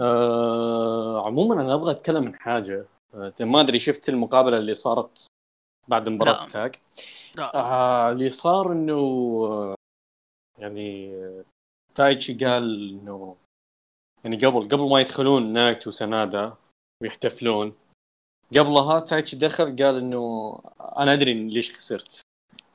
آه 0.00 1.26
عموما 1.26 1.60
أنا 1.60 1.74
أبغى 1.74 1.90
أتكلم 1.90 2.26
عن 2.26 2.34
حاجة. 2.34 2.86
آه 3.14 3.32
ما 3.40 3.60
أدري 3.60 3.78
شفت 3.78 4.08
المقابلة 4.08 4.56
اللي 4.56 4.74
صارت 4.74 5.27
بعد 5.88 6.08
مباراة 6.08 6.46
تاج. 6.46 6.74
لا 7.34 7.56
آه 7.56 8.12
اللي 8.12 8.30
صار 8.30 8.72
إنه 8.72 9.74
يعني 10.58 11.14
تايتشي 11.94 12.34
قال 12.34 12.90
إنه 12.90 13.36
يعني 14.24 14.36
قبل 14.36 14.68
قبل 14.68 14.90
ما 14.90 15.00
يدخلون 15.00 15.52
نايتو 15.52 15.86
وسنادا 15.86 16.54
ويحتفلون 17.02 17.74
قبلها 18.56 19.00
تايتشي 19.00 19.36
دخل 19.36 19.64
قال 19.64 19.96
إنه 19.96 20.54
أنا 20.80 21.12
أدري 21.12 21.34
ليش 21.34 21.72
خسرت. 21.76 22.20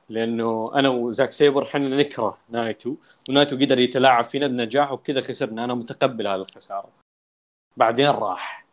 لأنه 0.08 0.70
أنا 0.74 0.88
وزاك 0.88 1.32
سيبر 1.32 1.62
إحنا 1.62 1.88
نكره 1.88 2.38
نايتو 2.48 2.96
ونايتو 3.28 3.56
قدر 3.56 3.78
يتلاعب 3.78 4.24
فينا 4.24 4.46
بنجاح 4.46 4.92
وكذا 4.92 5.20
خسرنا. 5.20 5.64
أنا 5.64 5.74
متقبل 5.74 6.26
هذه 6.26 6.40
الخسارة. 6.40 6.88
بعدين 7.76 8.08
راح. 8.08 8.63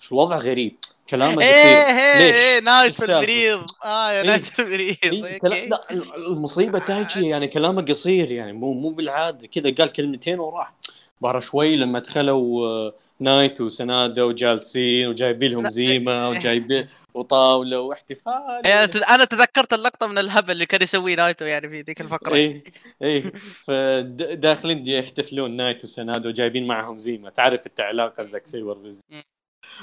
شو 0.00 0.14
الوضع 0.14 0.36
غريب؟ 0.36 0.76
كلامه 1.10 1.36
قصير. 1.36 1.46
إيه 1.46 1.86
إيه 1.86 2.18
ليش؟ 2.18 2.36
إيه 2.36 2.60
نايتو 2.60 3.10
المريض 3.10 3.66
آه 3.84 4.12
يا 4.12 4.22
نايتو 4.22 4.60
المريض 4.60 4.96
إيه 5.04 5.38
كلا... 5.38 5.66
لا 5.66 5.84
المصيبة 6.16 6.78
تايتشي 6.78 7.28
يعني 7.28 7.48
كلامه 7.48 7.82
قصير 7.82 8.30
يعني 8.32 8.52
مو 8.52 8.72
مو 8.72 8.90
بالعادة. 8.90 9.46
كذا 9.46 9.70
قال 9.70 9.92
كلمتين 9.92 10.40
وراح. 10.40 10.74
بارا 11.20 11.40
شوي 11.40 11.76
لما 11.76 11.98
دخلوا 11.98 12.66
آه، 12.66 12.94
نايتو 13.20 13.60
وسنادا 13.60 14.22
وجالسين 14.22 15.08
وجايبين 15.08 15.52
لهم 15.52 15.68
Zima 15.68 16.28
وجايبين 16.28 16.88
وطاولة 17.14 17.80
واحتفال. 17.80 18.62
يعني 18.64 18.90
أنا 19.08 19.24
تذكرت 19.24 19.72
اللقطة 19.72 20.06
من 20.06 20.18
الهبل 20.18 20.50
اللي 20.50 20.66
كان 20.66 20.82
يسويه 20.82 21.16
نايتو 21.16 21.44
يعني 21.44 21.68
في 21.68 21.80
ذيك 21.80 22.00
الفقرة. 22.00 22.34
اي 22.34 22.62
اي 23.02 23.32
فداخلين 23.64 24.86
يحتفلون 24.86 25.56
نايتو 25.56 25.84
وسنادا 25.84 26.28
وجايبين 26.28 26.66
معهم 26.66 26.98
Zima. 26.98 27.30
تعرف 27.30 27.66
انت 27.66 27.80
علاقه 27.80 28.22
زاك 28.22 28.46
سيبر 28.46 28.74
بال 28.74 28.90
Zima 28.90 29.22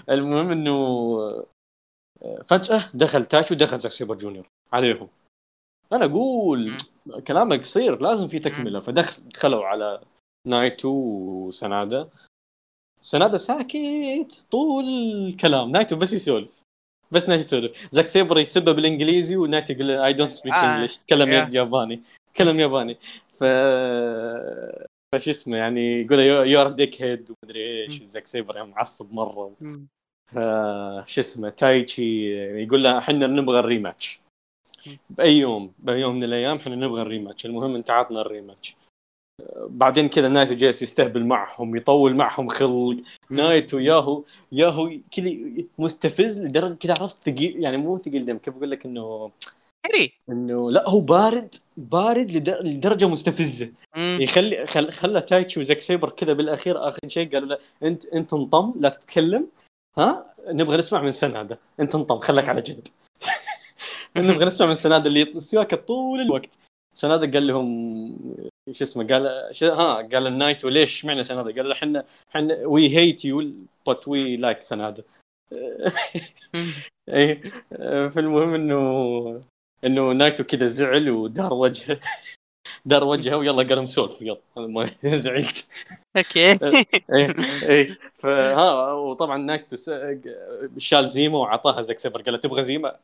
المهم 0.09 0.51
إنه 0.51 0.71
آه، 2.21 2.43
فجأة 2.47 2.89
دخل 2.93 3.25
تايتشي 3.25 3.53
ودخل 3.53 3.79
زاك 3.79 3.91
سيبر 3.91 4.15
جونيور 4.15 4.47
عليهم. 4.73 5.07
أنا 5.93 6.05
أقول 6.05 6.77
كلامك 7.27 7.59
قصير 7.59 8.01
لازم 8.01 8.27
في 8.27 8.39
تكملة. 8.39 8.79
فدخل 8.79 9.29
دخلوا 9.29 9.65
على 9.65 10.01
نايتو 10.47 10.89
وسنادا. 10.89 12.09
سنادا 13.01 13.37
ساكت 13.37 14.45
طول 14.51 14.85
الكلام. 15.27 15.71
نايتو 15.71 15.95
بس 15.95 16.13
يسولف. 16.13 16.61
بس 17.11 17.29
نايتو 17.29 17.43
يسولف. 17.43 17.87
زاك 17.91 18.09
سيبر 18.09 18.39
يسبه 18.39 18.71
بالإنجليزي 18.71 19.35
ونايتو 19.35 19.73
يقول 19.73 19.91
I 19.91 20.13
don't 20.13 20.31
speak 20.31 20.53
English 20.53 20.97
تكلم 20.97 21.49
ياباني. 21.55 22.01
تكلم 22.33 22.59
ياباني. 22.59 22.97
ف 23.27 23.43
فش 25.15 25.29
اسمه 25.29 25.57
يعني 25.57 26.01
يقول 26.01 26.19
you 26.19 26.61
are 26.61 26.69
dickhead 26.69 27.31
ومدري 27.31 27.81
إيش. 27.83 28.03
زاك 28.03 28.27
سيبر 28.27 28.55
يعني 28.55 28.69
معصب 28.69 29.13
مرة. 29.13 29.51
شو 31.05 31.21
اسمه 31.21 31.49
تايتشي 31.49 32.35
يقول 32.63 32.83
له 32.83 32.97
إحنا 32.97 33.27
نبغى 33.27 33.59
ال 33.59 33.66
rematch. 33.66 34.21
بأي 35.09 35.37
يوم 35.39 35.71
بأي 35.79 36.01
يوم 36.01 36.15
من 36.15 36.23
الأيام 36.23 36.57
إحنا 36.57 36.75
نبغى 36.75 37.01
ال 37.01 37.06
rematch. 37.06 37.45
المهم 37.45 37.75
أنت 37.75 37.91
عطنا 37.91 38.21
ال 38.21 38.27
rematch. 38.27 38.75
بعدين 39.57 40.09
كذا 40.09 40.29
نايتو 40.29 40.53
جالس 40.53 40.81
يستهبل 40.81 41.25
معهم 41.25 41.75
يطول 41.75 42.15
معهم 42.15 42.47
خلق. 42.47 42.97
نايتو 43.29 43.79
ياهو 43.79 44.23
ياهو 44.51 44.91
كذا 45.11 45.31
مستفز 45.79 46.41
لدرجة 46.43 46.73
كذا 46.73 46.93
عرفت 46.99 47.29
ثقيل 47.29 47.63
يعني 47.63 47.77
مو 47.77 47.97
ثقيل 47.97 48.25
دم. 48.25 48.37
كيف 48.37 48.57
أقول 48.57 48.71
لك 48.71 48.85
إنه 48.85 49.31
كريه 49.87 50.13
إنه 50.29 50.71
لا 50.71 50.89
هو 50.89 50.99
بارد 50.99 51.55
بارد 51.77 52.31
لدرجة 52.47 53.07
مستفزة. 53.07 53.71
يخلي 53.97 54.65
خل... 54.65 54.91
خلى 54.91 55.21
تايتشي 55.21 55.59
وزاك 55.59 55.81
سيبر 55.81 56.09
كذا 56.09 56.33
بالأخير 56.33 56.87
آخر 56.87 56.99
شيء 57.07 57.33
قالوا 57.33 57.49
له 57.49 57.57
أنت 57.83 58.05
أنت 58.05 58.33
انطم 58.33 58.73
لا 58.79 58.89
تتكلم 58.89 59.47
ها؟ 59.97 60.33
نبغى 60.47 60.77
نسمع 60.77 61.01
من 61.01 61.11
سناده 61.11 61.59
أنت 61.79 61.95
انطم 61.95 62.19
خلك 62.19 62.49
على 62.49 62.61
جنب. 62.61 62.87
نبغى 64.17 64.45
نسمع 64.45 64.67
من 64.67 64.75
سناده 64.75 65.07
اللي 65.07 65.39
سواك 65.39 65.75
طول 65.75 66.21
الوقت. 66.21 66.57
سناده 66.93 67.31
قال 67.31 67.47
لهم 67.47 67.67
شو 68.71 68.83
اسمه 68.83 69.07
قال 69.07 69.47
ش... 69.51 69.63
ها 69.63 69.93
قال 69.93 70.27
نايتو 70.27 70.65
وليش 70.65 71.05
معنى 71.05 71.23
سناده 71.23 71.61
قال 71.61 71.71
إحنا 71.71 72.05
إحنا 72.29 72.65
we 72.65 72.97
hate 72.97 73.25
you 73.25 73.51
but 73.87 74.07
we 74.07 74.37
like 74.37 74.61
سناده 74.61 75.05
إيه. 77.09 77.41
فالمهم 78.09 78.53
إنه 78.53 79.41
إنه 79.85 80.11
نايتو 80.11 80.43
كذا 80.43 80.65
زعل 80.65 81.09
ودار 81.09 81.53
وجهه. 81.53 81.99
دار 82.85 83.03
وجهه 83.03 83.35
ويلا 83.37 83.63
قال 83.63 83.81
مسولف 83.81 84.21
يلا. 84.21 84.41
ما 84.57 84.89
زعلت. 85.15 85.69
okay. 86.17 86.51
إيه 87.15 87.35
إيه 87.63 87.97
فها 88.15 88.91
وطبعا 88.93 89.37
نايتو 89.37 89.75
شال 90.77 91.09
Zima 91.09 91.37
وعطاها 91.37 91.81
زاك 91.81 91.99
سيبر 91.99 92.21
قال 92.21 92.39
تبغى 92.39 92.63
Zima؟ 92.63 92.95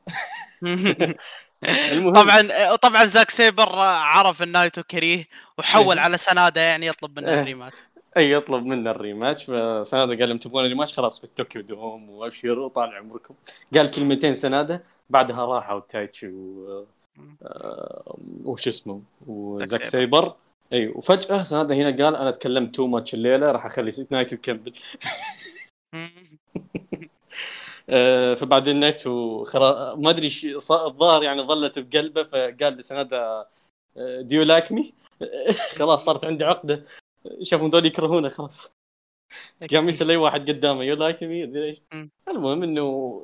المهم. 1.63 2.13
طبعا 2.13 2.75
طبعا 2.75 3.05
زاك 3.05 3.29
سيبر 3.29 3.69
عرف 3.79 4.43
إن 4.43 4.51
نايتو 4.51 4.83
كريه 4.83 5.25
وحول 5.57 5.99
على 5.99 6.17
سنادة 6.17 6.61
يعني 6.61 6.87
يطلب 6.87 7.19
منه 7.19 7.41
ال 7.41 7.46
rematch 7.46 7.77
أي 8.17 8.31
يطلب 8.31 8.65
منا 8.65 8.91
ال 8.91 8.98
rematch 8.98 9.43
فسنادة 9.43 10.15
قال 10.15 10.29
لهم 10.29 10.37
تبغون 10.37 10.63
ال 10.65 10.69
rematch 10.69 10.93
خلاص 10.93 11.19
في 11.19 11.23
التوكيو 11.23 11.61
دوم 11.61 12.09
وابشروا 12.09 12.69
طال 12.69 12.95
عمركم. 12.95 13.35
قال 13.75 13.91
كلمتين 13.91 14.35
سنادة 14.35 14.83
بعدها 15.09 15.45
راحوا 15.45 15.79
تايتشي 15.79 16.27
و 16.27 16.85
آه، 17.43 18.17
وش 18.45 18.67
اسمه؟ 18.67 19.01
وزاك 19.27 19.85
سيبر. 19.85 20.35
أي 20.73 20.87
وفجأة 20.87 21.43
سنادة 21.43 21.75
هنا 21.75 22.03
قال 22.03 22.15
أنا 22.15 22.31
تكلمت 22.31 22.75
too 22.75 22.87
much 22.87 23.13
الليلة 23.13 23.51
راح 23.51 23.65
أخلي 23.65 23.91
نايتو 24.11 24.35
يكمل. 24.35 24.73
آه، 27.89 28.33
فبعدين 28.33 28.79
نايتو 28.79 29.43
خرا... 29.43 29.95
ما 29.95 30.09
أدري 30.09 30.31
الظاهر 30.71 31.23
يعني 31.23 31.41
ظلت 31.41 31.79
بقلبه 31.79 32.23
فقال 32.23 32.73
لسنادة 32.77 33.47
do 33.97 34.43
you 34.43 34.55
like 34.55 34.71
me 34.71 34.93
خلاص 35.77 36.05
صارت 36.05 36.25
عندي 36.25 36.45
عقدة. 36.45 36.83
شافوا 37.41 37.69
دول 37.69 37.85
يكرهونه 37.85 38.29
خلاص. 38.29 38.73
قام 39.71 39.89
يسال 39.89 40.09
أي 40.09 40.17
واحد 40.17 40.49
قدامه 40.49 40.83
you 40.83 40.95
like 40.95 41.23
me 41.23 41.63
إيش؟ 41.63 41.81
المهم 42.27 42.63
إنه 42.63 43.21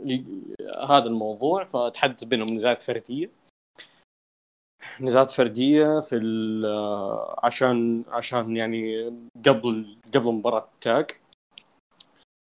هذا 0.89 1.05
الموضوع 1.05 1.63
فتحدث 1.63 2.23
بينهم 2.23 2.49
نزالات 2.49 2.81
فردية. 2.81 3.31
نزالات 5.01 5.31
فردية 5.31 5.99
في 5.99 6.15
عشان 7.43 8.03
عشان 8.07 8.57
يعني 8.57 9.05
قبل 9.47 9.97
قبل 10.15 10.31
مباراة 10.31 10.69
tag 10.81 11.11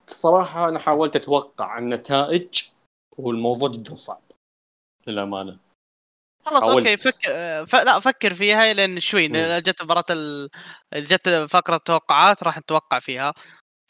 الصراحة 0.09 0.69
أنا 0.69 0.79
حاولت 0.79 1.17
أتوقع 1.17 1.79
النتائج 1.79 2.63
والموضوع 3.19 3.69
جدا 3.69 3.95
صعب 3.95 4.23
للأمانة. 5.07 5.59
خلاص 6.51 6.63
okay 6.63 6.97
فك... 6.97 7.29
ف... 7.67 7.75
لا 7.75 8.01
فكر 8.01 8.35
فيها 8.35 8.75
لأن 8.75 9.01
شوي 9.01 9.29
جت 9.61 9.83
مباراة 9.83 10.05
ال... 10.11 10.51
جت 10.95 11.29
فقرة 11.29 11.77
توقعات 11.77 12.43
راح 12.43 12.59
نتوقع 12.59 12.99
فيها 12.99 13.35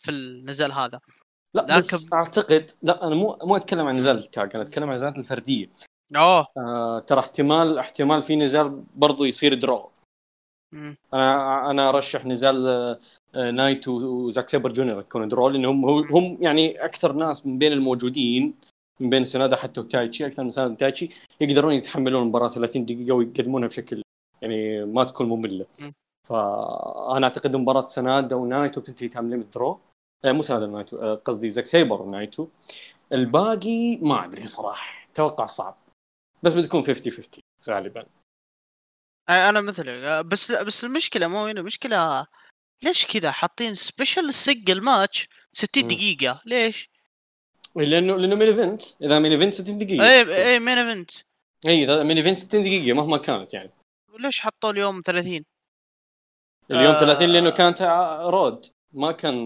في 0.02 0.10
النزال 0.10 0.72
هذا. 0.72 1.00
لا 1.54 1.62
لكن... 1.62 1.76
بس 1.76 2.12
أعتقد 2.12 2.70
لا 2.82 3.06
أنا 3.06 3.14
مو 3.14 3.38
مو 3.42 3.56
أتكلم 3.56 3.86
عن 3.86 3.96
نزال 3.96 4.16
التاج 4.16 4.50
أنا 4.54 4.62
أتكلم 4.64 4.88
عن 4.88 4.94
نزالات 4.94 5.16
الفردية. 5.16 5.70
أوه. 6.16 6.46
آه 6.56 6.98
ترى 6.98 7.20
احتمال 7.20 7.78
احتمال 7.78 8.22
في 8.22 8.36
نزال 8.36 8.84
برضو 8.94 9.24
يصير 9.24 9.54
draw. 9.54 9.90
أنا 11.14 11.70
أنا 11.70 11.88
أرشح 11.88 12.24
نزال 12.24 12.66
آه 13.34 13.50
نايتو 13.50 13.88
وزاك 13.88 14.48
سيبر 14.48 14.72
جونيور 14.72 15.00
يكونوا 15.00 15.26
draw 15.26 15.48
لأنهم 15.48 15.84
هم 15.84 16.38
يعني 16.40 16.84
أكثر 16.84 17.12
ناس 17.12 17.46
من 17.46 17.58
بين 17.58 17.72
الموجودين. 17.72 18.54
من 19.00 19.10
بين 19.10 19.24
سنادا 19.24 19.56
حتى 19.56 19.80
وتايتشي 19.80 20.26
أكثر 20.26 20.44
من 20.44 20.50
سنادا 20.50 20.72
وتايتشي 20.72 21.10
يقدرون 21.40 21.74
يتحملون 21.74 22.22
المباراه 22.22 22.48
30 22.48 22.84
دقيقة 22.84 23.14
ويقدمونها 23.14 23.68
بشكل 23.68 24.02
يعني 24.42 24.84
ما 24.84 25.04
تكون 25.04 25.28
مملة. 25.28 25.66
فأنا 26.28 27.26
أعتقد 27.26 27.56
مباراة 27.56 27.84
سنادا 27.84 28.36
ونايتو 28.36 28.80
بتنتهي 28.80 29.08
time 29.08 29.30
limit 29.30 29.54
draw 29.54 29.80
آه 30.24 30.32
مو 30.32 30.42
سنادا 30.42 30.66
نايتو 30.66 30.98
آه 30.98 31.14
قصدي 31.14 31.50
زاك 31.50 31.66
سيبر 31.66 32.04
نايتو 32.04 32.48
الباقي 33.12 33.96
ما 33.96 34.24
أدري 34.24 34.46
صراحة 34.46 35.08
أتوقع 35.12 35.46
صعب. 35.46 35.76
بس 36.42 36.52
بتكون 36.52 36.82
50 36.82 37.12
50 37.12 37.42
غالبا. 37.68 38.06
أنا 39.28 39.60
مثلك 39.60 40.26
بس 40.26 40.52
بس 40.52 40.84
المشكلة 40.84 41.28
مو 41.28 41.46
هنا 41.46 41.60
المشكلة 41.60 42.26
ليش 42.82 43.06
كذا 43.06 43.30
حاطين 43.30 43.74
special 43.74 44.34
single 44.34 44.64
match 44.68 45.28
60 45.52 45.86
دقيقة؟ 45.86 46.42
ليش؟ 46.46 46.89
لأنه 47.76 48.16
لأنه 48.16 48.34
main 48.34 48.48
event 48.48 48.82
اذا 49.02 49.18
main 49.18 49.32
event 49.32 49.54
60 49.54 49.78
دقيقه 49.78 50.04
اي 50.04 50.52
اي 50.52 50.58
main 50.58 50.78
event 50.78 51.10
اي 51.66 51.84
إذا 51.84 52.02
main 52.02 52.16
event 52.16 52.38
60 52.38 52.62
دقيقه 52.62 52.94
مهما 52.94 53.16
كانت 53.16 53.54
يعني. 53.54 53.70
ليش 54.18 54.40
حطوا 54.40 54.70
اليوم 54.70 55.02
30 55.06 55.44
اليوم 56.70 56.94
آه. 56.94 57.00
30 57.00 57.28
لأنه 57.28 57.50
كانت 57.50 57.82
road 58.26 58.66
ما 58.92 59.12
كان 59.12 59.36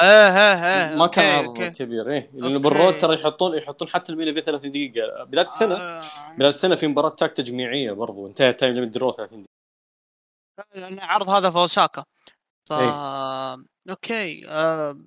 إيه 0.00 0.36
إيه 0.36 0.90
إيه 0.90 0.96
ما 0.96 1.06
كان 1.06 1.38
عرض 1.38 1.62
كبير 1.62 2.10
إيه. 2.10 2.30
لأنه 2.34 2.58
بال 2.58 2.71
road 2.71 2.98
ترى 2.98 3.14
يحطون 3.14 3.54
يحطون 3.54 3.88
حتى 3.88 4.12
ال 4.12 4.15
main 4.15 4.28
event 4.28 4.44
30 4.44 4.70
دقيقة. 4.70 5.24
بدايه 5.24 5.44
السنة 5.44 5.74
آه. 5.74 6.32
بدايه 6.34 6.48
السنة 6.48 6.74
في 6.74 6.86
مباراة 6.86 7.08
tag 7.08 7.32
تجميعية 7.32 7.92
برضو. 7.92 8.26
انتهى 8.26 8.52
time 8.52 8.74
limit 8.74 8.94
draw 8.94 9.12
30 9.12 9.42
دقيقة. 9.42 11.04
عرض 11.04 11.28
هذا 11.28 11.50
في 11.50 11.56
اوساكا 11.56 12.04
ف 12.68 12.72
إيه. 12.72 13.64
okay 13.90 14.48
آه... 14.48 14.98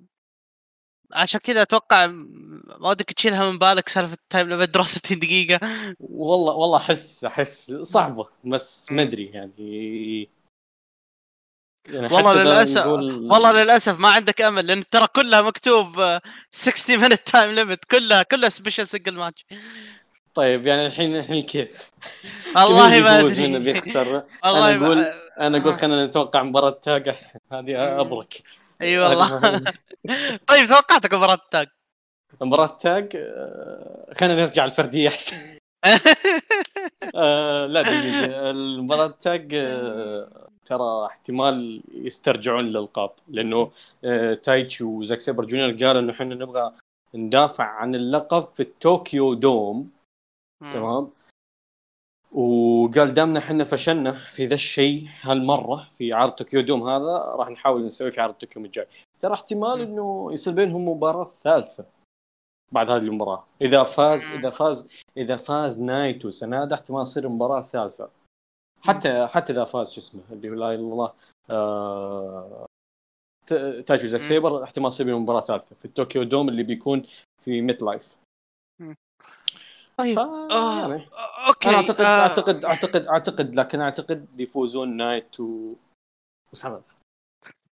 عشان 1.12 1.40
كذا 1.40 1.62
أتوقع 1.62 2.06
ما 2.06 2.88
ودك 2.88 3.12
تشيلها 3.12 3.50
من 3.50 3.58
بالك 3.58 3.88
سالفة 3.88 4.12
ال 4.14 4.21
time 4.21 4.48
limit 4.48 4.68
draw 4.68 4.84
60 4.84 5.18
دقيقة. 5.18 5.60
والله 6.00 6.54
والله 6.54 6.76
احس 6.76 7.24
أحس 7.24 7.72
صعبة 7.72 8.28
بس 8.44 8.92
ما 8.92 9.02
أدري 9.02 9.26
يعني. 9.26 10.28
يعني 11.88 12.14
والله 12.14 12.42
للاسف 12.42 12.86
نقول... 12.86 13.32
والله 13.32 13.62
للأسف 13.62 14.00
ما 14.00 14.08
عندك 14.08 14.40
أمل 14.40 14.66
لأن 14.66 14.88
ترى 14.88 15.06
كلها 15.16 15.42
مكتوب 15.42 16.18
60 16.50 16.96
minute 16.96 17.20
time 17.28 17.50
limit 17.50 17.84
كلها 17.84 18.22
كلها 18.22 18.48
special 18.48 18.88
single 18.88 19.14
match 19.14 19.46
طيب 20.34 20.66
يعني 20.66 20.86
الحين 20.86 21.16
الحين 21.16 21.42
كيف؟ 21.42 21.90
والله 22.56 23.00
ما 23.00 23.20
أدري. 23.20 23.58
بيخسر؟ 23.58 24.16
أنا 24.44 24.76
أقول 24.76 25.04
أنا 25.40 25.58
أقول 25.58 25.74
خلينا 25.74 26.06
نتوقع 26.06 26.42
مباراة 26.42 26.70
tag 26.70 27.08
احسن 27.08 27.38
هذه 27.52 28.00
أبرك. 28.00 28.42
إي 28.82 28.98
والله. 29.02 29.60
طيب 30.48 30.68
توقعتك 30.68 31.14
مباراة 31.14 31.38
tag 31.50 31.66
مباراة 32.40 32.66
tag 32.66 33.16
آه، 33.16 34.14
خلينا 34.14 34.34
نرجع 34.34 34.64
الفرديه 34.64 35.08
أحسن. 35.08 35.36
آه 37.14 37.66
لا 37.66 37.82
دقيقة. 37.82 38.50
المباراة 38.50 39.06
tag 39.06 39.54
آه 39.54 40.48
ترى 40.64 41.06
احتمال 41.06 41.82
يسترجعون 41.94 42.64
للالقاب 42.64 43.10
لأنه 43.28 43.70
آه 44.04 44.34
تايتشي 44.34 44.84
وزاك 44.84 45.20
سيبر 45.20 45.44
جونيور 45.44 45.70
قالوا 45.70 46.02
إنه 46.02 46.12
إحنا 46.12 46.34
نبغى 46.34 46.72
ندافع 47.14 47.64
عن 47.64 47.94
اللقب 47.94 48.48
في 48.54 48.60
الطوكيو 48.60 49.34
دوم. 49.34 49.90
تمام؟ 50.72 51.10
وقال 52.32 53.14
دامنا 53.14 53.38
إحنا 53.38 53.64
فشلنا 53.64 54.12
في 54.12 54.46
ذا 54.46 54.54
الشيء 54.54 55.08
هالمرة 55.20 55.88
في 55.90 56.12
عرض 56.12 56.30
طوكيو 56.30 56.60
دوم 56.60 56.88
هذا 56.88 57.34
راح 57.36 57.48
نحاول 57.48 57.84
نسويه 57.84 58.10
في 58.10 58.20
عرض 58.20 58.34
طوكيو 58.34 58.64
الجاي. 58.64 58.86
ترى 59.20 59.34
احتمال 59.34 59.80
إنه 59.80 60.28
يصير 60.32 60.54
بينهم 60.54 60.88
مباراة 60.88 61.24
ثالثة 61.24 61.84
بعد 62.72 62.90
هذه 62.90 63.02
المباراة. 63.02 63.44
إذا 63.62 63.82
فاز 63.82 64.30
إذا 64.30 64.50
فاز 64.50 64.88
إذا 65.16 65.36
فاز 65.36 65.80
نايتو 65.80 66.30
سنادا 66.30 66.74
احتمال 66.74 67.02
تصير 67.02 67.28
مباراة 67.28 67.60
ثالثة. 67.62 68.08
حتى 68.80 69.26
حتى 69.26 69.52
إذا 69.52 69.64
فاز 69.64 69.92
شو 69.92 70.00
اسمه 70.00 70.22
اللي 70.32 70.48
لا 70.48 70.54
إله 70.54 70.74
إلا 70.74 70.92
الله 70.92 71.12
آه... 71.50 72.66
تايتشي 73.86 74.06
وزاك 74.06 74.20
سيبر 74.20 74.62
احتمال 74.62 74.90
تصير 74.90 75.18
مباراة 75.18 75.40
ثالثة 75.40 75.76
في 75.76 75.84
الطوكيو 75.84 76.22
دوم 76.22 76.48
اللي 76.48 76.62
بيكون 76.62 77.02
في 77.44 77.62
ميت 77.62 77.82
لايف. 77.82 78.16
طيب. 79.98 80.18
آه... 80.18 80.80
يعني. 80.80 81.08
okay 81.48 81.68
أنا 81.68 81.76
اعتقد 81.76 82.00
آه... 82.00 82.20
اعتقد 82.20 82.64
اعتقد 82.64 83.06
أعتقد 83.06 83.54
لكن 83.54 83.80
أعتقد 83.80 84.26
بيفوزون 84.36 84.96
نايتو 84.96 85.40
و... 85.40 85.74
وسنادا 86.52 86.82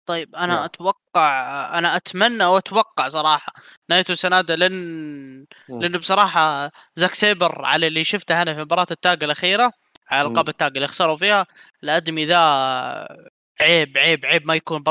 طيب 0.07 0.37
أنا 0.37 0.55
نعم. 0.55 0.65
أتوقع 0.65 1.79
أنا 1.79 1.97
أتمنى 1.97 2.45
وأتوقع 2.45 3.09
صراحة 3.09 3.53
نايتو 3.91 4.15
سنادا 4.15 4.57
لأن 4.57 5.47
لأنه 5.69 5.99
بصراحة 5.99 6.71
زاك 6.97 7.15
سيبر 7.15 7.65
على 7.65 7.87
اللي 7.87 8.05
شفته 8.05 8.43
أنا 8.43 8.55
في 8.55 8.61
مباراة 8.61 8.87
ال 8.91 8.99
tag 8.99 9.25
الأخيرة 9.25 9.73
على 10.09 10.29
ألقاب 10.29 10.49
ال 10.49 10.55
tag 10.55 10.73
اللي 10.77 10.89
خسروا 10.89 11.17
فيها 11.17 11.47
الادمي 11.83 12.25
ذا 12.25 12.39
عيب 13.61 13.99
عيب 13.99 14.27
عيب 14.27 14.47
ما 14.47 14.55
يكون 14.55 14.85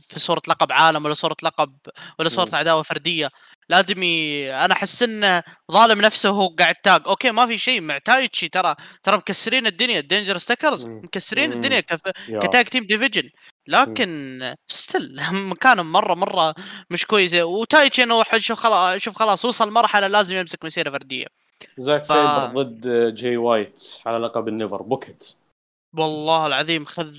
في 0.00 0.20
صورة 0.20 0.42
لقب 0.48 0.72
عالم 0.72 1.04
ولا 1.04 1.14
صورة 1.14 1.36
لقب 1.42 1.76
ولا 2.18 2.28
صورة 2.28 2.50
عداوه 2.52 2.82
فرديه 2.82 3.30
الادمي 3.70 4.50
أنا 4.50 4.74
أحس 4.74 5.02
انه 5.02 5.42
ظالم 5.72 6.00
نفسه 6.00 6.30
وهو 6.30 6.48
قاعد 6.48 6.74
tag 6.74 7.02
okay 7.06 7.30
ما 7.30 7.46
في 7.46 7.58
شيء 7.58 7.80
مع 7.80 7.98
تايتشي 7.98 8.48
ترى 8.48 8.74
ترى 9.02 9.16
مكسرين 9.16 9.66
الدنيا. 9.66 10.00
الدينجرس 10.00 10.38
تيكرز 10.38 10.86
مكسرين 10.86 11.52
الدنيا 11.52 11.80
كف... 11.80 12.00
ك 12.42 12.47
tag 12.47 12.64
team 12.64 12.84
division. 12.84 13.30
لكن 13.68 14.40
still 14.68 15.20
مكانهم 15.50 15.92
مرة 15.92 16.14
مرة 16.14 16.54
مش 16.90 17.06
كويس 17.06 17.34
وتايتشي 17.34 18.02
إنه 18.02 18.22
شوف 18.38 18.58
خلاص 18.58 18.98
شوف 18.98 19.16
خلاص 19.16 19.44
وصل 19.44 19.70
مرحلة 19.70 20.06
لازم 20.06 20.36
يمسك 20.36 20.64
مسيرة 20.64 20.90
فردية. 20.90 21.26
زاك 21.78 22.04
ف... 22.04 22.06
سايبر 22.06 22.62
ضد 22.62 23.14
جاي 23.14 23.36
وايت 23.36 23.82
على 24.06 24.18
لقب 24.18 24.48
النيفر. 24.48 24.82
أوبن 24.82 25.08
ويت. 25.08 25.34
والله 25.96 26.46
العظيم 26.46 26.84
خذ 26.84 27.16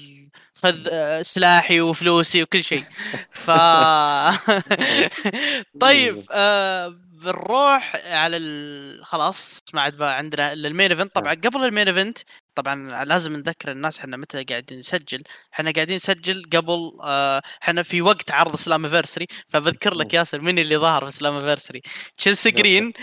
خذ 0.64 0.88
سلاحي 1.22 1.82
وفلوسي 1.82 2.44
وكل 2.44 2.64
شيء. 2.64 2.84
ف 3.46 3.52
طيب 5.82 6.26
آه 6.32 6.88
بنروح 7.24 7.96
على 8.06 8.38
ال... 8.38 9.06
خلاص 9.06 9.60
ما 9.74 9.82
عاد 9.82 10.02
عندنا 10.02 10.54
ال 10.54 10.61
main 10.61 10.92
event. 10.92 11.16
طبعا 11.16 11.34
نعم. 11.34 11.42
قبل 11.42 11.66
ال 11.66 11.70
main 11.70 11.88
event 11.88 12.18
طبعا 12.56 13.06
لازم 13.06 13.34
نذكر 13.34 13.72
الناس 13.72 14.00
إحنا 14.00 14.18
متى 14.18 14.44
قاعدين 14.44 14.80
نسجل. 14.80 15.24
إحنا 15.54 15.72
قاعدين 15.72 15.96
نسجل 15.96 16.50
قبل 16.54 16.98
آه 17.04 17.42
إحنا 17.64 17.84
في 17.84 18.02
وقت 18.02 18.32
عرض 18.32 18.56
سلامفيرسري 18.56 19.28
فبذكر 19.48 19.94
لك 19.94 20.14
ياسر 20.14 20.42
مين 20.42 20.60
اللي 20.60 20.78
ظهر 20.78 21.06
في 21.06 21.12
سلامفيرسري 21.12 21.82
تشيلسي 22.18 22.52
جرين 22.52 22.94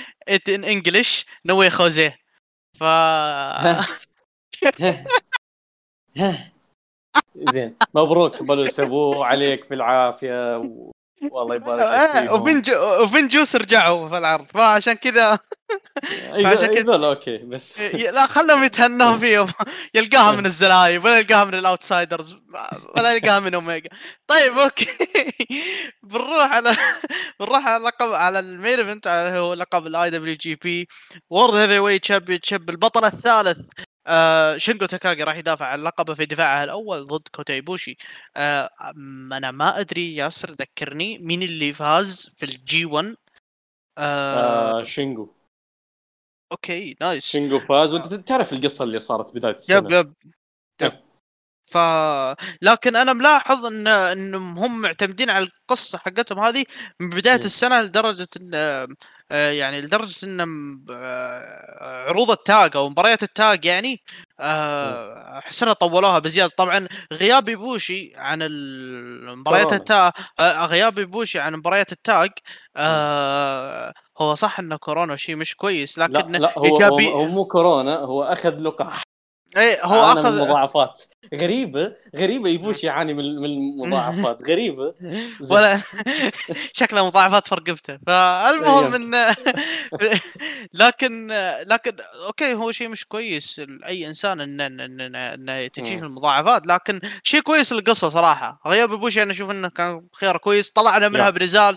إن 0.49 0.65
English 0.65 1.25
نوي 1.45 1.71
خوزيه. 1.71 2.19
ف 2.79 2.85
زين 7.53 7.77
مبروك 7.95 8.43
بلوس 8.43 8.81
أبو 8.81 9.23
عليك 9.23 9.71
بالعافية 9.71 10.63
والله 11.31 11.55
يبارك 11.55 11.83
لك 11.83 11.89
آه، 11.89 12.13
فيهم. 12.13 12.41
وفين 12.41 12.63
وفين 13.03 13.29
جوس 13.29 13.57
رجعوا 13.57 14.09
في 14.09 14.19
العرض 14.19 14.47
فعشان 14.55 14.93
كذا. 14.93 15.39
عشان 16.47 16.67
كذا 16.67 17.07
أوكي 17.07 17.39
بس. 17.39 17.81
لا 17.81 18.27
خلهم 18.27 18.65
يتهنون 18.65 19.19
فيهم. 19.19 19.47
يلقاها 19.95 20.33
من 20.33 20.47
الزلايب 20.47 21.05
ولا 21.05 21.19
يلقاها 21.19 21.45
من 21.45 21.55
الأوتسايدرز 21.55 22.37
ولا 22.97 23.13
يلقاها 23.13 23.41
من 23.41 23.55
أوميجا. 23.55 23.89
طيب 24.27 24.59
أوكي. 24.59 24.87
بنروح 26.03 26.53
على 26.53 26.77
بنروح 27.41 27.69
على 27.69 27.85
لقب 27.85 28.13
على 28.13 28.39
المين 28.39 28.79
إيفنت 28.79 29.07
هو 29.37 29.55
لقب 29.55 29.87
الاي 29.87 30.11
دبليو 30.11 30.35
جي 30.35 30.55
بي 30.55 30.89
وورد 31.31 31.55
هيفي 31.55 31.79
ويت 31.79 32.03
تشامبيون 32.03 32.39
شيب 32.43 32.71
البطل 32.71 33.05
الثالث. 33.05 33.59
آه 34.07 34.57
شينجو 34.57 34.87
تاكاغي 34.87 35.23
راح 35.23 35.37
يدافع 35.37 35.67
عن 35.67 35.83
لقبه 35.83 36.15
في 36.15 36.27
دفاعه 36.27 36.65
الأول 36.65 37.07
ضد 37.07 37.29
كوتا 37.29 37.55
ايبوشي 37.55 37.97
آه 38.37 38.71
أنا 39.33 39.51
ما 39.51 39.81
أدري 39.81 40.17
ياسر 40.17 40.51
ذكرني 40.51 41.19
مين 41.19 41.43
اللي 41.43 41.73
فاز 41.73 42.31
في 42.37 42.47
الجي 42.47 42.85
1 42.85 43.17
آه, 43.99 44.81
آه 44.81 44.83
شينجو 44.83 45.29
okay 46.53 46.97
nice. 47.01 47.25
شينجو 47.25 47.59
فاز 47.59 47.95
وأنت 47.95 48.15
تعرف 48.15 48.53
القصة 48.53 48.85
اللي 48.85 48.99
صارت 48.99 49.35
بداية 49.35 49.55
السنة. 49.55 49.77
yep 49.77 49.91
yep, 49.91 50.15
yep. 50.83 50.93
ف 51.71 51.79
لكن 52.63 52.97
أنا 52.97 53.13
ملاحظ 53.13 53.67
إن 53.67 53.87
إنهم 53.87 54.59
هم 54.59 54.81
معتمدين 54.81 55.31
على 55.31 55.45
القصة 55.45 55.99
حقتهم 55.99 56.41
هذه 56.41 56.65
من 57.01 57.09
بداية 57.11 57.41
م. 57.41 57.45
السنة 57.45 57.83
لدرجة 57.83 58.29
إن 58.37 58.51
آه، 58.55 58.89
يعني 59.35 59.81
لدرجة 59.81 60.27
إن 60.27 60.41
آه، 60.91 62.09
عروض 62.09 62.31
التاج 62.31 62.77
أو 62.77 62.89
مباريات 62.89 63.23
التاج 63.23 63.65
يعني 63.65 64.01
احس 64.41 65.63
آه، 65.63 65.73
طولوها 65.73 66.19
بزيادة. 66.19 66.53
طبعا 66.57 66.89
غياب 67.13 67.45
بوشي 67.45 68.13
عن 68.17 68.39
المباريات 68.43 69.73
التاج 69.73 70.13
غياب 70.41 71.01
بوشي 71.01 71.39
عن 71.39 71.55
مباريات 71.55 71.93
التاج 71.93 72.31
هو 74.19 74.35
صح 74.35 74.59
انه 74.59 74.77
كورونا 74.77 75.17
شيء 75.17 75.37
مش 75.37 75.57
كويس 75.57 75.99
لكن 75.99 76.33
لا, 76.33 76.39
لا 76.39 76.55
هو, 76.59 76.65
إيجابي... 76.65 77.09
هو 77.09 77.25
مو 77.25 77.45
كورونا 77.45 77.99
هو 77.99 78.23
أخذ 78.23 78.61
لقاح. 78.61 79.03
إيه 79.57 79.85
هو 79.85 80.15
من 80.15 80.19
اخذ 80.19 80.41
مضاعفات. 80.43 81.03
غريبة 81.35 81.93
غريبة 82.17 82.49
يبوش 82.49 82.85
يعاني 82.85 83.15
من 83.15 83.37
من 83.37 83.45
المضاعفات. 83.45 84.43
غريبة. 84.51 84.95
ولا 85.51 85.81
شكله 86.73 87.07
مضاعفات 87.07 87.47
فرقبته 87.47 87.99
فالمهم 88.07 88.95
انه 88.95 89.37
لكن 90.75 91.27
لكن 91.67 91.97
okay 92.27 92.55
هو 92.55 92.73
شيء 92.73 92.89
مش 92.89 93.05
كويس. 93.07 93.59
لاي 93.59 94.07
إنسان 94.07 94.41
انه 94.41 94.67
انه 94.67 94.85
انه, 94.85 95.35
إنه 95.35 95.67
تجيه. 95.69 95.99
المضاعفات 95.99 96.67
لكن 96.67 97.01
شيء 97.25 97.41
كويس 97.41 97.73
القصة 97.73 98.09
صراحة. 98.09 98.61
غياب 98.67 98.91
ايبوشي 98.91 99.23
أنا 99.23 99.33
أشوف 99.33 99.51
إنه 99.51 99.69
كان 99.69 100.07
خيار 100.15 100.37
كويس. 100.37 100.71
طلعنا 100.71 101.09
منها. 101.09 101.31
بنزال 101.31 101.77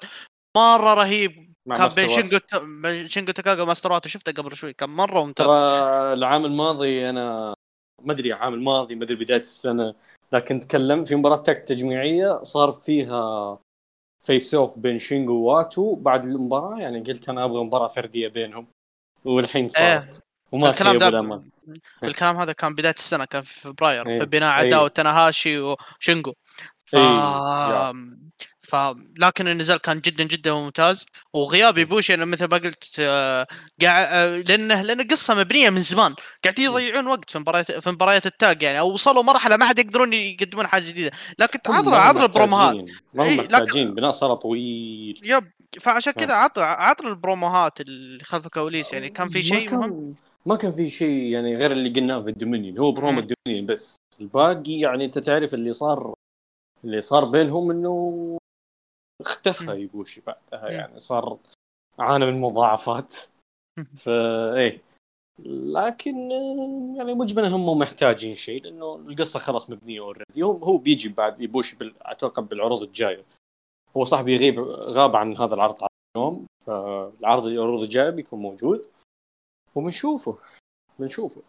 مرة 0.57 0.93
رهيب. 0.93 1.47
كان 1.77 1.89
بين. 1.95 2.09
شينجو 2.09 2.39
شينجو 3.07 3.31
تاكاغي 3.31 3.61
وماستر 3.63 3.91
واتو 3.91 4.09
شفته 4.09 4.31
قبل 4.31 4.55
شوي. 4.55 4.73
كان 4.73 4.89
مرة 4.89 5.25
ممتاز. 5.25 5.47
ترى 5.47 6.13
العام 6.13 6.45
الماضي 6.45 7.09
أنا 7.09 7.55
ما 8.03 8.13
أدري 8.13 8.33
العام 8.33 8.53
الماضي 8.53 8.95
ما 8.95 9.03
أدري 9.03 9.15
بداية 9.15 9.39
السنة. 9.39 9.93
لكن 10.33 10.59
تكلم 10.59 11.05
في 11.05 11.15
مباراة 11.15 11.37
تك 11.37 11.63
تجميعية 11.67 12.43
صار 12.43 12.71
فيها 12.71 13.59
face 14.25 14.55
off 14.55 14.79
بين 14.79 14.99
شينجو 14.99 15.33
وناتو 15.33 15.95
بعد 15.95 16.25
المباراة. 16.25 16.79
يعني 16.79 16.99
قلت 16.99 17.29
أنا 17.29 17.45
أبغى 17.45 17.63
مباراة 17.63 17.87
فردية 17.87 18.27
بينهم 18.27 18.67
والحين 19.25 19.67
صارت. 19.67 20.23
وما 20.51 20.69
الكلام 20.69 20.97
ده 20.97 21.07
الامل 21.07 21.43
الكلام 22.03 22.37
هذا 22.37 22.53
كان 22.53 22.75
بداية 22.75 22.93
السنة 22.93 23.25
كان 23.25 23.41
في 23.41 23.59
فبراير. 23.59 24.07
إيه. 24.07 24.19
في 24.19 24.25
بناء 24.25 24.59
إيه. 24.59 24.65
عداوة 24.65 24.87
تناهاشي 24.87 25.59
وشينجو 25.59 26.33
ف... 26.85 26.95
إيه. 26.95 27.93
يا. 28.73 28.93
ف 28.93 28.95
لكن 29.17 29.47
النزال 29.47 29.77
كان 29.77 29.99
جدا 29.99 30.23
جدا 30.23 30.53
ممتاز. 30.53 31.05
وغياب 31.33 31.77
يبوشي 31.77 32.13
أنا 32.13 32.25
مثل 32.25 32.45
ما 32.45 32.57
قلت 32.57 32.95
آه، 32.99 33.47
قاعد 33.81 34.07
آه، 34.11 34.37
لأنه 34.37 34.81
لأن 34.81 34.99
القصة 34.99 35.35
مبنية 35.35 35.69
من 35.69 35.81
زمان. 35.81 36.15
قاعدين 36.43 36.65
يضيعون 36.65 37.07
وقت 37.07 37.29
في 37.29 37.39
مباريات 37.39 37.71
في 37.71 37.89
مباريات 37.89 38.25
ال 38.25 38.35
tag 38.35 38.63
يعني. 38.63 38.79
أو 38.79 38.93
وصلوا 38.93 39.23
مرحلة 39.23 39.57
ما 39.57 39.65
حد 39.65 39.79
يقدرون 39.79 40.13
يقدمون 40.13 40.67
حاجة 40.67 40.83
جديدة. 40.83 41.11
لكن 41.39 41.59
هم 41.67 41.93
عطنا 41.93 42.23
البروموهات. 42.23 42.89
ما 43.13 43.27
هم 43.27 43.37
محتاجين 43.37 43.93
بناء 43.95 44.11
صار 44.11 44.35
طويل. 44.35 45.21
يب. 45.23 45.43
فعشان 45.81 46.13
آه. 46.17 46.25
كذا 46.25 46.33
عطنا 46.33 46.65
عطنا 46.65 47.09
البروموهات 47.09 47.81
اللي 47.81 48.23
خلف 48.23 48.45
الكواليس 48.45 48.93
يعني. 48.93 49.09
كان 49.09 49.29
في 49.29 49.43
شيء 49.43 49.73
مهم؟ 49.73 50.15
ما 50.45 50.55
كان 50.55 50.71
في 50.71 50.89
شيء 50.89 51.09
يعني 51.09 51.55
غير 51.55 51.71
اللي 51.71 51.89
قلناه 51.89 52.19
في 52.19 52.29
الدومينيون. 52.29 52.77
هو 52.77 52.91
برومو. 52.91 53.19
الدومينيون 53.19 53.65
بس. 53.65 53.95
الباقي 54.21 54.79
يعني 54.79 55.05
أنت 55.05 55.19
تعرف 55.19 55.53
اللي 55.53 55.73
صار 55.73 56.13
اللي 56.83 57.01
صار 57.01 57.25
بينهم 57.25 57.71
إنه 57.71 58.37
اختفى. 59.21 59.71
يبوشي 59.71 60.21
بعدها. 60.21 60.69
يعني 60.69 60.99
صار 60.99 61.37
عانى 61.99 62.25
من 62.25 62.41
مضاعفات. 62.41 63.15
فا 63.95 64.53
إيه. 64.55 64.81
لكن 65.45 66.31
يعني 66.97 67.13
مجملا 67.13 67.47
هم 67.47 67.77
محتاجين 67.77 68.33
شيء 68.33 68.63
لأنه 68.63 68.95
القصة 68.95 69.39
خلاص 69.39 69.69
مبنية 69.69 69.99
already 69.99 70.43
هو 70.43 70.51
هو 70.51 70.77
بيجي 70.77 71.09
بعد 71.09 71.41
يبوشي 71.41 71.75
بال... 71.75 71.93
أتوقع 72.01 72.41
بالعروض 72.41 72.81
الجاية. 72.81 73.23
هو 73.97 74.03
صح 74.03 74.21
بيغيب 74.21 74.59
غاب 74.69 75.15
عن 75.15 75.37
هذا 75.37 75.55
العرض 75.55 75.87
اليوم 76.17 76.45
فالعرض 76.65 77.45
العروض 77.45 77.81
الجاية 77.81 78.09
بيكون 78.09 78.39
موجود. 78.39 78.89
وبنشوفه. 79.75 80.37
بنشوفه. 80.99 81.41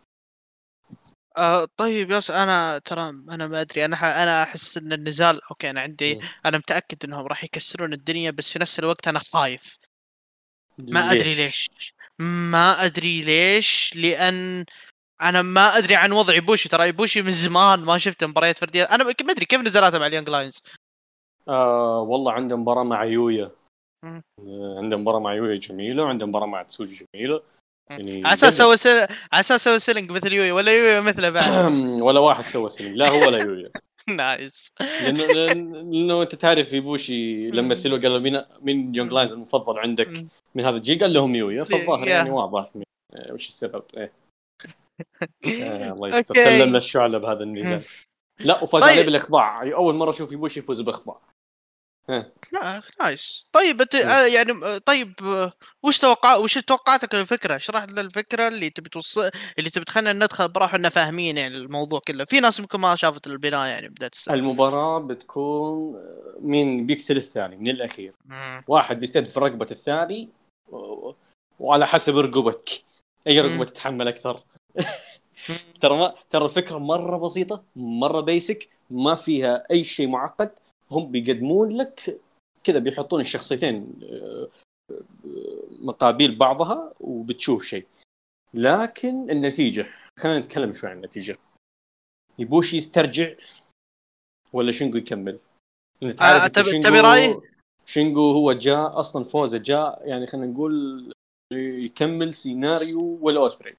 آه 1.38 1.68
طيب 1.76 2.10
yes 2.10 2.30
أنا 2.30 2.78
ترى 2.78 3.08
أنا 3.08 3.46
ما 3.46 3.60
أدري 3.60 3.84
أنا 3.84 3.96
ح- 3.96 4.04
أنا 4.04 4.42
أحس 4.42 4.76
إن 4.76 4.92
النزال 4.92 5.40
okay 5.50 5.70
أنا 5.70 5.80
عندي. 5.80 6.20
أنا 6.46 6.58
متأكد 6.58 7.04
إنهم 7.04 7.26
راح 7.26 7.44
يكسرون 7.44 7.92
الدنيا 7.92 8.30
بس 8.30 8.52
في 8.52 8.58
نفس 8.58 8.78
الوقت 8.78 9.08
أنا 9.08 9.18
خايف. 9.18 9.76
ما 10.90 11.12
أدري 11.12 11.34
ليش؟ 11.34 11.70
ما 12.18 12.84
أدري 12.84 13.20
ليش 13.20 13.96
لأن 13.96 14.64
أنا 15.22 15.42
ما 15.42 15.78
أدري 15.78 15.96
عن 15.96 16.12
وضع 16.12 16.38
يبوشي 16.38 16.68
ترى 16.68 16.92
يبوشي 16.92 17.22
من 17.22 17.30
زمان 17.30 17.80
ما 17.80 17.98
شفت 17.98 18.24
مباريات 18.24 18.58
فردية. 18.58 18.84
أنا 18.84 19.04
ما 19.04 19.10
أدري 19.10 19.46
كيف 19.46 19.60
نزالاته 19.60 19.98
مع 19.98 20.06
ال 20.06 20.10
young 20.10 20.30
lions؟ 20.30 20.62
آه 21.48 22.00
والله 22.00 22.32
عنده 22.32 22.56
مباراة 22.56 22.84
مع 22.84 23.04
يويا. 23.04 23.50
آه 24.04 24.78
عنده 24.78 24.96
مباراة 24.96 25.20
مع 25.20 25.34
يويا 25.34 25.56
جميلة 25.56 26.02
وعنده 26.02 26.26
مباراة 26.26 26.46
مع 26.46 26.62
تسوجي 26.62 27.06
جميلة. 27.14 27.42
يعني 27.90 28.22
على 28.24 28.32
أساس 28.32 28.58
سوى 28.58 28.76
سل... 28.76 28.98
على 29.32 29.40
أساس 29.40 29.64
سوى 29.64 29.78
سيلينج 29.78 30.12
مثل 30.12 30.32
يوي 30.32 30.52
ولا 30.52 30.72
يوي 30.72 31.00
مثله 31.00 31.30
بعد. 31.30 31.72
ولا 32.06 32.20
واحد 32.20 32.42
سوى 32.42 32.68
سلم 32.68 32.94
لا 32.94 33.08
هو 33.08 33.26
ولا 33.26 33.38
يويا. 33.38 33.70
nice. 34.16 34.72
لأنه 34.80 35.26
لأنه 35.26 36.22
أنت 36.22 36.34
تعرف 36.34 36.72
يبوشي 36.72 37.36
لما 37.56 37.74
سالوه 37.74 38.00
قال 38.00 38.12
له 38.12 38.18
مين 38.18 38.42
مين 38.60 38.94
young 38.94 39.12
lions 39.12 39.32
المفضل 39.32 39.78
عندك. 39.78 40.26
من 40.54 40.64
هذا 40.64 40.76
الجيل؟ 40.76 41.00
قال 41.00 41.12
لهم 41.12 41.34
يويا. 41.34 41.64
فالظاهر. 41.64 42.08
يعني 42.08 42.30
واضح 42.30 42.70
آه، 43.14 43.32
وش 43.32 43.46
السبب؟ 43.46 43.82
إيه. 43.96 44.12
آه 45.62 45.92
الله 45.92 46.08
يستر. 46.08 46.36
okay. 46.36 46.44
سلم 46.44 46.74
للشعلة 46.76 47.18
بهذا 47.18 47.42
النزال 47.42 47.82
لا 48.40 48.62
وفاز 48.62 48.82
طيب. 48.82 48.92
عليه 48.92 49.04
بالإخضاع. 49.04 49.62
أول 49.62 49.94
مرة 49.94 50.10
أشوف 50.10 50.32
يبوشي 50.32 50.60
يفوز 50.60 50.80
بإخضاع. 50.80 51.20
لا 52.52 52.82
nice 53.00 53.46
طيب 53.52 53.80
أنت 53.80 53.94
آه، 53.94 54.26
يعني 54.26 54.52
آه، 54.64 54.78
طيب 54.78 55.14
وش 55.82 55.98
توقع 55.98 56.36
وش 56.36 56.58
توقعاتك 56.58 57.14
للفكرة؟ 57.14 57.56
اشرح 57.56 57.84
لنا 57.84 58.00
الفكرة 58.00 58.48
اللي 58.48 58.70
تبي 58.70 58.88
توصل 58.90 59.30
اللي 59.58 59.70
تبي 59.70 59.84
تخلينا 59.84 60.12
ندخل 60.12 60.48
براحه 60.48 60.76
إحنا 60.76 60.88
فاهمين 60.88 61.38
يعني 61.38 61.56
الموضوع 61.56 62.00
كله، 62.08 62.24
في 62.24 62.40
ناس 62.40 62.58
يمكن 62.58 62.80
ما 62.80 62.96
شافت 62.96 63.26
البناء 63.26 63.66
يعني 63.66 63.88
بدايه 63.88 64.10
السنة. 64.12 64.34
المباراة 64.34 64.98
بتكون 64.98 65.94
آه، 65.96 66.34
مين 66.40 66.86
بيقتل 66.86 67.16
الثاني 67.16 67.56
من 67.56 67.68
الأخير. 67.68 68.12
مم. 68.24 68.64
واحد 68.68 69.00
بيستهدف 69.00 69.38
رقبة 69.38 69.66
الثاني 69.70 70.28
و- 70.68 71.12
وعلى 71.60 71.86
حسب 71.86 72.18
رقبتك. 72.18 72.82
أي 73.26 73.40
رقبة. 73.40 73.64
تتحمل 73.64 74.08
أكثر. 74.08 74.40
ترى 75.80 75.96
ما 75.98 76.14
ترى 76.30 76.44
الفكرة 76.44 76.78
مرة 76.78 77.16
بسيطة 77.16 77.62
مرة 77.76 78.20
بيسك 78.20 78.68
ما 78.90 79.14
فيها 79.14 79.64
أي 79.70 79.84
شيء 79.84 80.08
معقد. 80.08 80.50
هم 80.90 81.10
بيقدمون 81.10 81.76
لك 81.76 82.20
كذا 82.64 82.78
بيحطون 82.78 83.20
الشخصيتين 83.20 84.00
آه، 84.02 84.48
آه، 84.90 85.00
مقابيل 85.80 86.36
بعضها 86.36 86.92
وبتشوف 87.00 87.64
شيء. 87.64 87.86
لكن 88.54 89.30
النتيجة 89.30 89.86
خلينا 90.18 90.38
نتكلم 90.38 90.72
شوي 90.72 90.90
عن 90.90 90.96
النتيجة. 90.96 91.38
يبوشي 92.38 92.74
يسترجع 92.74 93.34
ولا 94.52 94.72
شينجو 94.72 94.98
يكمل؟ 94.98 95.38
آه، 96.02 96.46
تبي- 96.46 96.70
شينجو- 96.70 96.88
تبي 96.88 97.00
رأيي؟ 97.00 97.40
شينجو 97.86 98.30
هو 98.32 98.52
جاء 98.52 99.00
أصلا 99.00 99.24
فوزه 99.24 99.58
جاء 99.58 100.08
يعني 100.08 100.26
خلينا 100.26 100.46
نقول 100.46 101.12
يكمل 101.54 102.34
سيناريو 102.34 103.18
ولا 103.22 103.40
أوسبري؟ 103.40 103.76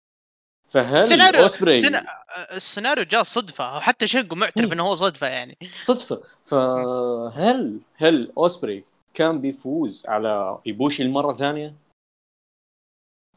فهل 0.69 1.07
سيناريو 1.07 1.41
اوسبري 1.41 1.81
سينا... 1.81 1.99
آه، 1.99 2.55
السيناريو 2.55 3.03
جاء 3.03 3.23
صدفة 3.23 3.75
وحتى 3.75 4.07
شينجو 4.07 4.35
معترف. 4.35 4.71
إنه 4.73 4.83
هو 4.83 4.95
صدفة 4.95 5.27
يعني. 5.27 5.57
صدفة 5.83 6.21
فهل 6.45 7.79
هل 7.95 8.31
اوسبري 8.37 8.83
كان 9.13 9.41
بيفوز 9.41 10.05
على 10.07 10.59
إيبوشي 10.67 11.03
المرة 11.03 11.31
الثانية؟ 11.31 11.75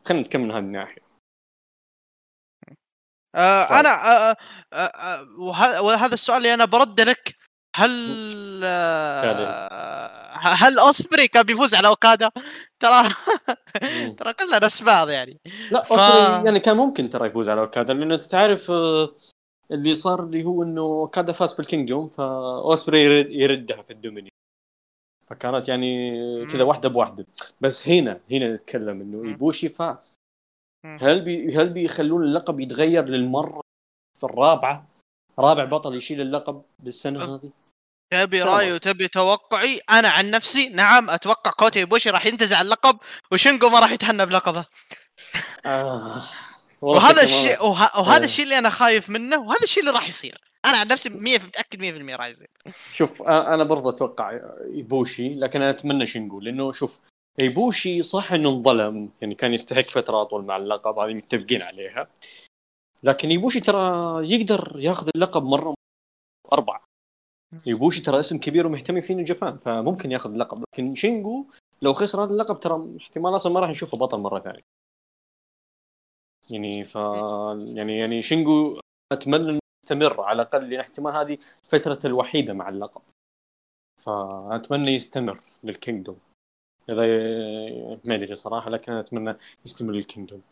خلينا 0.04 0.22
نتكلم 0.24 0.42
من 0.42 0.50
هذه 0.50 0.58
الناحية 0.58 1.02
آه 3.34 3.64
طيب. 3.68 3.78
أنا 3.78 3.88
آه 3.88 4.36
آه 4.72 4.76
آه 4.76 5.22
وه- 5.38 5.82
وهذا 5.82 6.14
السؤال 6.14 6.38
اللي 6.38 6.54
أنا 6.54 6.64
برد 6.64 7.00
لك 7.00 7.36
هل 7.76 7.90
آه 8.64 10.21
هل 10.42 10.78
أوسبري 10.78 11.28
كان 11.28 11.42
بيفوز 11.42 11.74
على 11.74 11.88
أوكادا؟ 11.88 12.30
ترى. 12.80 13.08
ترى 14.18 14.32
كلنا 14.32 14.58
نفس 14.58 14.82
بعض 14.82 15.08
يعني. 15.10 15.40
لا 15.70 15.82
ف- 15.82 15.92
أوسبري 15.92 16.44
يعني 16.44 16.60
كان 16.60 16.76
ممكن 16.76 17.08
ترى 17.08 17.26
يفوز 17.28 17.48
على 17.48 17.60
أوكادا 17.60 17.94
لأنه 17.94 18.14
انت 18.14 18.22
تعرف 18.22 18.70
آه، 18.70 19.14
اللي 19.70 19.94
صار 19.94 20.22
اللي 20.22 20.44
هو 20.44 20.62
إنه 20.62 20.80
أوكادا 20.80 21.32
فاز 21.32 21.52
في 21.54 21.60
ال 21.60 21.66
Kingdom 21.66 22.06
فأوسبري 22.06 23.00
يرد- 23.04 23.30
يردها 23.30 23.82
في 23.82 23.92
ال 23.92 23.97
Domini 23.97 24.28
فكانت 25.26 25.68
يعني 25.68 26.46
كذا. 26.46 26.62
واحدة 26.64 26.88
بواحدة 26.88 27.26
بس 27.60 27.88
هنا 27.88 28.20
هنا 28.30 28.54
نتكلم 28.54 29.00
إنه. 29.00 29.28
إيبوشي 29.28 29.68
فاز. 29.68 30.14
هل 31.00 31.20
بي 31.20 31.56
هل 31.56 31.68
بيخلون 31.68 32.22
اللقب 32.24 32.60
يتغير 32.60 33.04
للمرة 33.04 33.60
في 34.18 34.24
الرابعة 34.24 34.86
رابع 35.38 35.64
بطل 35.64 35.94
يشيل 35.94 36.20
اللقب 36.20 36.62
بالسنة. 36.78 37.24
هذه 37.34 37.50
تبي. 38.12 38.42
رايي 38.42 38.72
وتبي 38.72 39.08
توقعي 39.08 39.80
أنا 39.90 40.08
عن 40.08 40.30
نفسي 40.30 40.68
نعم 40.68 41.10
أتوقع 41.10 41.50
كوتا 41.50 41.80
يبوشي 41.80 42.10
راح 42.10 42.26
ينتزع 42.26 42.60
اللقب 42.60 42.98
وشينجو 43.32 43.68
ما 43.68 43.80
راح 43.80 43.92
يتهنى 43.92 44.26
بلقبه 44.26 44.64
آه. 45.66 46.22
وهذا 46.80 47.22
الشيء 47.22 47.62
وه... 47.62 48.00
وهذا 48.00 48.22
آه. 48.22 48.24
الشيء 48.24 48.44
اللي 48.44 48.58
أنا 48.58 48.68
خايف 48.68 49.10
منه 49.10 49.38
وهذا 49.38 49.62
الشيء 49.62 49.82
اللي 49.82 49.94
راح 49.94 50.08
يصير 50.08 50.38
أنا 50.64 50.78
عن 50.78 50.88
نفسي 50.88 51.08
100 51.08 51.38
متأكد 51.38 51.80
100% 52.12 52.16
راح 52.16 52.26
يصير 52.26 52.48
شوف 52.92 53.22
أنا 53.22 53.64
برضه 53.64 53.90
أتوقع 53.90 54.40
إيبوشي 54.64 55.34
لكن 55.34 55.62
أنا 55.62 55.70
أتمنى 55.70 56.06
شينجو 56.06 56.40
لأنه 56.40 56.72
شوف 56.72 57.00
إيبوشي 57.40 58.02
صح 58.02 58.32
إنه 58.32 58.48
انظلم 58.48 59.10
يعني 59.20 59.34
كان 59.34 59.54
يستحق 59.54 59.90
فترة 59.90 60.22
أطول 60.22 60.44
مع 60.44 60.56
اللقب 60.56 60.98
هذه 60.98 61.14
متفقين 61.14 61.62
عليها 61.62 62.08
لكن 63.02 63.28
إيبوشي 63.28 63.60
ترى 63.60 63.80
يقدر 64.32 64.76
ياخذ 64.78 65.08
اللقب 65.14 65.42
مرة 65.42 65.74
أربعة 66.52 66.84
ايبوشي 67.66 68.00
ترى 68.00 68.20
اسم 68.20 68.38
كبير 68.38 68.66
ومهتم 68.66 69.00
فيه 69.00 69.24
جابان 69.24 69.58
فممكن 69.58 70.10
ياخذ 70.10 70.32
اللقب 70.32 70.64
لكن 70.74 70.94
شينجو 70.94 71.46
لو 71.82 71.92
خسر 71.92 72.24
هذا 72.24 72.30
اللقب 72.30 72.60
ترى 72.60 72.96
احتمال 73.00 73.36
أصلا 73.36 73.52
ما 73.52 73.60
راح 73.60 73.70
نشوفه 73.70 73.98
بطل 73.98 74.18
مرة 74.18 74.40
ثانية. 74.40 74.62
يعني 76.50 76.84
ف 76.84 76.94
يعني 77.74 77.98
يعني 77.98 78.22
شينجو 78.22 78.80
أتمنى 79.12 79.50
إنه 79.50 79.58
يستمر 79.84 80.20
على 80.20 80.42
الأقل 80.42 80.70
لأن 80.70 80.80
احتمال 80.80 81.12
هذه 81.12 81.38
فترته 81.68 82.06
الوحيدة 82.06 82.52
مع 82.52 82.68
اللقب. 82.68 83.02
فأتمنى 84.00 84.90
يستمر 84.90 85.40
للكينجدوم. 85.64 86.18
إذا 86.88 87.06
ما 88.04 88.14
أدري 88.14 88.34
صراحة 88.34 88.70
لكن 88.70 88.92
أتمنى 88.92 89.36
يستمر 89.66 89.92
للكينجدوم. 89.92 90.42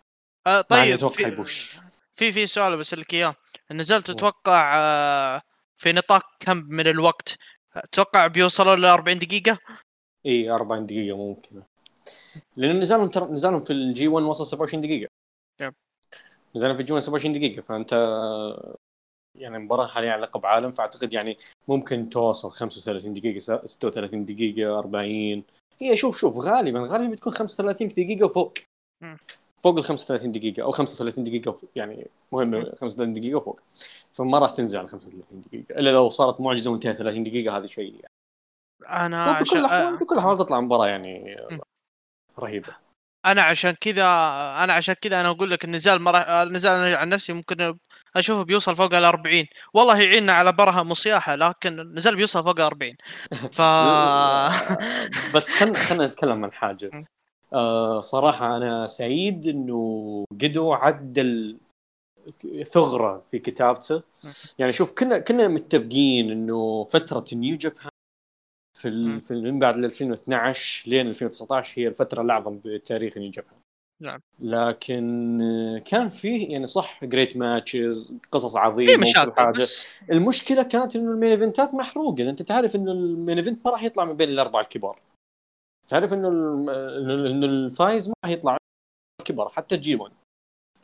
آه 0.47 0.61
طيب 0.61 0.95
أتوقع 0.95 1.15
في 1.15 1.23
يبوشي. 1.23 1.79
في 2.19 2.33
في 2.33 2.47
سؤال 2.47 2.79
بسالك 2.79 3.15
إياه. 3.15 3.37
نزلت. 3.71 4.11
تتوقع 4.11 4.79
آه، 4.79 5.43
في 5.81 5.93
نطاق 5.93 6.23
كم 6.41 6.57
من 6.69 6.87
الوقت 6.87 7.37
تتوقع 7.93 8.27
بيوصلوا 8.27 8.77
ل 8.77 8.85
40 8.85 9.19
دقيقة؟ 9.19 9.59
إي 10.27 10.51
40 10.51 10.87
دقيقة 10.87 11.17
ممكن 11.17 11.63
لأن 12.57 12.81
نزالهم 12.81 13.09
ترى 13.09 13.33
نزالهم 13.33 13.61
في 13.61 13.73
ال 13.73 14.09
G1 14.09 14.27
وصل 14.27 14.47
27 14.47 14.81
دقيقة 14.81 15.11
yep. 15.61 15.75
نزالهم 16.57 16.77
في 16.77 16.81
ال 16.81 16.93
G1 16.93 17.05
27 17.05 17.33
دقيقة 17.33 17.63
فأنت 17.63 17.93
يعني 19.39 19.59
مباراة 19.59 19.87
حاليا 19.87 20.13
على 20.13 20.23
لقب 20.23 20.47
عالم 20.47 20.71
فأعتقد 20.71 21.13
يعني 21.13 21.39
ممكن 21.69 22.11
توصل 22.11 22.51
35 22.51 23.13
دقيقة 23.13 23.39
36 23.39 24.25
دقيقة 24.25 24.79
40 24.79 25.43
هي 25.81 25.97
شوف 25.97 26.19
شوف 26.19 26.39
غالبا 26.39 26.81
غالبا 26.89 27.13
بتكون 27.13 27.33
35 27.33 27.89
دقيقة 27.89 28.27
وفوق. 28.27 28.55
فوق 29.61 29.79
ال 29.79 29.85
35 29.85 30.33
دقيقة 30.33 30.63
أو 30.63 30.71
35 30.71 31.25
دقيقة 31.25 31.51
وفوق. 31.51 31.71
يعني 31.77 32.07
مهم 32.33 32.65
35 32.65 33.13
دقيقة 33.13 33.37
وفوق 33.37 33.61
فما 34.13 34.39
راح 34.39 34.51
تنزل 34.51 34.79
على 34.79 34.89
35 34.89 35.43
دقيقة 35.47 35.81
إلا 35.81 35.91
لو 35.91 36.09
صارت 36.09 36.41
معجزة 36.41 36.71
وانتهى 36.71 36.95
30 36.95 37.25
دقيقة 37.25 37.57
هذه 37.57 37.67
شيء 37.67 37.95
يعني. 37.95 38.13
أنا 39.07 39.33
بكل 39.33 39.41
عشان 39.41 39.59
الاحوال 39.59 39.95
آه، 39.95 39.99
بكل 39.99 40.15
الاحوال 40.15 40.39
تطلع 40.39 40.61
مباراة 40.61 40.87
يعني 40.87 41.37
مم. 41.51 41.61
رهيبة 42.39 42.77
أنا 43.27 43.43
عشان 43.43 43.71
كذا 43.71 44.05
أنا 44.65 44.73
عشان 44.73 44.95
كذا 44.95 45.21
أنا 45.21 45.29
أقول 45.29 45.51
لك 45.51 45.65
النزال 45.65 46.03
مرة 46.03 46.19
النزال 46.19 46.73
أنا 46.73 46.97
عن 46.97 47.09
نفسي 47.09 47.33
ممكن 47.33 47.79
اشوفه 48.17 48.43
بيوصل 48.43 48.77
فوق 48.77 48.95
ال 48.95 49.05
40 49.05 49.47
والله 49.75 50.01
يعيننا 50.01 50.33
على 50.33 50.53
برهم 50.53 50.91
وصياحه 50.91 51.35
لكن 51.35 51.81
النزال 51.81 52.17
بيوصل 52.17 52.45
فوق 52.45 52.61
ال 52.61 52.67
40 52.67 52.93
ف 53.53 53.63
بس 55.37 55.51
خلينا 55.51 55.79
خلينا 55.79 56.07
نتكلم 56.07 56.45
عن 56.45 56.53
حاجة. 56.53 56.91
آه 57.53 58.01
صراحة 58.01 58.57
أنا 58.57 58.87
سعيد 58.87 59.49
إنه 59.49 60.25
قدو 60.41 60.73
عدل 60.73 61.59
ثغرة 62.63 63.21
في 63.21 63.39
كتابته. 63.39 64.03
يعني 64.59 64.73
شوف 64.73 64.93
كنا 64.99 65.19
كنا 65.19 65.49
متفقين 65.49 66.31
إنه 66.31 66.85
فترة 66.85 67.25
نيو 67.33 67.57
جابان 67.57 67.89
في. 68.79 68.89
ال... 68.89 69.21
في 69.21 69.35
من 69.35 69.59
بعد 69.59 69.77
2012 69.77 70.91
لين 70.91 71.07
2019 71.07 71.83
هي 71.83 71.89
الفترة 71.89 72.23
الأعظم 72.23 72.61
بتاريخ 72.65 73.19
نيو 73.19 73.31
جابان 73.31 73.61
نعم. 74.01 74.21
لكن 74.41 75.83
كان 75.85 76.09
فيه 76.09 76.53
يعني 76.53 76.67
صح 76.67 77.05
great 77.05 77.37
matches 77.37 78.15
قصص 78.33 78.57
عظيمة 78.57 78.97
مشاكل 78.97 79.33
حاجة 79.33 79.67
المشكلة 80.11 80.63
كانت 80.63 80.97
إنه 80.97 81.11
ال 81.11 81.15
main 81.15 81.31
eventات 81.31 81.75
محروقة 81.75 82.31
أنت 82.31 82.43
تعرف 82.43 82.77
إنه 82.77 82.93
ال 82.93 83.02
main 83.02 83.39
event 83.39 83.67
ما 83.67 83.73
راح 83.73 83.83
يطلع 83.83 84.05
من 84.05 84.15
بين 84.15 84.29
الأربعة 84.29 84.61
الكبار 84.61 84.99
تعرف 85.91 86.13
إنه 86.13 86.29
إنه 86.29 87.47
الفايز 87.47 88.09
ما 88.09 88.15
راح 88.25 88.33
يطلع 88.33 88.57
الكبار 89.21 89.49
حتى 89.49 89.77
جيبون 89.77 90.11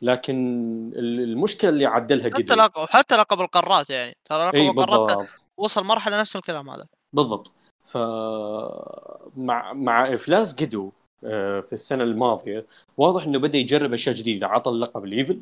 لكن 0.01 0.35
ال- 0.95 1.19
المشكلة 1.19 1.69
اللي 1.69 1.85
عدلها 1.85 2.29
حتى 2.29 2.43
قدر 2.43 2.55
لقب 2.55 2.85
حتى 2.89 3.15
لقب 3.17 3.41
القارات 3.41 3.89
يعني. 3.89 4.13
ترى 4.29 4.47
لقب 4.47 4.79
القارات 4.79 5.27
وصل 5.57 5.83
مرحلة 5.83 6.19
نفس 6.19 6.35
الكلام 6.35 6.69
هذا. 6.69 6.85
بالضبط. 7.13 7.51
ف 7.85 7.97
مع 9.37 9.73
مع 9.73 10.13
إفلاس 10.13 10.63
قدو 10.63 10.91
آه، 11.23 11.61
في 11.61 11.73
السنة 11.73 12.03
الماضية 12.03 12.65
واضح 12.97 13.23
إنه 13.23 13.39
بدأ 13.39 13.57
يجرب 13.57 13.93
أشياء 13.93 14.15
جديدة. 14.15 14.47
عطى 14.47 14.69
اللقب 14.69 15.03
الإيفل 15.05 15.41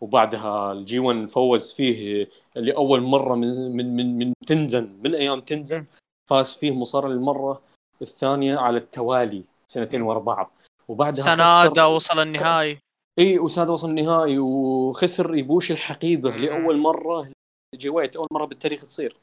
وبعدها 0.00 0.72
ال 0.72 0.85
G 0.85 0.98
1 0.98 1.26
فوز 1.28 1.72
فيه 1.72 2.28
لأول 2.54 3.00
مرة 3.00 3.34
من 3.34 3.76
من 3.76 3.96
من, 3.96 4.18
من 4.18 4.32
تنزان 4.46 4.96
من 5.04 5.14
أيام 5.14 5.40
تنزان 5.40 5.86
فاز 6.30 6.52
فيه 6.52 6.70
مصارع 6.74 7.08
للمره 7.08 7.62
الثانية 8.04 8.56
على 8.56 8.78
التوالي 8.78 9.44
سنتين 9.66 10.02
ورا 10.02 10.18
بعض. 10.18 10.50
وبعدها 10.88 11.34
سنادا 11.34 11.70
خسر 11.70 11.86
وصل 11.86 12.22
النهائي. 12.22 12.78
إي 13.18 13.38
وساد 13.38 13.70
وصل 13.70 13.88
النهائي 13.90 14.38
وخسر 14.38 15.34
إيبوشي 15.34 15.70
الحقيبة. 15.70 16.36
لأول 16.36 16.78
مرة 16.78 17.30
جي 17.74 17.88
وايت 17.88 18.16
أول 18.16 18.26
مرة 18.32 18.44
بالتاريخ 18.44 18.82
تصير. 18.82 19.16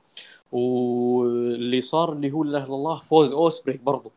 واللي 0.51 1.81
صار 1.81 2.13
اللي 2.13 2.31
هو 2.31 2.43
لا 2.43 2.57
إله 2.57 2.65
إلا 2.65 2.75
الله 2.75 2.99
فوز 2.99 3.33
اوسبري 3.33 3.77
برضو. 3.77 4.11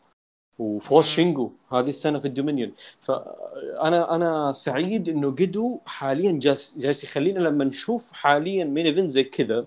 وفوز. 0.59 1.05
شينجو 1.05 1.51
هذه 1.73 1.89
السنة 1.89 2.19
في 2.19 2.29
ال 2.29 2.33
Dominion. 2.33 2.73
فانا 3.01 4.15
أنا 4.15 4.53
سعيد 4.53 5.09
إنه 5.09 5.31
قدو 5.31 5.79
حاليا 5.87 6.33
جالس 6.33 6.79
جالس 6.79 7.05
يخلينا 7.05 7.39
لما 7.39 7.65
نشوف 7.65 8.13
حاليا 8.13 8.65
main 8.65 8.87
event 8.87 9.11
زي 9.11 9.25
كذا 9.25 9.67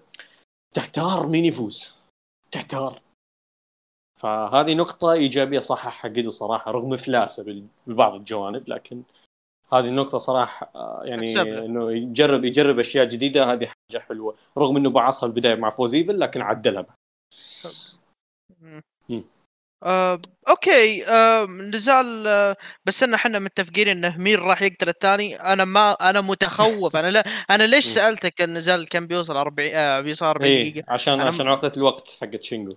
تحتار 0.75 1.27
مين 1.27 1.45
يفوز. 1.45 1.95
تحتار. 2.51 2.99
فهذه 4.17 4.73
نقطة 4.73 5.11
إيجابية 5.11 5.59
صححها 5.59 6.11
قدو 6.11 6.29
صراحة 6.29 6.71
رغم 6.71 6.93
إفلاسه 6.93 7.63
ببعض 7.87 8.15
الجوانب 8.15 8.69
لكن 8.69 9.03
هذه 9.73 9.85
النقطة 9.85 10.17
صراحة 10.17 10.71
آه، 10.75 11.01
يعني. 11.03 11.41
إنه 11.41 11.91
يجرب 11.91 12.45
يجرب 12.45 12.79
أشياء 12.79 13.05
جديدة 13.05 13.53
هذه 13.53 13.65
حاجة 13.65 14.01
حلوة. 14.01 14.35
رغم 14.57 14.77
إنه 14.77 14.89
بعصها 14.89 15.27
البداية 15.27 15.55
مع 15.55 15.69
فوز 15.69 15.95
إيفل 15.95 16.19
لكن 16.19 16.41
عدلها. 16.41 16.85
آه، 19.83 20.21
أوكي. 20.49 21.05
آه، 21.07 21.45
نزال 21.45 22.27
آه، 22.27 22.55
بس 22.85 23.03
إن 23.03 23.13
إحنا 23.13 23.39
متفقين 23.39 23.87
إنه 23.87 24.17
مين 24.17 24.39
راح 24.39 24.61
يقتل 24.61 24.89
الثاني 24.89 25.35
أنا 25.35 25.65
ما 25.65 25.91
أنا 25.91 26.21
متخوف. 26.21 26.95
أنا 26.95 27.11
لا 27.11 27.23
أنا 27.49 27.63
ليش. 27.63 27.85
سألتك 27.85 28.41
النزال 28.41 28.89
كم 28.89 29.07
بيوصل 29.07 29.37
40 29.37 29.71
آه 29.73 30.01
بيوصل 30.01 30.25
40 30.25 30.51
إيه 30.51 30.71
دقيقة؟ 30.71 30.93
عشان 30.93 31.21
عشان 31.21 31.47
عقدة 31.47 31.71
الوقت 31.77 32.17
حقت 32.21 32.43
شينجو. 32.43 32.75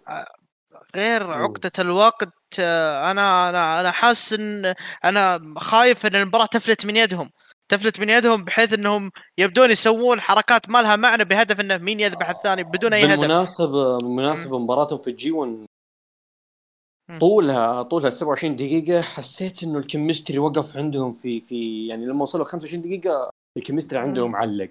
غير 0.97 1.27
مم. 1.27 1.33
عقدة 1.33 1.73
الوقت 1.79 2.33
آه، 2.59 3.11
أنا 3.11 3.49
أنا 3.49 3.81
أنا 3.81 3.91
حاسس 3.91 4.33
إن 4.33 4.75
أنا 5.05 5.55
خايف 5.59 6.07
إن 6.07 6.17
المباراة 6.17 6.47
تفلت 6.47 6.87
من 6.87 6.97
يدهم. 6.97 7.31
تفلت 7.69 8.01
من 8.01 8.11
يدهم 8.11 8.45
بحيث 8.45 8.73
إنهم 8.73 9.11
يبدون 9.39 9.71
يسوون 9.71 10.21
حركات 10.21 10.71
ما 10.71 10.83
لها 10.83 10.97
معنى 10.97 11.25
بهدف 11.25 11.61
إنه 11.61 11.77
مين 11.77 12.01
يذبح 12.01 12.31
الثاني 12.31 12.65
بدون 12.65 12.93
أي 12.93 13.05
هدف. 13.05 13.21
بالمناسبة 13.21 13.99
بالمناسبة 13.99 14.59
مباراتهم 14.59 14.99
في 14.99 15.11
ال 15.11 15.21
G 15.21 15.31
1 15.31 15.67
مم. 17.11 17.19
طولها 17.19 17.83
طولها 17.83 18.11
27 18.11 18.57
دقيقة. 18.57 19.01
حسيت 19.03 19.63
إنه 19.63 19.79
ال 19.79 19.85
chemistry 19.85 20.39
وقف 20.39 20.77
عندهم 20.77 21.13
في 21.13 21.41
في 21.41 21.87
يعني 21.87 22.07
لما 22.07 22.23
وصلوا 22.23 22.45
25 22.45 22.83
دقيقة 22.83 23.31
ال 23.57 23.61
chemistry 23.61 23.99
عندهم 23.99 24.37
علق. 24.37 24.71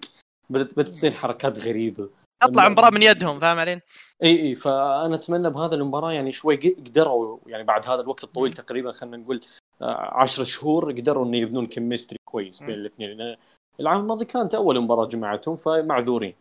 بدت 0.49 0.78
بدت 0.78 0.88
تصير 0.88 1.11
حركات 1.11 1.59
غريبة. 1.59 2.09
أطلع 2.41 2.67
المباراة 2.67 2.89
من 2.89 3.03
يدهم 3.03 3.39
فاهم 3.39 3.59
علي؟ 3.59 3.81
إي 4.23 4.41
إي 4.41 4.55
فأنا 4.55 5.15
أتمنى 5.15 5.49
بهذا 5.49 5.75
المباراة 5.75 6.11
يعني 6.11 6.31
شوي 6.31 6.55
قدروا 6.55 7.37
يعني 7.47 7.63
بعد 7.63 7.89
هذا 7.89 8.01
الوقت 8.01 8.23
الطويل. 8.23 8.53
تقريبا 8.53 8.91
خلينا 8.91 9.17
نقول 9.17 9.41
10 9.81 10.43
شهور 10.43 10.91
قدروا 10.91 11.25
إنه 11.25 11.37
يبنون 11.37 11.67
chemistry 11.67 12.17
كويس 12.25 12.63
بين. 12.63 12.75
الاثنين 12.75 13.09
لأن 13.09 13.35
العام 13.79 13.99
الماضي 13.99 14.25
كانت 14.25 14.55
أول 14.55 14.79
مباراة 14.81 15.05
جمعتهم 15.05 15.55
فمعذورين 15.55 16.33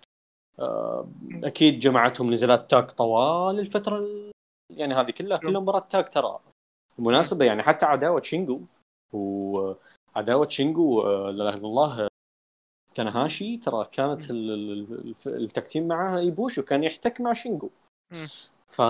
آه، 0.59 1.09
أكيد 1.44 1.78
جمعتهم 1.78 2.30
نزالات 2.32 2.70
tag 2.70 2.91
طوال 2.92 3.59
الفترة 3.61 3.99
ال- 3.99 4.30
يعني 4.76 4.94
هذه 4.94 5.11
كلها 5.11 5.36
كلها 5.38 5.61
مباراة 5.61 5.86
tag 5.91 6.09
ترى 6.09 6.38
بالمناسبه 6.99 7.44
يعني 7.44 7.62
حتى 7.62 7.86
عداوة 7.86 8.20
شينجو 8.20 8.61
وعداوه 9.12 10.49
شينجو 10.49 11.01
آه، 11.03 11.30
لا 11.30 11.49
إله 11.49 11.55
إلا 11.59 11.66
الله 11.66 12.01
آه، 12.05 12.09
تنهاشي 12.99 13.57
ترى 13.57 13.86
كانت 13.92 14.22
ال 15.26 15.34
tag 15.34 15.57
team 15.57 15.89
معها 15.88 16.18
ايبوشي 16.18 16.61
وكان 16.61 16.84
يحتك 16.84 17.20
مع 17.20 17.32
شينجو. 17.32 17.70
ف 18.66 18.80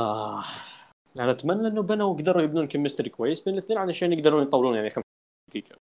أنا 1.20 1.30
أتمنى 1.30 1.68
إنه 1.68 1.82
بنوا 1.82 2.12
وقدروا 2.12 2.42
يبنون 2.42 2.66
chemistry 2.66 3.10
كويس 3.10 3.40
بين 3.44 3.54
الاثنين 3.54 3.78
علشان 3.78 4.12
يقدرون 4.12 4.42
يطولون 4.42 4.74
يعني 4.76 4.90
خمس 4.90 5.04
دقيقة 5.50 5.76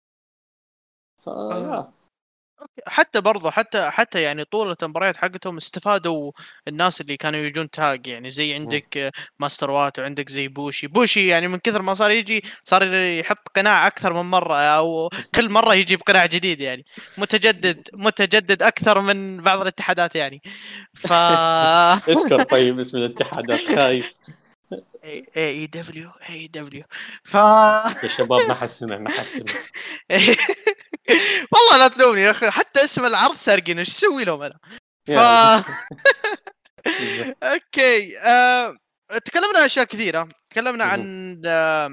ف 1.22 1.28
آه. 1.28 1.92
حتى 2.86 3.20
برضو 3.20 3.50
حتى 3.50 3.90
حتى 3.90 4.22
يعني 4.22 4.44
طولة 4.44 4.76
المباريات 4.82 5.16
حقتهم 5.16 5.56
استفادوا 5.56 6.32
الناس 6.68 7.00
اللي 7.00 7.16
كانوا 7.16 7.40
يجون 7.40 7.70
tag 7.70 8.06
يعني 8.06 8.30
زي 8.30 8.54
عندك 8.54 9.12
ماستر 9.38 9.70
واتو 9.70 9.98
وعندك 9.98 10.28
زي 10.28 10.48
بوشي. 10.48 10.86
بوشي 10.86 11.26
يعني 11.26 11.48
من 11.48 11.58
كثر 11.58 11.82
ما 11.82 11.94
صار 11.94 12.10
يجي 12.10 12.44
صار 12.64 12.94
يحط 12.94 13.48
قناع 13.56 13.86
أكثر 13.86 14.12
من 14.12 14.30
مرة 14.30 14.56
أو 14.56 15.10
كل 15.34 15.48
مرة 15.48 15.74
يجيب 15.74 16.02
قناع 16.02 16.26
جديد 16.26 16.60
يعني. 16.60 16.84
متجدد 17.18 17.88
متجدد 17.92 18.62
أكثر 18.62 19.00
من 19.00 19.42
بعض 19.42 19.60
الاتحادات 19.60 20.16
يعني. 20.16 20.42
ف 20.94 21.12
أذكر 22.08 22.42
طيب 22.54 22.78
اسم 22.78 22.98
الاتحادات 22.98 23.60
خايف. 23.74 24.14
اي 25.36 25.66
دبليو 25.66 26.10
اي 26.28 26.46
دبليو 26.46 26.84
ف 27.24 27.34
يا 27.34 28.08
شباب 28.08 28.48
ما 28.48 28.54
حد 28.54 28.68
سمع 28.68 28.98
ما 28.98 29.10
حد 29.10 29.24
سمع 29.24 29.52
والله 31.52 31.78
لا 31.78 31.88
تلومني 31.88 32.20
يا 32.22 32.30
أخي 32.30 32.50
حتى 32.50 32.84
اسم 32.84 33.04
العرض 33.04 33.36
سارقين 33.36 33.78
إيش 33.78 33.88
أسوي 33.88 34.24
لهم 34.24 34.42
أنا؟ 34.42 34.58
ف. 35.06 35.10
أوكي 37.42 38.18
آه... 38.18 38.76
تكلمنا 39.24 39.58
عن 39.58 39.64
أشياء 39.64 39.84
كثيرة 39.84 40.28
تكلمنا 40.50 40.84
عن 40.84 41.42
آه... 41.46 41.90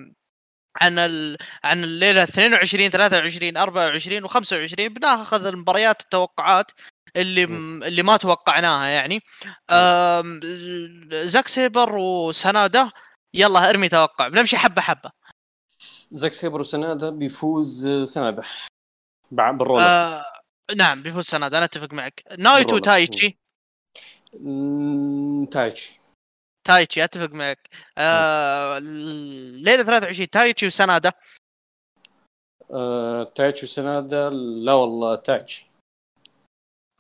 عن 0.82 1.00
ال... 1.00 1.38
عن 1.64 1.84
الليلة 1.84 2.24
22 2.24 2.90
23 2.90 3.58
24 3.58 4.28
و25 4.28 4.76
بناخذ 4.82 5.46
المباريات 5.46 6.02
التوقعات 6.02 6.72
اللي 7.16 7.46
مم. 7.46 7.84
اللي 7.84 8.04
ما 8.04 8.18
توقعناها 8.18 8.88
يعني 8.88 9.22
آم، 9.70 10.40
زاك 11.14 11.48
سيبر 11.48 11.96
وسناده 11.98 12.92
يلا 13.34 13.70
أرمي 13.70 13.90
توقع 13.90 14.28
بنمشي 14.28 14.58
حبة 14.58 14.82
حبة 14.82 15.12
زاك 16.12 16.34
سيبر 16.34 16.60
وسناده 16.60 17.10
بيفوز 17.10 17.88
آه، 17.88 18.04
سناده 18.04 18.44
بع- 19.34 19.52
بال 19.52 19.62
roll 19.62 19.82
up 19.82 20.26
نعم 20.76 21.04
بيفوز 21.04 21.26
سناده 21.26 21.58
أنا 21.58 21.66
أتفق 21.66 21.94
معك. 21.94 22.24
نايتو 22.38 22.64
بال 22.68 22.71
roll 22.71 22.79
up. 22.79 22.84
تايتشي. 22.84 23.38
تايتشي. 25.52 26.00
تايتشي 26.68 27.04
أتفق 27.04 27.32
معك. 27.32 27.70
آه 27.98 28.80
ليلة 28.80 29.84
23 29.84 30.30
تايتشي 30.30 30.66
وسناده 30.68 31.14
آه، 32.74 33.24
تايتشي 33.24 33.66
وسناده 33.66 34.30
لا 34.30 34.74
والله 34.74 35.16
تايتشي. 35.16 35.72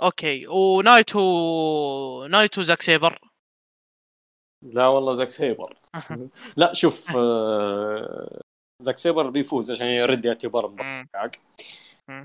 أوكي 0.01 0.47
ونايتو 0.47 2.27
نايتو 2.27 2.61
زاك 2.61 2.81
سيبر. 2.81 3.19
لا 4.65 4.87
والله 4.87 5.13
زاك 5.13 5.31
سيبر. 5.31 5.77
لا 6.57 6.73
شوف 6.73 7.17
آه، 7.17 8.41
زاك 8.81 8.97
سيبر 8.97 9.29
بيفوز 9.29 9.71
عشان 9.71 9.85
يرد 9.87 10.27
اعتبار 10.27 10.67
مم. 10.67 11.07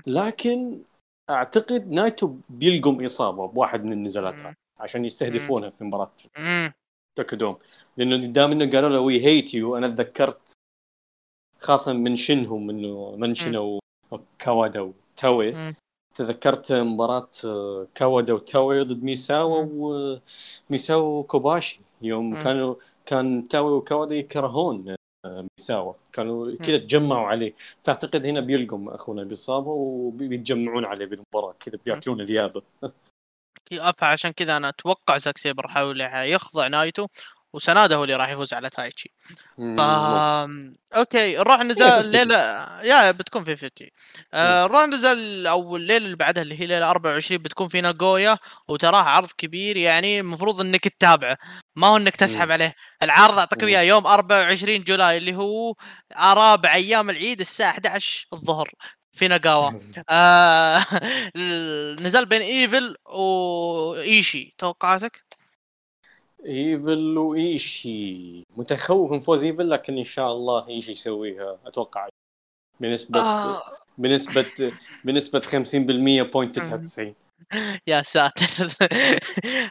لكن 0.07 0.81
أعتقد 1.29 1.87
نايتو 1.91 2.35
بيلقم 2.49 3.03
إصابة 3.03 3.47
بواحد 3.47 3.83
من 3.83 3.91
النزالات. 3.91 4.41
عشان 4.79 5.05
يستهدفونه 5.05 5.69
في 5.69 5.83
مباراة 5.83 6.11
مم. 6.37 6.73
توكيدوم 7.17 7.57
لأنه 7.97 8.27
قدام 8.27 8.51
إنه 8.51 8.71
قالوا 8.71 8.89
له 8.89 8.99
وي 8.99 9.25
هيت 9.25 9.53
يو 9.53 9.77
أنا 9.77 9.87
تذكرت 9.87 10.53
خاصة 11.59 11.93
من 11.93 12.15
شنهم 12.15 12.69
انه 12.69 13.15
منشنو 13.15 13.79
كاوادا 14.39 14.81
وتاوي. 14.81 15.53
تذكرت 16.15 16.71
مباراة 16.71 17.29
آه، 17.45 17.87
كاوادا 17.95 18.33
وتاوي 18.33 18.83
ضد 18.83 19.03
ميساوا 19.03 19.67
وميساوا 19.71 21.19
وكوباشي 21.19 21.81
يوم. 22.01 22.39
كانوا 22.39 22.75
كان 23.05 23.47
تاوي 23.47 23.71
وكاوادا 23.71 24.15
يكرهون 24.15 24.95
آه، 25.25 25.47
ميساوا 25.59 25.93
كانوا 26.13 26.55
كذا 26.55 26.77
تجمعوا 26.77 27.27
عليه. 27.27 27.53
فأعتقد 27.83 28.25
هنا 28.25 28.39
بيلقم 28.39 28.89
أخونا 28.89 29.23
باصابه 29.23 29.69
وبيتجمعون 29.69 30.85
عليه 30.85 31.05
بالمباراة 31.05 31.55
كذا 31.59 31.79
بياكلون 31.85 32.21
ذيابه. 32.21 32.61
فعشان 33.97 34.31
كذا 34.31 34.57
أنا 34.57 34.69
أتوقع 34.69 35.17
زاك 35.17 35.37
سيبر 35.37 35.67
حاول 35.67 36.01
يخضع 36.01 36.67
نايتو. 36.67 37.07
وسناده 37.53 37.95
هو 37.95 38.03
اللي 38.03 38.15
راح 38.15 38.29
يفوز 38.29 38.53
على 38.53 38.69
تايتشي 38.69 39.13
ف. 39.57 39.79
أوكي 40.95 41.37
نروح 41.37 41.59
نزال 41.61 41.91
50 41.91 42.15
الليلة 42.21 42.35
يا 42.83 43.11
بتكون 43.11 43.43
في 43.43 43.55
50 43.55 43.69
آه 44.33 44.67
نروح 44.67 44.85
نزال 44.87 45.47
أو 45.47 45.75
الليلة 45.77 46.05
اللي 46.05 46.15
بعدها 46.15 46.43
اللي 46.43 46.59
هي 46.61 46.65
ليلة 46.67 46.89
24 46.89 47.41
بتكون 47.41 47.67
في 47.67 47.81
ناغويا 47.81 48.37
وتراها 48.67 49.03
عرض 49.03 49.29
كبير 49.37 49.77
يعني 49.77 50.19
المفروض 50.19 50.61
إنك 50.61 50.87
تتابعه 50.87 51.37
ما 51.75 51.87
هو 51.87 51.97
إنك 51.97 52.15
تسحب. 52.15 52.51
عليه 52.51 52.73
العرض 53.03 53.37
اعطيك. 53.39 53.63
إياه 53.63 53.81
يوم 53.81 54.07
24 54.07 54.83
July 54.83 55.17
اللي 55.17 55.35
هو 55.35 55.73
رابع 56.17 56.73
أيام 56.73 57.09
العيد 57.09 57.39
الساعة 57.39 57.69
11 57.71 58.27
الظهر 58.33 58.69
في 59.11 59.27
ناغويا 59.27 59.71
آه 60.09 60.83
النزال 61.35 62.25
بين 62.25 62.41
إيفل 62.41 62.95
وإيشي 63.05 64.55
توقعاتك؟ 64.57 65.36
ايفل 66.47 67.17
وايشي 67.17 68.43
متخوف 68.57 69.11
من 69.11 69.19
فوز 69.19 69.43
ايفل 69.43 69.69
لكن 69.69 69.97
إن 69.97 70.03
شاء 70.03 70.31
الله 70.31 70.67
ايشي 70.67 70.91
يسويها؟ 70.91 71.57
أتوقع 71.65 72.07
بنسبة 72.79 73.21
آه. 73.21 73.63
بنسبة 73.97 74.71
بنسبة 75.03 75.39
50% 75.39 76.31
point 76.31 76.55
99 76.55 77.15
يا 77.87 78.01
ساتر. 78.01 78.69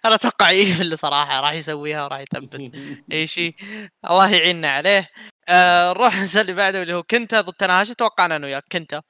أنا 0.05 0.15
أتوقع 0.15 0.49
ايفل 0.49 0.99
صراحة 0.99 1.41
راح 1.41 1.53
يسويها 1.53 2.05
وراح 2.05 2.21
يثبت 2.21 2.73
ايشي 3.13 3.55
الله 4.11 4.31
يعيننا 4.31 4.71
عليه. 4.71 5.07
آه 5.49 5.93
نروح 5.93 6.23
نسال 6.23 6.41
اللي 6.41 6.53
بعده 6.53 6.83
اللي 6.83 6.95
هو 6.95 7.03
كنتا 7.03 7.41
ضد 7.41 7.53
تناهاشي. 7.53 7.95
توقعنا 7.95 8.37
انه 8.37 8.47
وياك 8.47 8.65
كنتا 8.73 9.03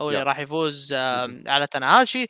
هو 0.00 0.10
اللي. 0.10 0.22
راح 0.22 0.38
يفوز 0.38 0.92
آه 0.92 1.42
على 1.46 1.66
تناهاشي. 1.66 2.26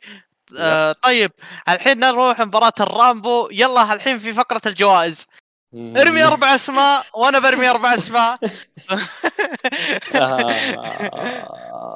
آه 0.59 0.91
طيب 0.91 1.31
الحين 1.69 1.99
نروح 1.99 2.39
مباراة 2.39 2.73
الرامبو. 2.79 3.49
يلا 3.51 3.93
الحين 3.93 4.19
في 4.19 4.33
فقرة 4.33 4.61
الجوائز. 4.65 5.27
ارمي 5.73 6.23
أربع 6.23 6.55
أسماء 6.55 7.05
وأنا 7.13 7.39
برمي 7.39 7.69
أربع 7.69 7.93
أسماء. 7.93 8.39
آه، 10.15 10.51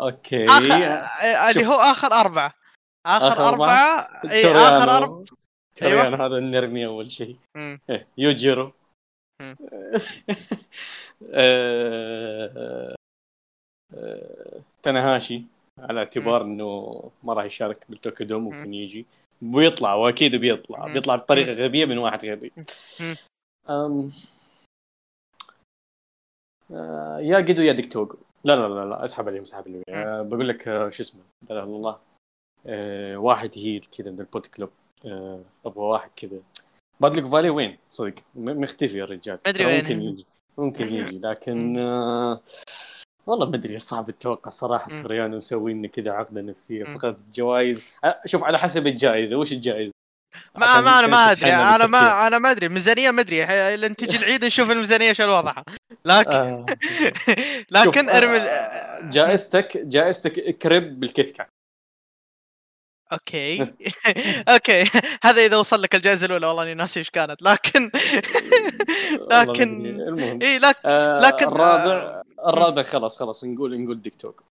okay. 0.01 0.49
آه، 0.49 1.49
اللي. 1.49 1.65
هو 1.65 1.73
آخر 1.73 2.07
أربعة. 2.07 2.53
آخر؟ 3.05 3.47
أربعة؟ 3.47 4.09
اي 4.31 4.51
آخر 4.51 4.97
أربعة. 4.97 5.23
تريان 5.75 6.21
هذا 6.21 6.39
نرمي 6.39 6.85
أول 6.85 7.11
شيء. 7.11 7.35
إيه، 7.89 8.07
يوجيرو. 8.17 8.73
مم. 9.41 9.55
على 15.81 15.99
اعتبار 15.99 16.41
إنه 16.41 17.01
ما 17.23 17.33
راح 17.33 17.45
يشارك 17.45 17.85
بال 17.89 17.99
Tokyo 17.99 18.21
Dome 18.21 18.39
ممكن 18.39 18.73
يجي. 18.73 19.05
ويطلع 19.53 19.93
وأكيد 19.93 20.35
بيطلع. 20.35 20.93
بيطلع 20.93 21.15
بطريقة 21.15 21.53
غبية 21.53 21.85
من 21.85 21.97
واحد 21.97 22.25
غبي. 22.25 22.51
أم... 23.69 24.11
آه، 26.71 27.19
يا 27.19 27.39
جيدو 27.39 27.61
يا 27.61 27.73
ديك 27.73 27.92
توغو 27.92 28.17
لا 28.43 28.55
لا 28.55 28.67
لا 28.67 28.85
لا 28.85 29.03
اسحب 29.03 29.27
عليهم 29.27 29.41
اسحب 29.41 29.63
عليهم. 29.67 29.83
آه، 29.89 30.21
بقول 30.21 30.49
لك 30.49 30.67
آه، 30.67 30.89
شو 30.89 31.03
اسمه؟ 31.03 31.21
لا 31.49 31.55
إله 31.55 31.63
إلا 31.63 31.75
الله. 31.75 31.99
آه، 32.65 33.17
واحد 33.17 33.51
heel 33.55 33.87
كذا 33.97 34.11
من 34.11 34.19
ال 34.19 34.23
Bullet 34.23 34.47
Club. 34.47 34.69
آه، 35.05 35.41
أبغى 35.65 35.83
واحد 35.83 36.09
كذا. 36.15 36.39
Bad 36.99 37.11
Luck 37.11 37.25
Fale 37.25 37.49
وين؟ 37.49 37.77
صدق 37.89 38.13
مختفي 38.35 39.01
الرجال 39.01 39.39
وين. 39.59 39.77
ممكن 39.77 40.01
يجي. 40.01 40.25
ممكن 40.57 40.85
يجي 40.93 41.19
لكن 41.19 41.77
آه، 41.77 42.41
والله 43.27 43.49
ما 43.49 43.55
أدري 43.55 43.79
صعب 43.79 44.09
التوقع 44.09 44.49
صراحة 44.51 44.89
مم. 44.89 44.95
تريانو 44.95 45.37
مسوي 45.37 45.73
لنا 45.73 45.87
كذا 45.87 46.11
عقدة 46.11 46.41
نفسية. 46.41 46.83
فقط 46.83 47.19
الجوائز 47.19 47.83
آه، 48.03 48.21
شوف 48.25 48.43
على 48.43 48.59
حسب 48.59 48.87
الجائزة 48.87 49.35
وش 49.37 49.51
الجائزة 49.51 49.91
ما 50.55 50.81
ما 50.81 50.99
أنا 50.99 51.07
ما 51.07 51.31
أدري 51.31 51.53
أنا. 51.53 51.87
ما 51.87 52.27
أنا 52.27 52.37
ما 52.37 52.51
أدري 52.51 52.69
ميزانية 52.69 53.11
ما 53.11 53.21
أدري 53.21 53.77
لين 53.77 53.95
تجي 53.95 54.17
العيد 54.17 54.45
نشوف 54.45 54.71
الميزانية 54.71 55.11
شو 55.13 55.23
وضعها 55.23 55.63
لكن 56.05 56.31
آه. 56.31 56.65
لكن 57.71 58.05
شوف، 58.05 58.15
أرمي 58.15 58.37
آه، 58.37 59.09
جائزتك 59.11 59.77
جائزتك 59.77 60.57
كريب 60.57 60.99
بال 60.99 61.31
KitKat 61.31 61.47
okay 63.13 63.73
okay 64.53 64.83
هذا 65.23 65.45
إذا 65.45 65.57
وصل 65.57 65.81
لك 65.81 65.95
الجائزة 65.95 66.25
الأولى 66.25 66.47
والله 66.47 66.63
إني 66.63 66.73
ناسي 66.73 66.99
إيش 66.99 67.09
كانت 67.09 67.41
لكن 67.41 67.91
لكن 69.31 69.85
إي 70.43 70.59
لكن 70.59 70.79
آه 70.89 71.19
لكن- 71.19 71.47
الرابع 71.47 72.18
الرابع 72.47 72.81
خلاص 72.83 73.19
خلاص 73.19 73.43
نقول 73.43 73.81
نقول 73.83 74.01
ديك 74.01 74.19
توغو 74.19 74.43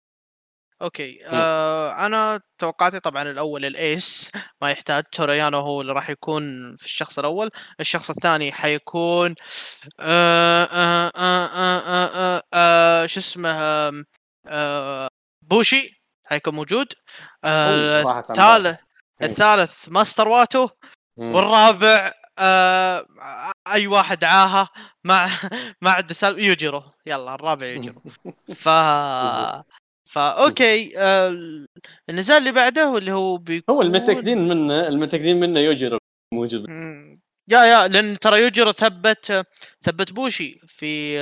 okay. 0.83 1.27
آه 1.27 2.07
أنا 2.07 2.41
توقعاتي 2.59 3.01
طبعا 3.01 3.23
الأول 3.23 3.65
ال 3.65 3.81
ace 3.81 4.31
ما 4.63 4.71
يحتاج. 4.71 5.05
تورو 5.13 5.39
يانو 5.39 5.59
هو 5.61 5.81
اللي 5.81 5.93
راح 5.93 6.11
يكون 6.11 6.77
في 6.77 6.85
الشخص 6.85 7.19
الأول. 7.19 7.51
الشخص 7.81 8.11
الثاني 8.11 8.53
حيكون 8.53 9.35
آه 10.01 10.65
آه 10.65 11.13
آه 11.17 11.47
آه 11.47 11.79
آه 11.79 12.37
آه 12.37 12.43
آه 12.55 13.07
شو 13.07 13.21
اسمه 13.21 13.51
آه 13.51 14.05
آه 14.47 15.09
بوشي 15.43 16.03
حيكون 16.27 16.55
موجود. 16.55 16.87
آه 17.45 18.19
الثالث 18.19 18.39
بالي. 18.41 18.79
الثالث 19.23 19.89
ماستر 19.89 20.29
واتو. 20.29 20.69
والرابع 21.17 22.13
آه 22.39 23.07
أي 23.73 23.87
واحد 23.87 24.25
عاها 24.25 24.69
مع 25.05 25.29
مع 25.83 25.99
الدسال 25.99 26.39
يوجيرو 26.39 26.83
يلا 27.07 27.35
الرابع 27.35 27.67
يوجيرو 27.67 28.03
ف. 28.63 28.69
فا 30.11 30.45
أوكي 30.45 30.99
آه 30.99 31.39
النزال 32.11 32.37
اللي 32.39 32.53
بعده 32.53 32.91
واللي 32.91 33.13
هو 33.13 33.37
بيكون 33.37 33.75
هو 33.77 33.83
المتاكدين 33.83 34.49
منه 34.49 34.89
المتاكدين 34.89 35.41
منه 35.41 35.61
يوجيرو 35.61 35.99
موجود. 36.35 36.67
يا 37.51 37.65
يا 37.65 37.89
لأن 37.89 38.19
ترى 38.19 38.43
يوجيرو 38.43 38.73
ثبت 38.73 39.47
ثبت 39.83 40.13
بوشي 40.13 40.61
في 40.67 41.19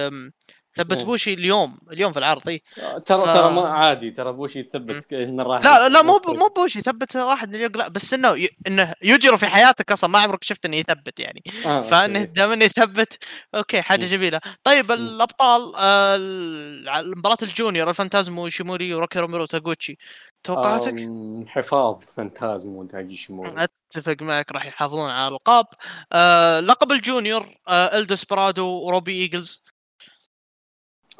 ثبت 0.77 0.99
مم. 0.99 1.05
بوشي 1.05 1.35
اليوم 1.35 1.79
اليوم 1.93 2.13
في 2.13 2.19
العرض 2.19 2.49
إي. 2.49 2.63
ترى 3.07 3.19
ف- 3.23 3.35
ترى 3.35 3.53
ما 3.53 3.69
عادي 3.69 4.11
ترى 4.11 4.33
بوشي 4.33 4.59
يثبت 4.61 5.13
إنه 5.13 5.43
راح 5.43 5.65
لا 5.65 5.89
لا 5.89 6.03
مو 6.03 6.21
مو 6.27 6.49
بوشي 6.57 6.81
ثبت 6.81 7.17
واحد 7.17 7.49
من 7.49 7.55
اليوق 7.55 7.77
لا 7.77 7.89
بس 7.89 8.15
إنه 8.15 8.37
ي... 8.39 8.49
إنه 8.67 8.93
يوجيرو 9.03 9.37
في 9.37 9.47
حياتك 9.47 9.93
أصلا 9.93 10.11
ما 10.11 10.19
عمرك 10.19 10.45
شفت 10.45 10.65
إنه 10.65 10.77
يثبت 10.77 11.21
يعني. 11.21 11.43
آه، 11.67 11.81
فإنه 11.81 12.27
إنه 12.39 12.65
يثبت 12.65 13.25
okay 13.55 13.83
حاجة. 13.83 14.07
جميلة. 14.07 14.41
طيب. 14.65 14.93
الأبطال 14.93 15.73
آه، 15.77 16.17
ال- 16.17 17.19
مباراه 17.19 17.37
ال 17.43 17.50
junior 17.50 17.91
الفانتازمو 17.91 18.49
إيشيموري 18.49 18.95
وروكي 18.95 19.19
روميرو 19.19 19.43
وتاغوتشي 19.43 19.99
توقعاتك؟ 20.45 21.09
حفاظ 21.47 22.03
فانتازمو 22.17 22.81
وتايجي 22.81 23.17
إيشيموري. 23.17 23.69
أتفق 23.91 24.17
معك 24.23 24.53
راح 24.53 24.67
يحافظون 24.67 25.11
على 25.11 25.29
الألقاب. 25.29 25.67
آه 26.13 26.61
لقب 26.61 26.93
ال 26.93 27.01
junior 27.01 27.49
آه 27.69 27.99
الدسبرادو 27.99 28.67
وروبي 28.67 29.13
إيجلز. 29.13 29.63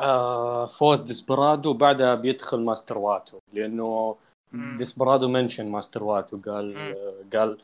آه 0.01 0.67
فوز 0.67 1.01
ديسبرادو 1.01 1.73
بعدها 1.73 2.15
بيدخل 2.15 2.61
ماستر 2.61 2.99
واتو 2.99 3.39
لأنه 3.53 4.17
ديسبرادو 4.53 5.29
mention 5.29 5.69
ماستر 5.69 6.05
واتو 6.05 6.35
وقال 6.35 6.95
قال 7.35 7.59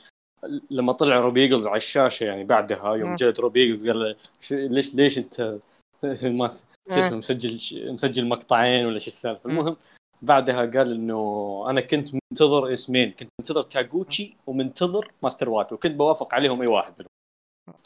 لما 0.70 0.92
طلع 0.92 1.16
روبي 1.16 1.40
إيجلز 1.40 1.66
على 1.66 1.76
الشاشة 1.76 2.24
يعني 2.24 2.44
بعدها 2.44 2.94
يوم 2.94 3.16
جت 3.16 3.40
روبي 3.40 3.60
إيجلز 3.60 3.88
قال 3.88 4.16
ليش 4.50 4.94
ليش 4.94 5.18
أنت 5.18 5.58
ما 6.22 6.48
شو 6.48 6.64
اسمه 6.88 7.16
مسجل 7.16 7.54
مسجل 7.92 8.28
مقطعين 8.28 8.86
ولا 8.86 8.98
شو 8.98 9.06
السالفة؟ 9.06 9.50
المهم 9.50 9.76
بعدها 10.22 10.58
قال 10.58 10.92
إنه 10.92 11.64
أنا 11.70 11.80
كنت 11.80 12.08
منتظر 12.14 12.72
إسمين 12.72 13.10
كنت 13.10 13.28
منتظر 13.40 13.62
تاغوتشي 13.62 14.36
ومنتظر 14.46 15.10
ماستر 15.22 15.50
واتو 15.50 15.72
وكنت 15.72 15.92
بوافق 15.92 16.34
عليهم 16.34 16.62
أي 16.62 16.68
واحد 16.68 16.92
منهم. 16.98 17.08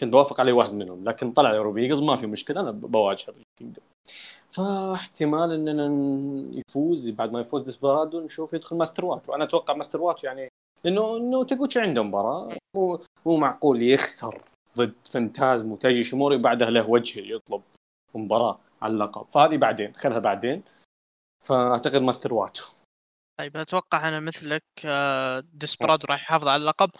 كنت 0.00 0.12
بوافق 0.12 0.40
على 0.40 0.52
واحد 0.52 0.72
منهم 0.72 1.04
لكن 1.04 1.32
طلع 1.32 1.52
روبي 1.56 1.82
إيجلز 1.82 2.00
ما 2.00 2.16
في 2.16 2.26
مشكلة 2.26 2.60
أنا 2.60 2.70
بواجهه 2.70 3.32
بال 3.32 3.44
Kingdom 3.44 3.84
فاحتمال 4.50 5.52
إننا 5.52 5.86
يفوز 6.58 7.10
بعد 7.10 7.32
ما 7.32 7.40
يفوز 7.40 7.62
ديسبرادو 7.62 8.20
نشوف 8.20 8.52
يدخل 8.52 8.76
ماستر 8.76 9.04
واتو 9.04 9.28
وأنا 9.28 9.44
أتوقع 9.44 9.74
ماستر 9.74 10.00
واتو 10.00 10.24
يعني 10.24 10.48
لأنه 10.84 11.16
إنه 11.16 11.44
تاغوتشي 11.44 11.80
عنده 11.80 12.02
مباراة. 12.02 12.56
مو 12.76 13.00
مو 13.26 13.36
معقول 13.36 13.82
يخسر 13.82 14.42
ضد 14.76 14.94
فانتازمو 15.10 15.72
وتايجي 15.72 16.04
إيشيموري 16.04 16.36
بعدها 16.36 16.70
له 16.70 16.90
وجه 16.90 17.20
يطلب 17.20 17.62
مباراة 18.14 18.58
على 18.82 18.92
اللقب. 18.92 19.28
فهذه 19.28 19.56
بعدين 19.56 19.94
خلها 19.94 20.18
بعدين. 20.18 20.62
فأعتقد 21.44 22.02
ماستر 22.02 22.34
واتو. 22.34 22.64
طيب 23.40 23.56
أتوقع 23.56 24.08
أنا 24.08 24.20
مثلك 24.20 24.62
آه، 24.84 25.44
ديسبرادو 25.52 26.06
راح 26.06 26.22
يحافظ 26.22 26.48
على 26.48 26.60
اللقب. 26.60 26.90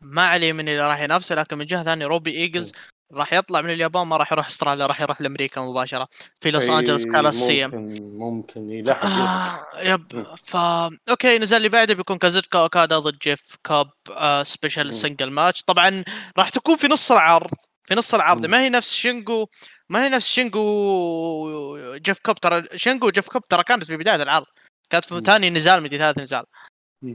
ما 0.00 0.26
عليه 0.26 0.52
من 0.52 0.68
اللي 0.68 0.88
راح 0.88 1.00
ينافسه 1.00 1.34
لكن 1.34 1.58
من 1.58 1.66
جهة 1.66 1.82
ثانية 1.82 2.06
روبي 2.06 2.30
إيجلز 2.30 2.72
راح 3.14 3.32
يطلع 3.32 3.60
من 3.60 3.70
اليابان 3.70 4.06
ما 4.06 4.16
راح 4.16 4.32
يروح 4.32 4.46
أستراليا 4.46 4.86
راح 4.86 5.00
يروح 5.00 5.20
لأمريكا 5.20 5.60
مباشرة. 5.60 6.08
في 6.40 6.50
لوس 6.50 6.64
أنجلوس 6.64 7.06
كالاسيوم 7.06 7.70
ممكن 7.74 8.02
ممكن. 8.18 8.70
يلحق 8.70 9.06
آه 9.06 9.80
yep. 9.80 10.34
فا 10.36 10.90
okay 11.10 11.38
النزال 11.38 11.56
اللي 11.56 11.68
بعده 11.68 11.94
بيكون 11.94 12.18
كازوتشكا 12.18 12.58
اوكادا 12.58 12.98
ضد 12.98 13.18
جيف 13.18 13.56
كوب 13.64 13.90
آه 14.10 14.42
special 14.42 14.94
single 14.94 15.30
match 15.30 15.62
طبعا 15.62 16.04
راح 16.38 16.48
تكون 16.48 16.76
في 16.76 16.88
نص 16.88 17.12
العرض 17.12 17.50
في 17.84 17.94
نص 17.94 18.14
العرض. 18.14 18.46
ما 18.46 18.60
هي 18.60 18.68
نفس 18.68 18.94
شينجو 18.94 19.46
ما 19.88 20.04
هي 20.04 20.08
نفس 20.08 20.26
شينجو 20.28 21.96
جيف 21.96 22.18
كوب 22.18 22.34
ترى 22.40 22.62
شينجو 22.76 23.06
وجيف 23.06 23.28
كوب 23.28 23.48
ترى 23.48 23.62
كانت 23.64 23.84
في 23.84 23.96
بداية 23.96 24.22
العرض. 24.22 24.46
كانت 24.90 25.04
في 25.04 25.20
ثاني 25.20 25.50
نزال 25.50 25.82
مدري 25.82 25.98
ثالث 25.98 26.18
نزال 26.18 26.44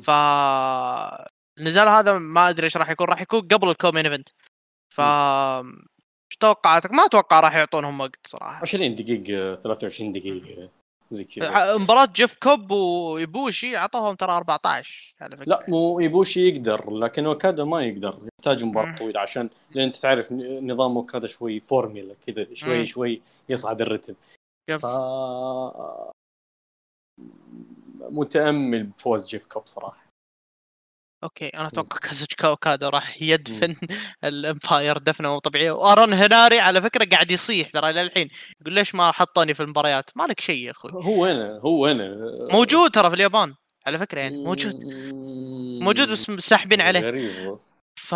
ف 0.02 0.10
النزال 1.60 1.88
هذا 1.88 2.14
ما 2.14 2.50
أدري 2.50 2.66
إيش 2.66 2.78
راح 2.78 2.90
يكون. 2.90 3.08
راح 3.08 3.22
يكون 3.22 3.42
قبل 3.42 3.70
ال 3.70 3.74
co-main 3.74 4.06
event. 4.06 4.30
ف 4.90 5.02
إيش 6.32 6.38
توقعاتك؟ 6.38 6.92
ما 6.92 7.06
أتوقع 7.06 7.40
راح 7.40 7.56
يعطونهم 7.56 8.00
وقت 8.00 8.28
صراحة. 8.28 8.62
20 8.62 8.96
دقيقة 8.96 9.56
23 9.56 10.12
دقيقة 10.12 10.70
زي 11.12 11.24
كذا. 11.24 11.78
مباراة 11.78 12.06
جيف 12.06 12.36
كوب 12.36 12.72
وإيبوشي 12.72 13.78
أعطوهم 13.78 14.16
ترى 14.16 14.32
14 14.32 15.16
على 15.22 15.38
فكرة. 15.38 15.50
لا 15.50 15.66
مو 15.68 16.00
إيبوشي 16.00 16.50
يقدر 16.50 16.92
لكن 16.92 17.26
أوكادا 17.26 17.64
ما 17.64 17.82
يقدر. 17.82 18.20
يحتاج 18.40 18.64
مباراة 18.64 18.98
طويلة 18.98 19.20
عشان 19.20 19.50
لأن 19.72 19.86
أنت 19.86 19.96
تعرف 19.96 20.32
نظام 20.62 20.98
أوكادا 20.98 21.28
شوي 21.28 21.60
فورميلا 21.60 22.16
كذا 22.28 22.48
شوي 22.54 22.86
شوي 22.86 23.22
يصعد 23.50 23.82
الرتم. 23.82 24.14
ف 24.80 24.86
متأمل 28.00 28.84
بفوز 28.84 29.28
جيف 29.28 29.46
كوب 29.46 29.68
صراحة. 29.68 30.09
okay 31.24 31.48
أنا 31.48 31.68
أتوقع 31.68 31.98
كازوتشكا 32.08 32.48
اوكادا 32.48 32.90
راح 32.90 33.22
يدفن 33.22 33.76
ال 34.24 34.34
Empire 34.34 34.98
دفنه 34.98 35.30
مو 35.30 35.40
طبيعيه 35.40 35.72
وأرون 35.72 36.14
هناري 36.14 36.60
على 36.60 36.82
فكرة 36.82 37.06
قاعد 37.06 37.32
يصيح 37.32 37.70
ترى 37.70 37.92
للحين 37.92 38.30
يقول 38.62 38.74
ليش 38.74 38.96
ما 38.96 39.12
حطوني 39.12 39.54
في 39.54 39.64
المباريات؟ 39.64 40.10
ما 40.16 40.24
لك 40.24 40.40
شيء 40.40 40.66
يا 40.66 40.72
أخوي؟ 40.72 40.92
هو 40.94 41.26
هنا 41.26 41.60
هو 41.60 41.88
هنا 41.88 42.16
موجود 42.52 42.92
ترى 42.92 43.10
في 43.10 43.16
اليابان 43.16 43.56
على 43.88 43.98
فكرة 43.98 44.20
يعني 44.20 44.44
موجود. 44.44 44.76
موجود 45.82 46.10
بس 46.10 46.32
ساحبين 46.32 46.82
عليه. 46.82 47.00
غريب 47.00 47.58
ف 47.96 48.16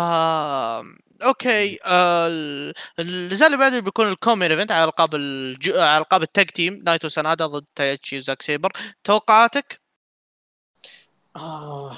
okay 1.22 1.78
آه... 1.84 2.28
النزال 2.98 3.46
اللي 3.46 3.56
بعده 3.56 3.80
بيكون 3.80 4.08
ال 4.08 4.13
co-main 4.13 4.50
event 4.50 4.72
على 4.72 4.84
ألقاب 4.84 5.14
الج... 5.14 5.70
على 5.70 5.98
ألقاب 5.98 6.22
ال 6.22 6.28
tag 6.28 6.46
team 6.46 6.82
نايتو 6.86 7.08
سانادا 7.08 7.46
ضد 7.46 7.64
تايتشي 7.74 8.16
وزاك 8.16 8.42
سيبر. 8.42 8.72
توقعاتك؟ 9.04 9.80
آه. 11.36 11.96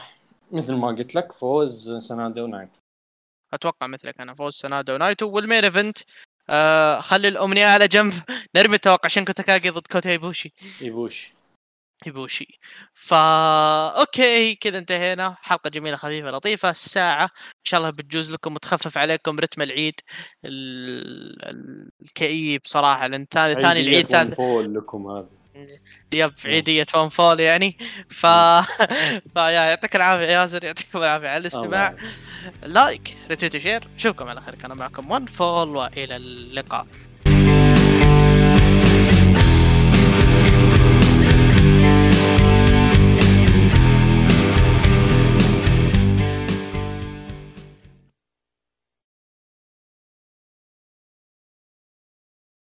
مثل 0.53 0.74
ما 0.74 0.88
قلت 0.88 1.14
لك 1.14 1.32
فوز 1.32 1.97
سنادا 1.99 2.42
ونايتو 2.42 2.80
أتوقع 3.53 3.86
مثلك 3.86 4.20
أنا 4.20 4.34
فوز 4.34 4.55
سنادا 4.55 4.94
ونايتو 4.94 5.28
وال 5.30 5.42
main 5.42 5.64
event 5.64 5.99
آه 6.49 7.01
خلي 7.01 7.28
الأمنية 7.28 7.66
على 7.66 7.88
جنب. 7.88 8.12
نرمي 8.57 8.74
التوقع 8.74 9.09
شينكو 9.09 9.32
تاكاكي 9.32 9.70
ضد 9.70 9.86
كوتا 9.86 10.11
إيبوشي. 10.11 10.53
إيبوشي. 10.82 11.34
إيبوشي. 12.07 12.59
فا 12.94 13.16
okay 14.01 14.55
كذا 14.55 14.78
انتهينا. 14.78 15.36
حلقة 15.40 15.70
جميلة 15.70 15.97
خفيفة 15.97 16.30
لطيفة. 16.30 16.70
الساعة 16.70 17.24
إن 17.24 17.64
شاء 17.64 17.80
الله 17.80 17.90
بتجوز 17.90 18.32
لكم 18.32 18.55
وتخفف 18.55 18.99
عليكم 18.99 19.38
رتم 19.38 19.62
العيد. 19.62 20.01
ال... 20.44 21.90
الكئيب 22.03 22.61
صراحة 22.64 23.07
لأن 23.07 23.26
ثاني 23.30 23.55
ثاني 23.55 23.80
العيد 23.80 24.07
ثالث. 24.07 24.40
لكم 24.40 25.07
هذا 25.07 25.28
yep 26.12 26.32
عيدية 26.44 26.84
ون 26.84 27.09
فول 27.09 27.40
يعني. 27.40 27.76
ف 28.09 28.26
فيا 29.34 29.50
يعطيك 29.50 29.96
العافية 29.96 30.24
ياسر 30.26 30.64
يعطيكم 30.64 30.98
العافية 30.98 31.28
على 31.28 31.38
الاستماع. 31.40 31.94
like 32.62 33.16
retweet 33.30 33.55
و 33.57 33.62
share 33.62 33.89
نشوفكم 33.96 34.28
على 34.28 34.40
خير 34.40 34.54
كان 34.54 34.72
معكم 34.72 35.11
ون 35.11 35.26
فول 35.26 35.68
وإلى 35.76 36.16
اللقاء. 36.16 36.86